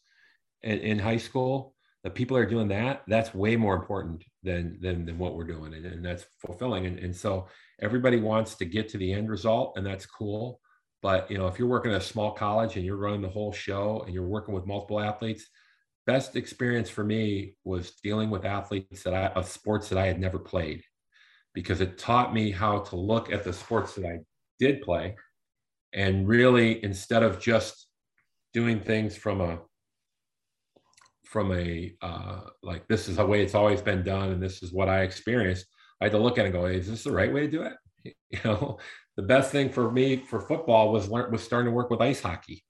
in, 0.61 0.79
in 0.79 0.99
high 0.99 1.17
school 1.17 1.73
the 2.03 2.09
people 2.09 2.37
are 2.37 2.45
doing 2.45 2.69
that 2.69 3.03
that's 3.07 3.33
way 3.33 3.55
more 3.55 3.75
important 3.75 4.23
than 4.43 4.77
than, 4.81 5.05
than 5.05 5.17
what 5.17 5.35
we're 5.35 5.43
doing 5.43 5.73
and, 5.73 5.85
and 5.85 6.05
that's 6.05 6.25
fulfilling 6.39 6.85
and, 6.85 6.99
and 6.99 7.15
so 7.15 7.47
everybody 7.81 8.19
wants 8.19 8.55
to 8.55 8.65
get 8.65 8.89
to 8.89 8.97
the 8.97 9.11
end 9.13 9.29
result 9.29 9.73
and 9.77 9.85
that's 9.85 10.05
cool. 10.05 10.59
But 11.01 11.31
you 11.31 11.37
know, 11.37 11.47
if 11.47 11.57
you're 11.57 11.67
working 11.67 11.91
at 11.91 12.01
a 12.01 12.03
small 12.03 12.31
college 12.31 12.75
and 12.75 12.85
you're 12.85 12.97
running 12.97 13.21
the 13.21 13.29
whole 13.29 13.53
show 13.53 14.03
and 14.05 14.13
you're 14.13 14.27
working 14.27 14.53
with 14.53 14.65
multiple 14.65 14.99
athletes, 14.99 15.47
best 16.05 16.35
experience 16.35 16.89
for 16.89 17.03
me 17.03 17.55
was 17.63 17.91
dealing 18.03 18.29
with 18.29 18.45
athletes 18.45 19.03
that 19.03 19.13
I 19.13 19.27
of 19.27 19.47
sports 19.47 19.89
that 19.89 19.97
I 19.97 20.07
had 20.07 20.19
never 20.19 20.39
played 20.39 20.83
because 21.53 21.81
it 21.81 21.97
taught 21.97 22.33
me 22.33 22.51
how 22.51 22.79
to 22.79 22.95
look 22.95 23.31
at 23.31 23.43
the 23.43 23.53
sports 23.53 23.95
that 23.95 24.05
I 24.05 24.19
did 24.59 24.81
play 24.81 25.15
and 25.93 26.27
really 26.27 26.83
instead 26.83 27.23
of 27.23 27.39
just 27.39 27.87
doing 28.53 28.79
things 28.79 29.15
from 29.15 29.41
a 29.41 29.59
from 31.29 31.53
a 31.53 31.93
uh, 32.01 32.41
like 32.63 32.87
this 32.87 33.07
is 33.07 33.17
the 33.17 33.25
way 33.25 33.43
it's 33.43 33.53
always 33.53 33.81
been 33.81 34.03
done 34.03 34.31
and 34.31 34.41
this 34.41 34.63
is 34.63 34.73
what 34.73 34.89
I 34.89 35.01
experienced. 35.01 35.67
I 36.01 36.05
had 36.05 36.13
to 36.13 36.17
look 36.17 36.39
at 36.39 36.45
it 36.45 36.47
and 36.47 36.53
go, 36.53 36.65
is 36.65 36.89
this 36.89 37.03
the 37.03 37.11
right 37.11 37.31
way 37.31 37.41
to 37.41 37.51
do 37.51 37.61
it? 37.61 37.73
You 38.31 38.39
know, 38.45 38.77
the 39.17 39.23
best 39.23 39.51
thing 39.51 39.69
for 39.69 39.91
me 39.91 40.17
for 40.17 40.39
football 40.39 40.91
was 40.91 41.09
learn 41.09 41.31
was 41.31 41.43
starting 41.43 41.65
to 41.65 41.75
work 41.75 41.89
with 41.89 42.01
ice 42.01 42.21
hockey 42.21 42.63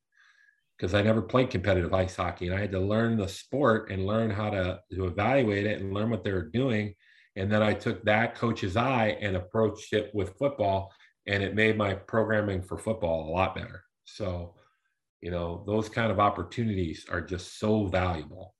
because 0.75 0.93
I 0.93 1.01
never 1.01 1.21
played 1.21 1.49
competitive 1.49 1.93
ice 1.93 2.15
hockey 2.15 2.47
and 2.47 2.55
I 2.55 2.61
had 2.61 2.71
to 2.71 2.79
learn 2.79 3.17
the 3.17 3.27
sport 3.27 3.91
and 3.91 4.05
learn 4.05 4.29
how 4.31 4.49
to, 4.49 4.79
to 4.93 5.05
evaluate 5.05 5.65
it 5.65 5.81
and 5.81 5.93
learn 5.93 6.09
what 6.09 6.23
they 6.23 6.31
were 6.31 6.49
doing. 6.49 6.95
And 7.35 7.51
then 7.51 7.61
I 7.61 7.73
took 7.73 8.03
that 8.05 8.35
coach's 8.35 8.77
eye 8.77 9.17
and 9.21 9.35
approached 9.35 9.93
it 9.93 10.11
with 10.13 10.37
football 10.37 10.91
and 11.27 11.43
it 11.43 11.55
made 11.55 11.77
my 11.77 11.93
programming 11.93 12.61
for 12.61 12.77
football 12.77 13.29
a 13.29 13.31
lot 13.31 13.55
better. 13.55 13.83
So, 14.05 14.55
you 15.21 15.31
know, 15.31 15.63
those 15.65 15.89
kind 15.89 16.11
of 16.11 16.19
opportunities 16.19 17.05
are 17.09 17.21
just 17.21 17.59
so 17.59 17.85
valuable. 17.85 18.53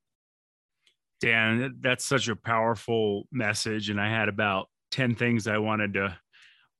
Dan, 1.22 1.78
that's 1.82 2.06
such 2.06 2.28
a 2.30 2.36
powerful 2.36 3.28
message. 3.32 3.90
And 3.90 4.00
I 4.00 4.10
had 4.10 4.30
about 4.30 4.68
10 4.92 5.16
things 5.16 5.48
I 5.48 5.58
wanted 5.58 5.94
to 5.96 6.18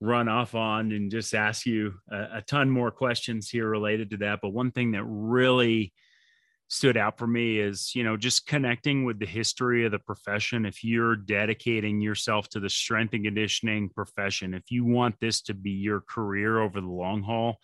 run 0.02 0.30
off 0.30 0.56
on 0.56 0.92
and 0.92 1.12
just 1.12 1.34
ask 1.34 1.66
you 1.66 1.94
a, 2.10 2.38
a, 2.38 2.42
ton 2.42 2.70
more 2.70 2.90
questions 2.90 3.50
here 3.50 3.68
related 3.68 4.12
to 4.12 4.18
that. 4.18 4.40
But 4.42 4.54
one 4.54 4.72
thing 4.72 4.92
that 4.92 5.04
really 5.04 5.94
stood 6.70 6.96
out 6.96 7.18
for 7.18 7.28
me 7.28 7.60
is, 7.60 7.94
you 7.96 8.04
know, 8.04 8.16
just 8.16 8.48
connecting 8.48 9.04
with 9.04 9.20
the 9.20 9.26
history 9.26 9.86
of 9.86 9.92
the 9.92 10.00
profession. 10.00 10.66
If 10.66 10.84
you're 10.84 11.16
dedicating 11.18 12.00
yourself 12.00 12.48
to 12.50 12.62
the 12.62 12.70
strength 12.70 13.14
and 13.14 13.26
conditioning 13.26 13.90
profession, 13.90 14.54
if 14.54 14.72
you 14.72 14.86
want 14.86 15.16
this 15.20 15.42
to 15.44 15.54
be 15.54 15.72
your 15.72 16.02
career 16.02 16.60
over 16.62 16.80
the 16.80 16.88
long 16.88 17.24
haul, 17.24 17.58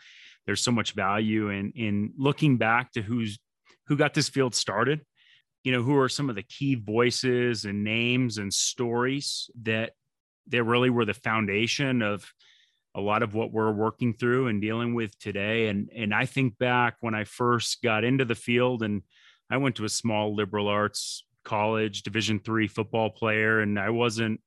there's 0.46 0.62
so 0.62 0.72
much 0.72 0.94
value 0.94 1.50
in 1.50 1.72
in 1.76 2.14
looking 2.18 2.58
back 2.58 2.92
to 2.92 3.02
who's 3.02 3.40
who 3.88 3.96
got 3.96 4.14
this 4.14 4.30
field 4.30 4.56
started 4.56 5.02
you 5.64 5.72
know 5.72 5.82
who 5.82 5.98
are 5.98 6.10
some 6.10 6.30
of 6.30 6.36
the 6.36 6.44
key 6.44 6.76
voices 6.76 7.66
and 7.66 7.84
names 7.84 8.38
and 8.38 8.54
stories 8.54 9.50
that 9.64 9.94
they 10.48 10.62
really 10.62 10.90
were 10.90 11.06
the 11.06 11.14
foundation 11.14 12.02
of 12.02 12.32
a 12.96 13.02
lot 13.02 13.24
of 13.24 13.34
what 13.34 13.52
we're 13.52 13.74
working 13.74 14.14
through 14.14 14.48
and 14.48 14.62
dealing 14.62 14.94
with 14.94 15.18
today. 15.20 15.68
And 15.68 15.90
and 15.94 16.14
I 16.14 16.26
think 16.26 16.58
back 16.58 16.96
when 17.02 17.14
I 17.14 17.26
first 17.26 17.82
got 17.84 18.04
into 18.04 18.26
the 18.26 18.36
field 18.36 18.84
and 18.84 19.04
I 19.50 19.58
went 19.58 19.76
to 19.76 19.86
a 19.86 19.90
small 19.90 20.34
liberal 20.34 20.68
arts 20.68 21.24
college, 21.44 22.04
division 22.04 22.40
three 22.40 22.68
football 22.68 23.10
player, 23.10 23.60
and 23.60 23.78
I 23.78 23.90
wasn't, 23.90 24.42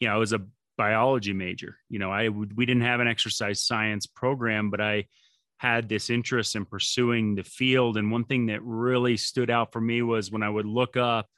you 0.00 0.08
know, 0.08 0.14
I 0.14 0.18
was 0.18 0.32
a 0.32 0.44
biology 0.76 1.32
major. 1.32 1.76
You 1.88 2.00
know, 2.00 2.10
I 2.10 2.28
we 2.30 2.66
didn't 2.66 2.82
have 2.82 3.00
an 3.00 3.08
exercise 3.08 3.60
science 3.60 4.06
program, 4.06 4.70
but 4.70 4.80
I 4.80 5.06
had 5.58 5.88
this 5.88 6.10
interest 6.10 6.56
in 6.56 6.64
pursuing 6.64 7.34
the 7.34 7.42
field. 7.42 7.96
And 7.96 8.10
one 8.10 8.24
thing 8.24 8.46
that 8.46 8.62
really 8.62 9.16
stood 9.16 9.50
out 9.50 9.72
for 9.72 9.80
me 9.80 10.02
was 10.02 10.30
when 10.30 10.42
I 10.42 10.50
would 10.50 10.66
look 10.66 10.96
up 10.96 11.28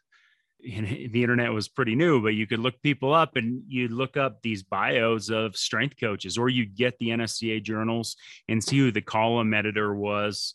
the 0.60 1.22
internet 1.22 1.52
was 1.52 1.68
pretty 1.68 1.94
new, 1.94 2.20
but 2.22 2.34
you 2.34 2.46
could 2.46 2.58
look 2.58 2.80
people 2.82 3.12
up 3.12 3.36
and 3.36 3.62
you'd 3.68 3.92
look 3.92 4.16
up 4.16 4.40
these 4.42 4.62
bios 4.62 5.28
of 5.28 5.56
strength 5.56 5.96
coaches, 6.00 6.38
or 6.38 6.48
you'd 6.48 6.74
get 6.74 6.98
the 6.98 7.08
NSCA 7.10 7.62
journals 7.62 8.16
and 8.48 8.62
see 8.62 8.78
who 8.78 8.90
the 8.90 9.02
column 9.02 9.54
editor 9.54 9.94
was 9.94 10.54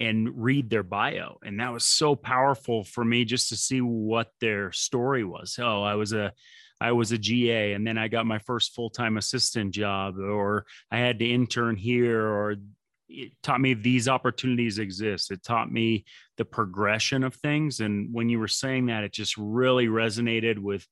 and 0.00 0.42
read 0.42 0.70
their 0.70 0.82
bio. 0.82 1.38
And 1.44 1.60
that 1.60 1.72
was 1.72 1.84
so 1.84 2.16
powerful 2.16 2.84
for 2.84 3.04
me 3.04 3.24
just 3.24 3.48
to 3.50 3.56
see 3.56 3.80
what 3.80 4.28
their 4.40 4.72
story 4.72 5.24
was. 5.24 5.56
Oh, 5.60 5.82
I 5.82 5.94
was 5.94 6.12
a 6.12 6.32
I 6.80 6.92
was 6.92 7.12
a 7.12 7.18
GA 7.18 7.72
and 7.72 7.86
then 7.86 7.96
I 7.96 8.08
got 8.08 8.26
my 8.26 8.40
first 8.40 8.74
full-time 8.74 9.16
assistant 9.16 9.72
job 9.72 10.18
or 10.18 10.66
I 10.90 10.98
had 10.98 11.20
to 11.20 11.30
intern 11.30 11.76
here 11.76 12.26
or 12.26 12.56
it 13.08 13.32
taught 13.42 13.60
me 13.60 13.74
these 13.74 14.08
opportunities 14.08 14.78
exist. 14.78 15.30
It 15.30 15.42
taught 15.42 15.70
me 15.70 16.04
the 16.36 16.44
progression 16.44 17.22
of 17.22 17.34
things. 17.34 17.80
And 17.80 18.12
when 18.12 18.28
you 18.28 18.38
were 18.38 18.48
saying 18.48 18.86
that, 18.86 19.04
it 19.04 19.12
just 19.12 19.36
really 19.36 19.86
resonated 19.86 20.58
with 20.58 20.86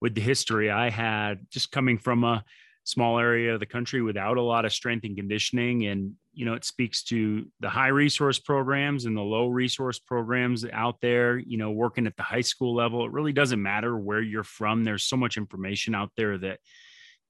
with 0.00 0.14
the 0.14 0.20
history 0.20 0.70
I 0.70 0.90
had 0.90 1.46
just 1.50 1.70
coming 1.70 1.98
from 1.98 2.24
a 2.24 2.42
small 2.84 3.18
area 3.18 3.54
of 3.54 3.60
the 3.60 3.66
country 3.66 4.02
without 4.02 4.38
a 4.38 4.42
lot 4.42 4.64
of 4.64 4.72
strength 4.72 5.04
and 5.04 5.16
conditioning. 5.16 5.86
And, 5.86 6.14
you 6.32 6.44
know, 6.46 6.54
it 6.54 6.64
speaks 6.64 7.02
to 7.04 7.46
the 7.60 7.68
high 7.68 7.88
resource 7.88 8.38
programs 8.38 9.04
and 9.04 9.16
the 9.16 9.22
low 9.22 9.48
resource 9.48 9.98
programs 9.98 10.64
out 10.64 10.96
there, 11.00 11.38
you 11.38 11.58
know, 11.58 11.70
working 11.70 12.06
at 12.06 12.16
the 12.16 12.22
high 12.22 12.40
school 12.40 12.74
level. 12.74 13.04
It 13.04 13.12
really 13.12 13.32
doesn't 13.32 13.62
matter 13.62 13.96
where 13.96 14.22
you're 14.22 14.42
from. 14.42 14.84
There's 14.84 15.04
so 15.04 15.16
much 15.16 15.36
information 15.36 15.94
out 15.94 16.10
there 16.16 16.38
that 16.38 16.60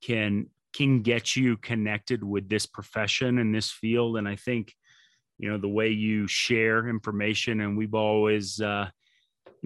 can 0.02 0.46
can 0.72 1.02
get 1.02 1.36
you 1.36 1.56
connected 1.56 2.22
with 2.22 2.48
this 2.48 2.66
profession 2.66 3.38
and 3.38 3.54
this 3.54 3.70
field. 3.70 4.16
And 4.16 4.28
I 4.28 4.36
think, 4.36 4.74
you 5.40 5.50
know 5.50 5.56
the 5.56 5.68
way 5.68 5.88
you 5.88 6.26
share 6.26 6.86
information, 6.86 7.62
and 7.62 7.76
we've 7.76 7.94
always 7.94 8.60
uh, 8.60 8.88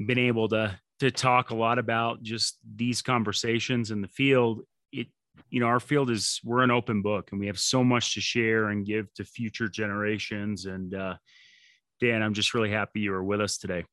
been 0.06 0.18
able 0.18 0.48
to 0.50 0.78
to 1.00 1.10
talk 1.10 1.50
a 1.50 1.54
lot 1.54 1.78
about 1.80 2.22
just 2.22 2.58
these 2.76 3.02
conversations 3.02 3.90
in 3.90 4.00
the 4.00 4.08
field. 4.08 4.60
It 4.92 5.08
you 5.50 5.58
know 5.58 5.66
our 5.66 5.80
field 5.80 6.10
is 6.10 6.40
we're 6.44 6.62
an 6.62 6.70
open 6.70 7.02
book, 7.02 7.32
and 7.32 7.40
we 7.40 7.48
have 7.48 7.58
so 7.58 7.82
much 7.82 8.14
to 8.14 8.20
share 8.20 8.68
and 8.68 8.86
give 8.86 9.12
to 9.14 9.24
future 9.24 9.68
generations. 9.68 10.66
And 10.66 10.94
uh, 10.94 11.16
Dan, 12.00 12.22
I'm 12.22 12.34
just 12.34 12.54
really 12.54 12.70
happy 12.70 13.00
you 13.00 13.10
were 13.10 13.24
with 13.24 13.40
us 13.40 13.58
today. 13.58 13.84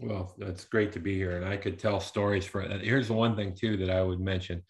Well, 0.00 0.34
that's 0.38 0.64
great 0.64 0.90
to 0.92 0.98
be 0.98 1.14
here, 1.14 1.36
and 1.36 1.44
I 1.44 1.56
could 1.56 1.78
tell 1.78 2.00
stories 2.00 2.46
for. 2.46 2.62
Here's 2.62 3.06
the 3.06 3.14
one 3.14 3.36
thing 3.36 3.54
too 3.54 3.76
that 3.76 3.90
I 3.90 4.02
would 4.02 4.20
mention: 4.20 4.64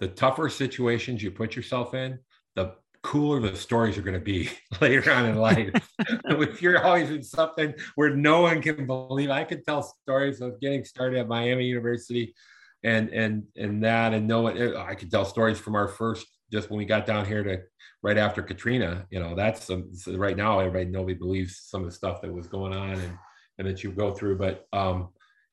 the 0.00 0.08
tougher 0.08 0.48
situations 0.48 1.22
you 1.22 1.30
put 1.30 1.54
yourself 1.54 1.94
in, 1.94 2.18
the 2.56 2.74
cooler 3.02 3.40
the 3.40 3.56
stories 3.56 3.96
are 3.96 4.02
going 4.02 4.18
to 4.18 4.20
be 4.24 4.50
later 4.80 5.12
on 5.12 5.26
in 5.26 5.36
life. 5.36 5.70
if 6.24 6.60
you're 6.60 6.84
always 6.84 7.10
in 7.10 7.22
something 7.22 7.74
where 7.94 8.16
no 8.16 8.42
one 8.42 8.60
can 8.60 8.86
believe, 8.86 9.30
I 9.30 9.44
could 9.44 9.64
tell 9.64 9.82
stories 9.82 10.40
of 10.40 10.60
getting 10.60 10.84
started 10.84 11.18
at 11.20 11.28
Miami 11.28 11.66
University, 11.66 12.34
and 12.82 13.10
and 13.10 13.44
and 13.56 13.84
that, 13.84 14.14
and 14.14 14.26
no 14.26 14.42
one. 14.42 14.76
I 14.76 14.94
could 14.94 15.10
tell 15.10 15.24
stories 15.24 15.58
from 15.58 15.74
our 15.74 15.88
first 15.88 16.26
just 16.50 16.70
when 16.70 16.78
we 16.78 16.84
got 16.86 17.06
down 17.06 17.26
here 17.26 17.44
to 17.44 17.60
right 18.02 18.16
after 18.16 18.42
Katrina. 18.42 19.06
You 19.10 19.20
know, 19.20 19.34
that's 19.34 19.64
some, 19.66 19.90
right 20.06 20.36
now 20.36 20.58
everybody 20.58 20.86
nobody 20.86 21.14
believes 21.14 21.60
some 21.64 21.82
of 21.82 21.88
the 21.88 21.94
stuff 21.94 22.22
that 22.22 22.32
was 22.32 22.46
going 22.46 22.72
on 22.72 22.92
and 22.92 23.18
and 23.58 23.68
that 23.68 23.84
you 23.84 23.92
go 23.92 24.12
through. 24.12 24.38
But 24.38 24.66
um, 24.72 25.10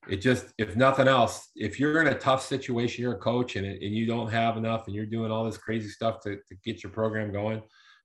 it 0.09 0.17
just, 0.17 0.53
if 0.57 0.75
nothing 0.75 1.07
else, 1.07 1.49
if 1.55 1.79
you're 1.79 2.01
in 2.01 2.07
a 2.07 2.17
tough 2.17 2.45
situation, 2.45 3.01
you're 3.01 3.13
a 3.13 3.19
coach 3.19 3.55
and, 3.55 3.65
and 3.65 3.95
you 3.95 4.05
don't 4.05 4.31
have 4.31 4.57
enough 4.57 4.87
and 4.87 4.95
you're 4.95 5.05
doing 5.05 5.31
all 5.31 5.43
this 5.43 5.57
crazy 5.57 5.89
stuff 5.89 6.21
to, 6.21 6.35
to 6.35 6.55
get 6.63 6.83
your 6.83 6.91
program 6.91 7.31
going, 7.31 7.61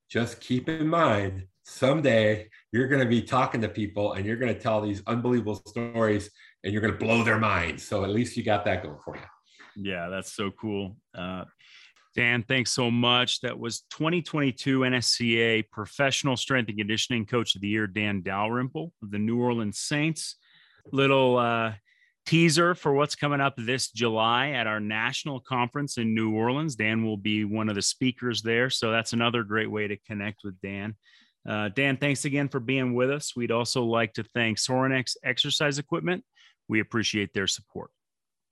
just 0.09 0.41
keep 0.41 0.69
in 0.69 0.87
mind 0.87 1.47
someday 1.65 2.49
you're 2.73 2.89
going 2.89 3.03
to 3.03 3.09
be 3.09 3.23
talking 3.23 3.61
to 3.61 3.69
people 3.69 4.15
and 4.15 4.27
you're 4.27 4.37
going 4.37 4.53
to 4.53 4.61
tell 4.61 4.81
these 4.81 5.03
unbelievable 5.07 5.55
stories 5.67 6.31
and 6.65 6.73
you're 6.73 6.83
going 6.83 6.93
to 6.93 6.99
blow 6.99 7.23
their 7.23 7.39
minds. 7.39 7.83
So 7.83 8.05
at 8.05 8.11
least 8.11 8.37
you 8.37 8.43
got 8.43 8.65
that 8.65 8.83
going 8.83 8.99
for 9.05 9.17
you. 9.17 9.23
Yeah, 9.77 10.09
that's 10.09 10.33
so 10.33 10.51
cool. 10.51 10.97
Uh, 11.17 11.45
Dan, 12.15 12.45
thanks 12.47 12.71
so 12.73 12.91
much. 12.91 13.41
That 13.41 13.59
was 13.59 13.83
2022 13.91 14.81
NSCA 14.81 15.71
Professional 15.71 16.37
Strength 16.37 16.69
and 16.69 16.79
Conditioning 16.79 17.25
Coach 17.25 17.55
of 17.55 17.63
the 17.63 17.69
Year, 17.69 17.87
Dan 17.87 18.23
Dalrymple 18.23 18.93
of 19.03 19.11
the 19.11 19.19
New 19.19 19.41
Orleans 19.41 19.79
Saints. 19.79 20.37
Little 20.93 21.39
uh, 21.39 21.73
teaser 22.27 22.75
for 22.75 22.93
what's 22.93 23.15
coming 23.15 23.41
up 23.41 23.55
this 23.57 23.91
July 23.91 24.51
at 24.51 24.67
our 24.67 24.81
national 24.81 25.41
conference 25.41 25.99
in 25.99 26.15
New 26.15 26.35
Orleans. 26.35 26.77
Dan 26.77 27.05
will 27.05 27.17
be 27.17 27.45
one 27.45 27.69
of 27.69 27.75
the 27.75 27.83
speakers 27.83 28.43
there. 28.43 28.71
So 28.71 28.91
that's 28.91 29.13
another 29.13 29.43
great 29.43 29.71
way 29.71 29.89
to 29.89 29.97
connect 30.07 30.43
with 30.45 30.61
Dan. 30.61 30.95
Uh, 31.49 31.69
Dan, 31.71 31.97
thanks 31.97 32.25
again 32.25 32.49
for 32.49 32.61
being 32.61 32.95
with 32.95 33.11
us. 33.11 33.35
We'd 33.35 33.51
also 33.51 33.83
like 33.85 34.13
to 34.15 34.23
thank 34.23 34.59
Sorinex 34.59 35.17
Exercise 35.25 35.79
Equipment. 35.79 36.25
We 36.69 36.81
appreciate 36.81 37.35
their 37.35 37.49
support. 37.49 37.91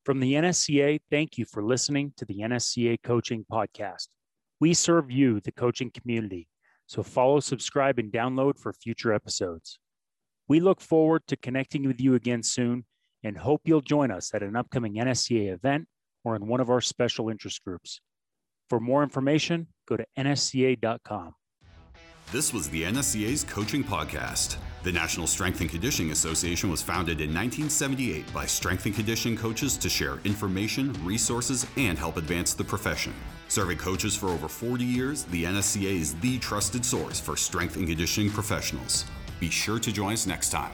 From 0.04 0.18
the 0.18 0.34
NSCA, 0.34 1.00
thank 1.10 1.38
you 1.38 1.44
for 1.44 1.62
listening 1.62 2.12
to 2.16 2.24
the 2.24 2.40
NSCA 2.40 2.98
Coaching 3.02 3.44
Podcast. 3.50 4.08
We 4.58 4.74
serve 4.74 5.10
you, 5.10 5.40
the 5.40 5.52
coaching 5.52 5.90
community, 5.90 6.48
so 6.86 7.04
follow, 7.04 7.38
subscribe, 7.38 8.00
and 8.00 8.12
download 8.12 8.58
for 8.58 8.72
future 8.72 9.12
episodes. 9.12 9.78
We 10.48 10.58
look 10.58 10.80
forward 10.80 11.22
to 11.28 11.36
connecting 11.36 11.86
with 11.86 12.00
you 12.00 12.16
again 12.16 12.42
soon 12.42 12.84
and 13.22 13.36
hope 13.36 13.62
you'll 13.64 13.80
join 13.80 14.10
us 14.10 14.32
at 14.34 14.42
an 14.42 14.56
upcoming 14.56 14.94
NSCA 14.94 15.52
event 15.52 15.86
or 16.24 16.36
in 16.36 16.46
one 16.46 16.60
of 16.60 16.70
our 16.70 16.80
special 16.80 17.28
interest 17.28 17.64
groups. 17.64 18.00
For 18.68 18.80
more 18.80 19.02
information, 19.02 19.68
go 19.88 19.96
to 19.96 20.06
nsca.com. 20.18 21.34
This 22.32 22.52
was 22.52 22.68
the 22.70 22.84
NSCA's 22.84 23.42
Coaching 23.42 23.82
Podcast. 23.82 24.56
The 24.84 24.92
National 24.92 25.26
Strength 25.26 25.62
and 25.62 25.70
Conditioning 25.70 26.12
Association 26.12 26.70
was 26.70 26.80
founded 26.80 27.20
in 27.20 27.34
1978 27.34 28.32
by 28.32 28.46
strength 28.46 28.86
and 28.86 28.94
conditioning 28.94 29.36
coaches 29.36 29.76
to 29.78 29.88
share 29.88 30.20
information, 30.24 30.92
resources, 31.04 31.66
and 31.76 31.98
help 31.98 32.16
advance 32.16 32.54
the 32.54 32.62
profession. 32.62 33.12
Serving 33.48 33.78
coaches 33.78 34.14
for 34.14 34.28
over 34.28 34.48
40 34.48 34.84
years, 34.84 35.24
the 35.24 35.42
NSCA 35.42 35.90
is 35.90 36.14
the 36.20 36.38
trusted 36.38 36.84
source 36.84 37.18
for 37.18 37.36
strength 37.36 37.74
and 37.74 37.88
conditioning 37.88 38.30
professionals. 38.30 39.06
Be 39.40 39.50
sure 39.50 39.80
to 39.80 39.90
join 39.90 40.12
us 40.12 40.24
next 40.24 40.50
time. 40.50 40.72